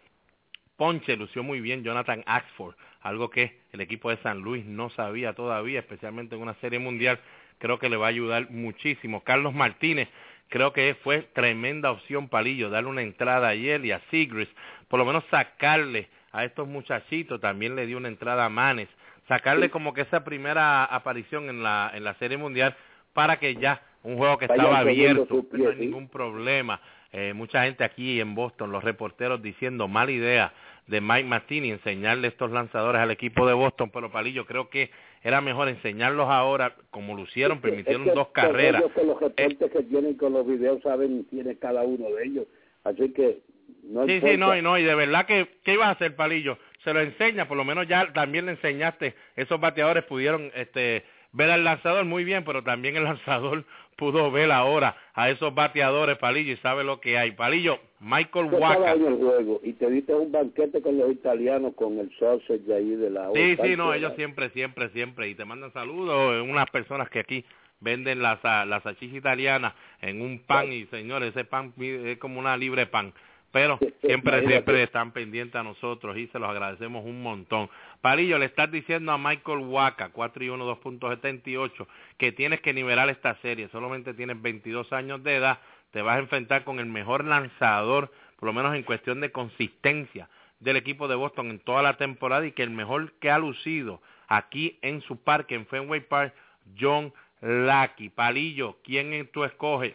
ponche, 0.77 1.17
lució 1.17 1.43
muy 1.43 1.59
bien 1.59 1.83
Jonathan 1.83 2.23
Axford, 2.25 2.75
algo 3.01 3.29
que 3.29 3.59
el 3.73 3.81
equipo 3.81 4.09
de 4.09 4.17
San 4.17 4.39
Luis 4.39 4.63
no 4.65 4.89
sabía 4.91 5.33
todavía, 5.33 5.79
especialmente 5.79 6.35
en 6.35 6.41
una 6.41 6.53
serie 6.55 6.79
mundial, 6.79 7.19
creo 7.57 7.79
que 7.79 7.89
le 7.89 7.97
va 7.97 8.05
a 8.05 8.09
ayudar 8.09 8.49
muchísimo. 8.51 9.23
Carlos 9.23 9.53
Martínez, 9.53 10.07
creo 10.49 10.71
que 10.71 10.95
fue 11.03 11.23
tremenda 11.33 11.91
opción 11.91 12.29
Palillo, 12.29 12.69
darle 12.69 12.89
una 12.89 13.01
entrada 13.01 13.49
a 13.49 13.53
él 13.55 13.85
y 13.85 13.91
a 13.91 14.01
Sigris, 14.11 14.49
por 14.87 14.99
lo 14.99 15.05
menos 15.05 15.23
sacarle 15.31 16.07
a 16.31 16.45
estos 16.45 16.67
muchachitos, 16.67 17.41
también 17.41 17.75
le 17.75 17.87
dio 17.87 17.97
una 17.97 18.07
entrada 18.07 18.45
a 18.45 18.49
Manes, 18.49 18.87
sacarle 19.27 19.71
como 19.71 19.93
que 19.93 20.01
esa 20.01 20.23
primera 20.23 20.85
aparición 20.85 21.49
en 21.49 21.63
la, 21.63 21.91
en 21.93 22.03
la 22.03 22.13
Serie 22.15 22.37
Mundial 22.37 22.77
para 23.17 23.39
que 23.39 23.55
ya 23.55 23.81
un 24.03 24.15
juego 24.15 24.37
que 24.37 24.45
estaba 24.45 24.77
abierto, 24.77 25.43
no 25.51 25.69
hay 25.69 25.75
ningún 25.77 26.07
problema. 26.07 26.79
Eh, 27.11 27.33
mucha 27.33 27.63
gente 27.63 27.83
aquí 27.83 28.19
en 28.19 28.35
Boston, 28.35 28.71
los 28.71 28.83
reporteros 28.83 29.41
diciendo 29.41 29.87
mala 29.87 30.11
idea 30.11 30.53
de 30.85 31.01
Mike 31.01 31.23
Martini 31.23 31.71
enseñarle 31.71 32.27
estos 32.27 32.51
lanzadores 32.51 33.01
al 33.01 33.09
equipo 33.09 33.47
de 33.47 33.55
Boston, 33.55 33.89
pero 33.91 34.11
Palillo 34.11 34.45
creo 34.45 34.69
que 34.69 34.91
era 35.23 35.41
mejor 35.41 35.67
enseñarlos 35.67 36.29
ahora 36.29 36.75
como 36.91 37.15
lo 37.15 37.23
hicieron, 37.23 37.59
permitieron 37.59 38.13
dos 38.13 38.27
carreras. 38.27 38.83
Que 38.93 39.03
los 39.03 39.19
reportes 39.19 39.71
que 39.71 39.83
tienen 39.85 40.13
con 40.13 40.33
los 40.33 40.45
videos 40.45 40.79
saben 40.83 41.25
tiene 41.25 41.57
cada 41.57 41.81
uno 41.81 42.11
de 42.11 42.23
ellos, 42.23 42.45
así 42.83 43.11
que 43.13 43.39
no 43.81 44.05
Sí, 44.05 44.21
sí, 44.21 44.37
no, 44.37 44.55
y 44.55 44.61
no, 44.61 44.77
y 44.77 44.83
de 44.83 44.93
verdad 44.93 45.25
que 45.25 45.57
¿qué 45.63 45.73
ibas 45.73 45.87
a 45.87 45.91
hacer 45.91 46.15
Palillo? 46.15 46.59
se 46.87 46.93
lo 46.93 47.01
enseña, 47.01 47.49
por 47.49 47.57
lo 47.57 47.65
menos 47.65 47.85
ya 47.85 48.13
también 48.13 48.45
le 48.45 48.53
enseñaste, 48.53 49.13
esos 49.35 49.59
bateadores 49.59 50.05
pudieron 50.05 50.51
este, 50.55 51.03
ver 51.37 51.51
al 51.51 51.63
lanzador 51.63 52.03
muy 52.05 52.23
bien, 52.23 52.43
pero 52.43 52.63
también 52.63 52.97
el 52.97 53.03
lanzador 53.03 53.63
pudo 53.95 54.31
ver 54.31 54.51
ahora 54.51 54.97
a 55.13 55.29
esos 55.29 55.53
bateadores, 55.53 56.17
Palillo, 56.17 56.51
y 56.51 56.57
sabe 56.57 56.83
lo 56.83 56.99
que 56.99 57.17
hay. 57.17 57.31
Palillo, 57.31 57.79
Michael 57.99 58.47
Waka. 58.51 58.93
en 58.93 59.05
el 59.05 59.15
juego 59.17 59.61
y 59.63 59.73
te 59.73 59.89
diste 59.89 60.13
un 60.13 60.31
banquete 60.31 60.81
con 60.81 60.97
los 60.97 61.11
italianos, 61.11 61.73
con 61.75 61.99
el 61.99 62.11
sausage 62.17 62.59
de 62.59 62.75
ahí 62.75 62.95
de 62.95 63.09
la 63.11 63.29
Sí, 63.33 63.55
sí, 63.61 63.75
no, 63.77 63.93
ellos 63.93 64.13
siempre, 64.15 64.49
siempre, 64.49 64.89
siempre, 64.89 65.29
y 65.29 65.35
te 65.35 65.45
mandan 65.45 65.71
saludos, 65.73 66.43
unas 66.43 66.69
personas 66.71 67.09
que 67.09 67.19
aquí 67.19 67.45
venden 67.79 68.23
las, 68.23 68.43
las 68.43 68.81
salchichas 68.81 69.17
italianas 69.17 69.73
en 70.01 70.21
un 70.21 70.39
pan, 70.39 70.71
y 70.73 70.85
señores, 70.87 71.29
ese 71.29 71.45
pan 71.45 71.73
es 71.77 72.17
como 72.17 72.39
una 72.39 72.57
libre 72.57 72.87
pan 72.87 73.13
pero 73.51 73.79
siempre, 74.01 74.45
siempre 74.47 74.83
están 74.83 75.11
pendientes 75.11 75.55
a 75.55 75.63
nosotros 75.63 76.17
y 76.17 76.27
se 76.27 76.39
los 76.39 76.49
agradecemos 76.49 77.05
un 77.05 77.21
montón. 77.21 77.69
Palillo, 78.01 78.37
le 78.37 78.45
estás 78.45 78.71
diciendo 78.71 79.11
a 79.11 79.17
Michael 79.17 79.59
Waka, 79.59 80.09
4 80.09 80.43
y 80.43 80.49
1, 80.49 80.81
2.78, 80.81 81.87
que 82.17 82.31
tienes 82.31 82.61
que 82.61 82.73
nivelar 82.73 83.09
esta 83.09 83.35
serie, 83.41 83.69
solamente 83.69 84.13
tienes 84.13 84.41
22 84.41 84.91
años 84.93 85.23
de 85.23 85.35
edad, 85.35 85.59
te 85.91 86.01
vas 86.01 86.17
a 86.17 86.19
enfrentar 86.19 86.63
con 86.63 86.79
el 86.79 86.85
mejor 86.85 87.25
lanzador, 87.25 88.11
por 88.37 88.47
lo 88.47 88.53
menos 88.53 88.75
en 88.75 88.83
cuestión 88.83 89.21
de 89.21 89.31
consistencia 89.31 90.29
del 90.59 90.75
equipo 90.75 91.07
de 91.07 91.15
Boston 91.15 91.49
en 91.49 91.59
toda 91.59 91.81
la 91.81 91.97
temporada 91.97 92.45
y 92.45 92.51
que 92.51 92.63
el 92.63 92.71
mejor 92.71 93.13
que 93.13 93.29
ha 93.29 93.39
lucido 93.39 94.01
aquí 94.27 94.77
en 94.81 95.01
su 95.01 95.17
parque, 95.23 95.55
en 95.55 95.65
Fenway 95.67 96.01
Park, 96.01 96.33
John 96.79 97.13
Lackey. 97.41 98.09
Palillo, 98.09 98.77
¿quién 98.83 99.29
tú 99.31 99.43
escoges? 99.43 99.93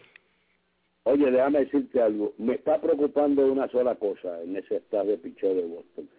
Oye, 1.03 1.29
déjame 1.31 1.59
decirte 1.59 2.01
algo. 2.01 2.33
Me 2.37 2.55
está 2.55 2.79
preocupando 2.79 3.45
una 3.51 3.67
sola 3.69 3.95
cosa 3.95 4.41
en 4.41 4.55
ese 4.55 4.77
estado 4.77 5.05
de 5.05 5.17
picheo 5.17 5.53
de 5.53 5.65
Boston. 5.65 6.09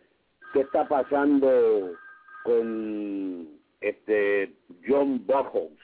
¿Qué 0.52 0.60
está 0.60 0.86
pasando 0.86 1.94
con 2.44 3.48
este 3.80 4.52
John 4.86 5.24
Buchholz? 5.26 5.80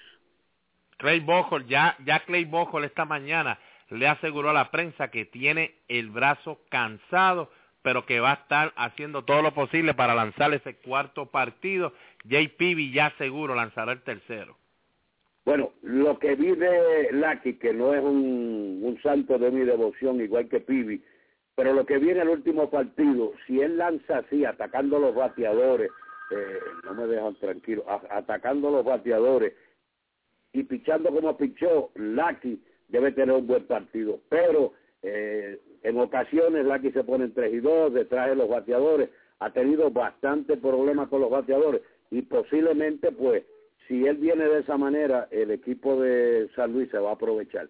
Clay 0.98 1.20
Buchholz, 1.20 1.66
ya, 1.66 1.96
ya 2.04 2.20
Clay 2.20 2.44
Buchholz 2.44 2.86
esta 2.86 3.06
mañana 3.06 3.58
le 3.90 4.06
aseguró 4.06 4.50
a 4.50 4.54
la 4.54 4.70
prensa 4.70 5.10
que 5.10 5.24
tiene 5.24 5.74
el 5.88 6.10
brazo 6.10 6.60
cansado, 6.68 7.50
pero 7.82 8.06
que 8.06 8.20
va 8.20 8.30
a 8.30 8.34
estar 8.34 8.72
haciendo 8.76 9.24
todo 9.24 9.42
lo 9.42 9.52
posible 9.52 9.94
para 9.94 10.14
lanzar 10.14 10.52
ese 10.54 10.76
cuarto 10.76 11.26
partido. 11.26 11.92
JPB 12.24 12.92
ya 12.92 13.12
seguro 13.18 13.54
lanzará 13.54 13.92
el 13.92 14.02
tercero. 14.02 14.56
Bueno, 15.50 15.72
lo 15.82 16.16
que 16.20 16.36
vi 16.36 16.54
de 16.54 17.08
Lucky, 17.10 17.54
que 17.54 17.74
no 17.74 17.92
es 17.92 18.00
un, 18.00 18.96
santo 19.02 19.36
de 19.36 19.50
mi 19.50 19.64
devoción, 19.64 20.20
igual 20.20 20.48
que 20.48 20.60
Pibi, 20.60 21.02
pero 21.56 21.72
lo 21.72 21.84
que 21.84 21.98
vi 21.98 22.10
en 22.10 22.18
el 22.18 22.28
último 22.28 22.70
partido, 22.70 23.32
si 23.44 23.60
él 23.60 23.76
lanza 23.76 24.18
así, 24.18 24.44
atacando 24.44 25.00
los 25.00 25.12
bateadores, 25.12 25.90
eh, 26.30 26.58
no 26.84 26.94
me 26.94 27.08
dejan 27.08 27.34
tranquilo, 27.34 27.84
atacando 28.10 28.70
los 28.70 28.84
bateadores 28.84 29.54
y 30.52 30.62
pichando 30.62 31.10
como 31.10 31.36
pichó, 31.36 31.90
Lucky 31.96 32.62
debe 32.86 33.10
tener 33.10 33.34
un 33.34 33.48
buen 33.48 33.64
partido. 33.64 34.20
Pero 34.28 34.74
eh, 35.02 35.58
en 35.82 35.98
ocasiones 35.98 36.64
Lucky 36.64 36.92
se 36.92 37.02
pone 37.02 37.24
en 37.24 37.34
3 37.34 37.54
y 37.54 37.58
2, 37.58 37.92
detrás 37.92 38.28
de 38.28 38.36
los 38.36 38.48
bateadores, 38.48 39.10
ha 39.40 39.52
tenido 39.52 39.90
bastante 39.90 40.56
problemas 40.56 41.08
con 41.08 41.22
los 41.22 41.30
bateadores 41.30 41.82
y 42.12 42.22
posiblemente 42.22 43.10
pues 43.10 43.42
si 43.90 44.06
él 44.06 44.18
viene 44.18 44.44
de 44.44 44.60
esa 44.60 44.76
manera, 44.76 45.26
el 45.32 45.50
equipo 45.50 46.00
de 46.00 46.48
San 46.54 46.72
Luis 46.72 46.88
se 46.92 46.98
va 46.98 47.10
a 47.10 47.14
aprovechar. 47.14 47.68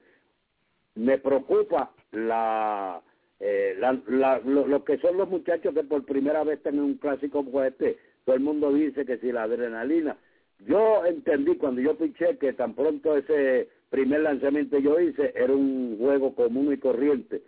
Me 0.94 1.16
preocupa 1.16 1.92
la, 2.12 3.00
eh, 3.40 3.74
lo, 4.06 4.84
que 4.84 4.98
son 4.98 5.16
los 5.16 5.30
muchachos 5.30 5.72
que 5.72 5.82
por 5.82 6.04
primera 6.04 6.44
vez 6.44 6.62
tienen 6.62 6.82
un 6.82 6.98
clásico 6.98 7.42
como 7.42 7.62
este. 7.62 7.96
Todo 8.26 8.36
el 8.36 8.42
mundo 8.42 8.70
dice 8.70 9.06
que 9.06 9.16
si 9.16 9.32
la 9.32 9.44
adrenalina. 9.44 10.18
Yo 10.66 11.06
entendí 11.06 11.56
cuando 11.56 11.80
yo 11.80 11.96
piché 11.96 12.36
que 12.36 12.52
tan 12.52 12.74
pronto 12.74 13.16
ese 13.16 13.70
primer 13.88 14.20
lanzamiento 14.20 14.78
yo 14.78 15.00
hice 15.00 15.32
era 15.34 15.54
un 15.54 15.96
juego 15.98 16.34
común 16.34 16.70
y 16.70 16.76
corriente. 16.76 17.42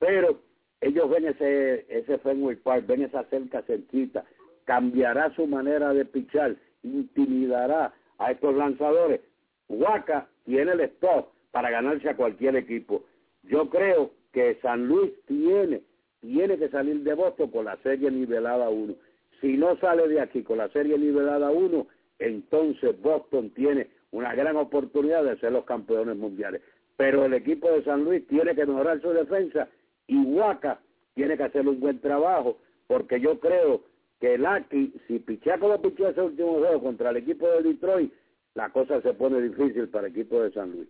Pero 0.00 0.40
ellos 0.80 1.08
ven 1.08 1.26
ese, 1.26 1.86
ese 1.88 2.18
Fenway 2.18 2.56
Park, 2.56 2.88
ven 2.88 3.02
esa 3.02 3.22
cerca 3.26 3.62
cerquita, 3.62 4.24
cambiará 4.64 5.32
su 5.36 5.46
manera 5.46 5.94
de 5.94 6.04
pichar, 6.04 6.56
intimidará 6.82 7.94
a 8.18 8.32
estos 8.32 8.54
lanzadores. 8.54 9.20
Huaca 9.68 10.28
tiene 10.44 10.72
el 10.72 10.80
stop 10.80 11.28
para 11.50 11.70
ganarse 11.70 12.08
a 12.08 12.16
cualquier 12.16 12.56
equipo. 12.56 13.04
Yo 13.44 13.68
creo 13.70 14.10
que 14.32 14.58
San 14.62 14.86
Luis 14.86 15.12
tiene, 15.26 15.82
tiene 16.20 16.58
que 16.58 16.68
salir 16.68 17.00
de 17.00 17.14
Boston 17.14 17.50
con 17.50 17.64
la 17.64 17.76
serie 17.78 18.10
nivelada 18.10 18.68
1. 18.68 18.94
Si 19.40 19.56
no 19.56 19.76
sale 19.78 20.08
de 20.08 20.20
aquí 20.20 20.42
con 20.42 20.58
la 20.58 20.68
serie 20.68 20.98
nivelada 20.98 21.50
1, 21.50 21.86
entonces 22.18 23.00
Boston 23.00 23.50
tiene 23.50 23.88
una 24.10 24.34
gran 24.34 24.56
oportunidad 24.56 25.24
de 25.24 25.38
ser 25.38 25.52
los 25.52 25.64
campeones 25.64 26.16
mundiales. 26.16 26.62
Pero 26.96 27.24
el 27.24 27.34
equipo 27.34 27.70
de 27.70 27.84
San 27.84 28.04
Luis 28.04 28.26
tiene 28.26 28.54
que 28.54 28.66
mejorar 28.66 29.00
su 29.00 29.10
defensa 29.10 29.68
y 30.06 30.16
Huaca 30.16 30.80
tiene 31.14 31.36
que 31.36 31.44
hacer 31.44 31.66
un 31.66 31.80
buen 31.80 32.00
trabajo, 32.00 32.58
porque 32.86 33.20
yo 33.20 33.40
creo 33.40 33.82
que 34.20 34.34
el 34.34 34.46
Aki, 34.46 34.94
si 35.06 35.18
pichea 35.18 35.58
como 35.58 35.80
pichó 35.80 36.08
ese 36.08 36.20
último 36.20 36.58
juego 36.58 36.82
contra 36.82 37.10
el 37.10 37.18
equipo 37.18 37.48
de 37.48 37.62
Detroit, 37.62 38.12
la 38.54 38.70
cosa 38.70 39.00
se 39.02 39.12
pone 39.14 39.40
difícil 39.40 39.88
para 39.88 40.06
el 40.06 40.12
equipo 40.12 40.40
de 40.40 40.52
San 40.52 40.72
Luis. 40.72 40.88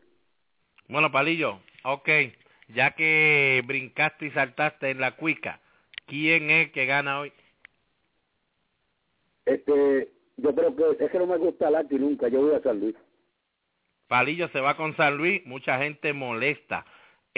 Bueno, 0.89 1.11
Palillo, 1.11 1.59
ok, 1.85 2.09
ya 2.69 2.93
que 2.93 3.63
brincaste 3.67 4.27
y 4.27 4.31
saltaste 4.31 4.91
en 4.91 5.01
la 5.01 5.17
cuica, 5.17 5.61
¿quién 6.07 6.51
es 6.51 6.71
que 6.71 6.87
gana 6.87 7.21
hoy? 7.21 7.33
Este, 9.45 10.09
yo 10.37 10.55
creo 10.55 10.77
que 10.77 11.05
es 11.05 11.11
que 11.11 11.19
no 11.19 11.27
me 11.27 11.39
gusta 11.39 11.69
el 11.69 11.77
Aki 11.77 11.97
nunca, 11.97 12.29
yo 12.29 12.43
voy 12.43 12.55
a 12.55 12.63
San 12.63 12.79
Luis. 12.79 12.95
Palillo 14.07 14.49
se 14.49 14.61
va 14.61 14.77
con 14.77 14.97
San 14.97 15.17
Luis, 15.17 15.45
mucha 15.47 15.79
gente 15.79 16.13
molesta 16.13 16.87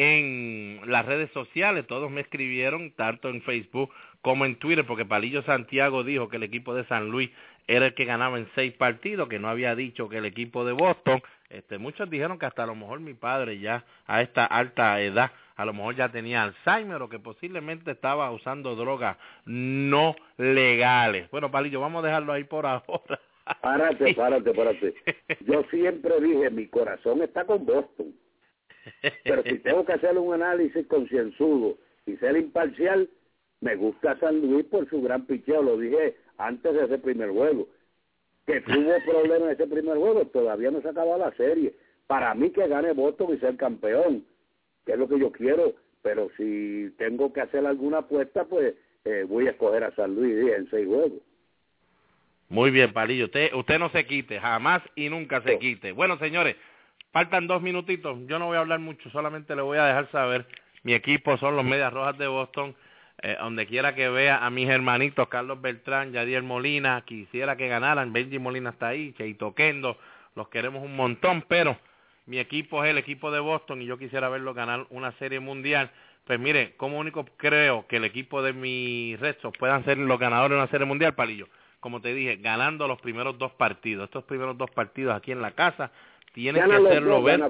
en 0.01 0.81
las 0.87 1.05
redes 1.05 1.29
sociales, 1.33 1.85
todos 1.89 2.09
me 2.09 2.21
escribieron, 2.21 2.93
tanto 2.93 3.29
en 3.31 3.43
Facebook 3.43 3.91
como 4.23 4.47
en 4.47 4.55
Twitter, 4.55 4.87
porque 4.87 5.05
Palillo 5.05 5.43
Santiago 5.43 6.05
dijo 6.05 6.29
que 6.29 6.37
el 6.37 6.45
equipo 6.45 6.73
de 6.73 6.85
San 6.85 7.11
Luis 7.11 7.31
era 7.67 7.87
el 7.87 7.95
que 7.95 8.05
ganaba 8.05 8.39
en 8.39 8.49
seis 8.55 8.73
partidos, 8.75 9.29
que 9.29 9.41
no 9.41 9.49
había 9.49 9.75
dicho 9.75 10.09
que 10.09 10.19
el 10.19 10.25
equipo 10.25 10.65
de 10.65 10.73
Boston, 10.73 11.21
este, 11.51 11.79
muchos 11.79 12.09
dijeron 12.09 12.39
que 12.39 12.47
hasta 12.47 12.63
a 12.63 12.67
lo 12.67 12.77
mejor 12.77 13.01
mi 13.01 13.15
padre 13.15 13.59
ya 13.59 13.85
a 14.07 14.23
esta 14.23 14.45
alta 14.45 15.01
edad, 15.01 15.33
a 15.57 15.65
lo 15.65 15.73
mejor 15.73 15.97
ya 15.97 16.09
tenía 16.11 16.45
Alzheimer 16.45 17.03
o 17.03 17.09
que 17.09 17.19
posiblemente 17.19 17.91
estaba 17.91 18.31
usando 18.31 18.77
drogas 18.77 19.17
no 19.47 20.15
legales. 20.37 21.29
Bueno, 21.33 21.51
Palillo, 21.51 21.81
vamos 21.81 22.05
a 22.05 22.07
dejarlo 22.07 22.33
ahí 22.33 22.45
por 22.45 22.67
ahora. 22.67 23.19
Párate, 23.63 24.15
párate, 24.15 24.55
párate. 24.55 24.95
Yo 25.41 25.65
siempre 25.71 26.21
dije, 26.21 26.51
mi 26.51 26.69
corazón 26.69 27.21
está 27.21 27.45
con 27.45 27.67
Boston. 27.67 28.15
Pero 29.25 29.43
si 29.43 29.59
tengo 29.59 29.85
que 29.85 29.93
hacer 29.93 30.17
un 30.19 30.35
análisis 30.35 30.87
concienzudo 30.87 31.79
y 32.07 32.17
ser 32.17 32.37
imparcial, 32.37 33.09
me 33.61 33.77
gusta 33.77 34.19
San 34.19 34.41
Luis 34.41 34.65
por 34.67 34.89
su 34.89 35.03
gran 35.03 35.27
picheo, 35.27 35.63
lo 35.63 35.79
dije 35.79 36.17
antes 36.39 36.73
de 36.73 36.85
ese 36.85 36.99
primer 36.99 37.31
juego. 37.31 37.69
Que 38.47 38.61
tuvo 38.63 38.93
problemas 39.05 39.49
en 39.49 39.55
ese 39.55 39.67
primer 39.67 39.97
juego, 39.97 40.27
todavía 40.27 40.71
no 40.71 40.81
se 40.81 40.89
acabó 40.89 41.19
la 41.19 41.33
serie. 41.33 41.75
Para 42.07 42.35
mí 42.35 42.51
que 42.51 42.67
gane 42.69 42.93
Boston 42.93 43.35
y 43.35 43.39
ser 43.39 43.57
campeón, 43.57 44.25
que 44.87 44.93
es 44.93 44.99
lo 44.99 45.09
que 45.09 45.19
yo 45.19 45.31
quiero, 45.31 45.75
pero 46.03 46.31
si 46.37 46.91
tengo 46.97 47.33
que 47.33 47.43
hacer 47.43 47.67
alguna 47.67 47.99
apuesta, 47.99 48.45
pues 48.45 48.75
eh, 49.05 49.27
voy 49.29 49.47
a 49.47 49.51
escoger 49.51 49.85
a 49.85 49.95
San 49.95 50.15
Luis 50.15 50.53
en 50.55 50.71
seis 50.71 50.87
juegos. 50.87 51.21
Muy 52.49 52.71
bien, 52.71 52.93
Palillo. 52.93 53.27
Usted, 53.27 53.53
usted 53.53 53.79
no 53.79 53.91
se 53.91 54.07
quite, 54.07 54.41
jamás 54.41 54.83
y 54.95 55.11
nunca 55.11 55.43
se 55.43 55.59
quite. 55.59 55.93
Bueno, 55.93 56.19
señores, 56.19 56.57
faltan 57.13 57.47
dos 57.47 57.63
minutitos. 57.63 58.19
Yo 58.27 58.39
no 58.39 58.47
voy 58.47 58.57
a 58.57 58.61
hablar 58.61 58.81
mucho, 58.81 59.11
solamente 59.11 59.55
le 59.57 59.63
voy 59.63 59.79
a 59.79 59.87
dejar 59.87 60.11
saber. 60.11 60.47
Mi 60.83 60.95
equipo 60.95 61.37
son 61.39 61.57
los 61.57 61.65
Medias 61.65 61.93
Rojas 61.93 62.19
de 62.19 62.27
Boston. 62.27 62.75
Eh, 63.21 63.37
donde 63.41 63.67
quiera 63.67 63.97
que 63.97 64.09
vea 64.09 64.47
a 64.47 64.49
mis 64.49 64.69
hermanitos 64.69 65.27
Carlos 65.27 65.61
Beltrán, 65.61 66.13
Yadier 66.13 66.45
Molina, 66.45 67.03
quisiera 67.05 67.57
que 67.57 67.67
ganaran. 67.67 68.13
Benji 68.13 68.39
Molina 68.39 68.71
está 68.71 68.89
ahí, 68.89 69.13
Cheito 69.15 69.57
Kendo, 69.57 69.99
los 70.37 70.49
queremos 70.51 70.85
un 70.85 70.95
montón, 70.95 71.45
pero 71.49 71.77
mi 72.27 72.39
equipo 72.39 72.85
es 72.85 72.91
el 72.91 72.99
equipo 72.99 73.33
de 73.33 73.41
Boston 73.41 73.83
y 73.83 73.87
yo 73.87 73.99
quisiera 73.99 74.29
verlo 74.29 74.55
ganar 74.55 74.87
una 74.91 75.11
serie 75.19 75.41
mundial. 75.41 75.91
Pues 76.27 76.39
mire, 76.39 76.77
como 76.77 76.97
único 76.97 77.25
creo 77.37 77.89
que 77.89 77.97
el 77.97 78.05
equipo 78.05 78.41
de 78.41 78.53
mis 78.53 79.19
restos 79.19 79.53
puedan 79.59 79.85
ser 79.85 79.99
los 79.99 80.19
ganadores 80.21 80.51
de 80.51 80.63
una 80.63 80.71
serie 80.71 80.87
mundial, 80.87 81.17
Palillo 81.17 81.49
como 81.81 82.01
te 82.01 82.13
dije, 82.13 82.37
ganando 82.37 82.89
los 82.89 83.01
primeros 83.01 83.39
dos 83.39 83.53
partidos. 83.53 84.07
Estos 84.07 84.25
primeros 84.25 84.59
dos 84.59 84.71
partidos 84.71 85.15
aquí 85.15 85.33
en 85.33 85.41
la 85.41 85.53
casa 85.53 85.91
tienen 86.33 86.69
que 86.69 86.75
hacerlo 86.75 87.23
ver, 87.23 87.41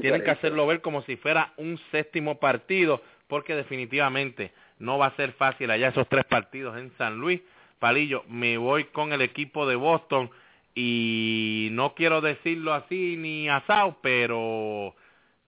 tienen 0.00 0.22
que 0.22 0.30
hacerlo 0.30 0.66
ver 0.66 0.80
como 0.80 1.02
si 1.02 1.16
fuera 1.16 1.52
un 1.56 1.78
séptimo 1.90 2.38
partido, 2.38 3.00
porque 3.26 3.54
definitivamente 3.54 4.52
no 4.78 4.98
va 4.98 5.06
a 5.06 5.16
ser 5.16 5.32
fácil 5.32 5.70
allá 5.70 5.88
esos 5.88 6.08
tres 6.08 6.24
partidos 6.24 6.76
en 6.78 6.90
San 6.96 7.18
Luis. 7.18 7.40
Palillo, 7.78 8.24
me 8.28 8.58
voy 8.58 8.84
con 8.84 9.12
el 9.12 9.22
equipo 9.22 9.66
de 9.66 9.76
Boston 9.76 10.30
y 10.74 11.68
no 11.72 11.94
quiero 11.94 12.20
decirlo 12.20 12.72
así 12.72 13.16
ni 13.16 13.48
asado, 13.48 13.96
pero 14.02 14.94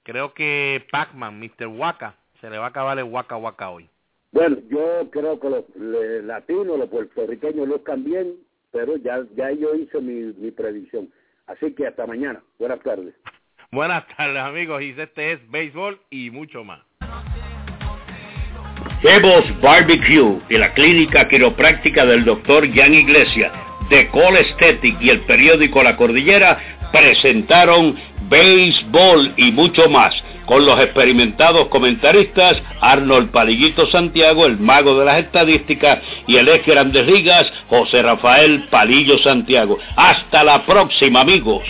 creo 0.02 0.34
que 0.34 0.84
Pacman, 0.90 1.38
Mr. 1.38 1.66
Waka, 1.66 2.16
se 2.40 2.50
le 2.50 2.58
va 2.58 2.66
a 2.66 2.68
acabar 2.68 2.98
el 2.98 3.04
Waka 3.04 3.36
Waka 3.36 3.70
hoy. 3.70 3.88
Bueno, 4.32 4.56
yo 4.68 5.10
creo 5.10 5.38
que 5.38 5.50
los 5.50 5.64
latinos, 6.24 6.78
los 6.78 6.88
puertorriqueños 6.88 7.68
luzcan 7.68 8.02
bien, 8.02 8.36
pero 8.70 8.96
ya, 8.96 9.24
ya 9.36 9.50
yo 9.52 9.74
hice 9.74 10.00
mi, 10.00 10.32
mi 10.38 10.50
predicción. 10.50 11.10
Así 11.52 11.74
que 11.74 11.86
hasta 11.86 12.06
mañana. 12.06 12.42
Buenas 12.58 12.80
tardes. 12.80 13.14
Buenas 13.70 14.06
tardes, 14.16 14.38
amigos. 14.38 14.82
Y 14.82 14.94
este 14.98 15.32
es 15.32 15.50
Béisbol 15.50 16.00
y 16.10 16.30
mucho 16.30 16.64
más. 16.64 16.80
Jebos 19.02 19.44
Barbecue 19.60 20.40
y 20.48 20.56
la 20.56 20.72
clínica 20.74 21.28
quiropráctica 21.28 22.06
del 22.06 22.24
doctor 22.24 22.66
Jan 22.72 22.94
Iglesias 22.94 23.52
de 23.90 24.08
Call 24.10 24.36
Aesthetic 24.36 25.00
y 25.00 25.10
el 25.10 25.20
periódico 25.22 25.82
La 25.82 25.96
Cordillera 25.96 26.81
presentaron 26.92 27.96
Béisbol 28.28 29.34
y 29.36 29.50
mucho 29.50 29.88
más 29.88 30.14
con 30.46 30.64
los 30.64 30.78
experimentados 30.80 31.68
comentaristas 31.68 32.62
Arnold 32.80 33.30
Palillito 33.30 33.86
Santiago, 33.90 34.46
el 34.46 34.58
mago 34.58 34.98
de 34.98 35.04
las 35.04 35.18
estadísticas, 35.18 36.00
y 36.26 36.36
el 36.36 36.48
ex 36.48 36.66
Grandes 36.66 37.06
Ligas, 37.06 37.50
José 37.68 38.02
Rafael 38.02 38.68
Palillo 38.70 39.18
Santiago. 39.18 39.78
Hasta 39.96 40.44
la 40.44 40.64
próxima, 40.64 41.20
amigos. 41.20 41.62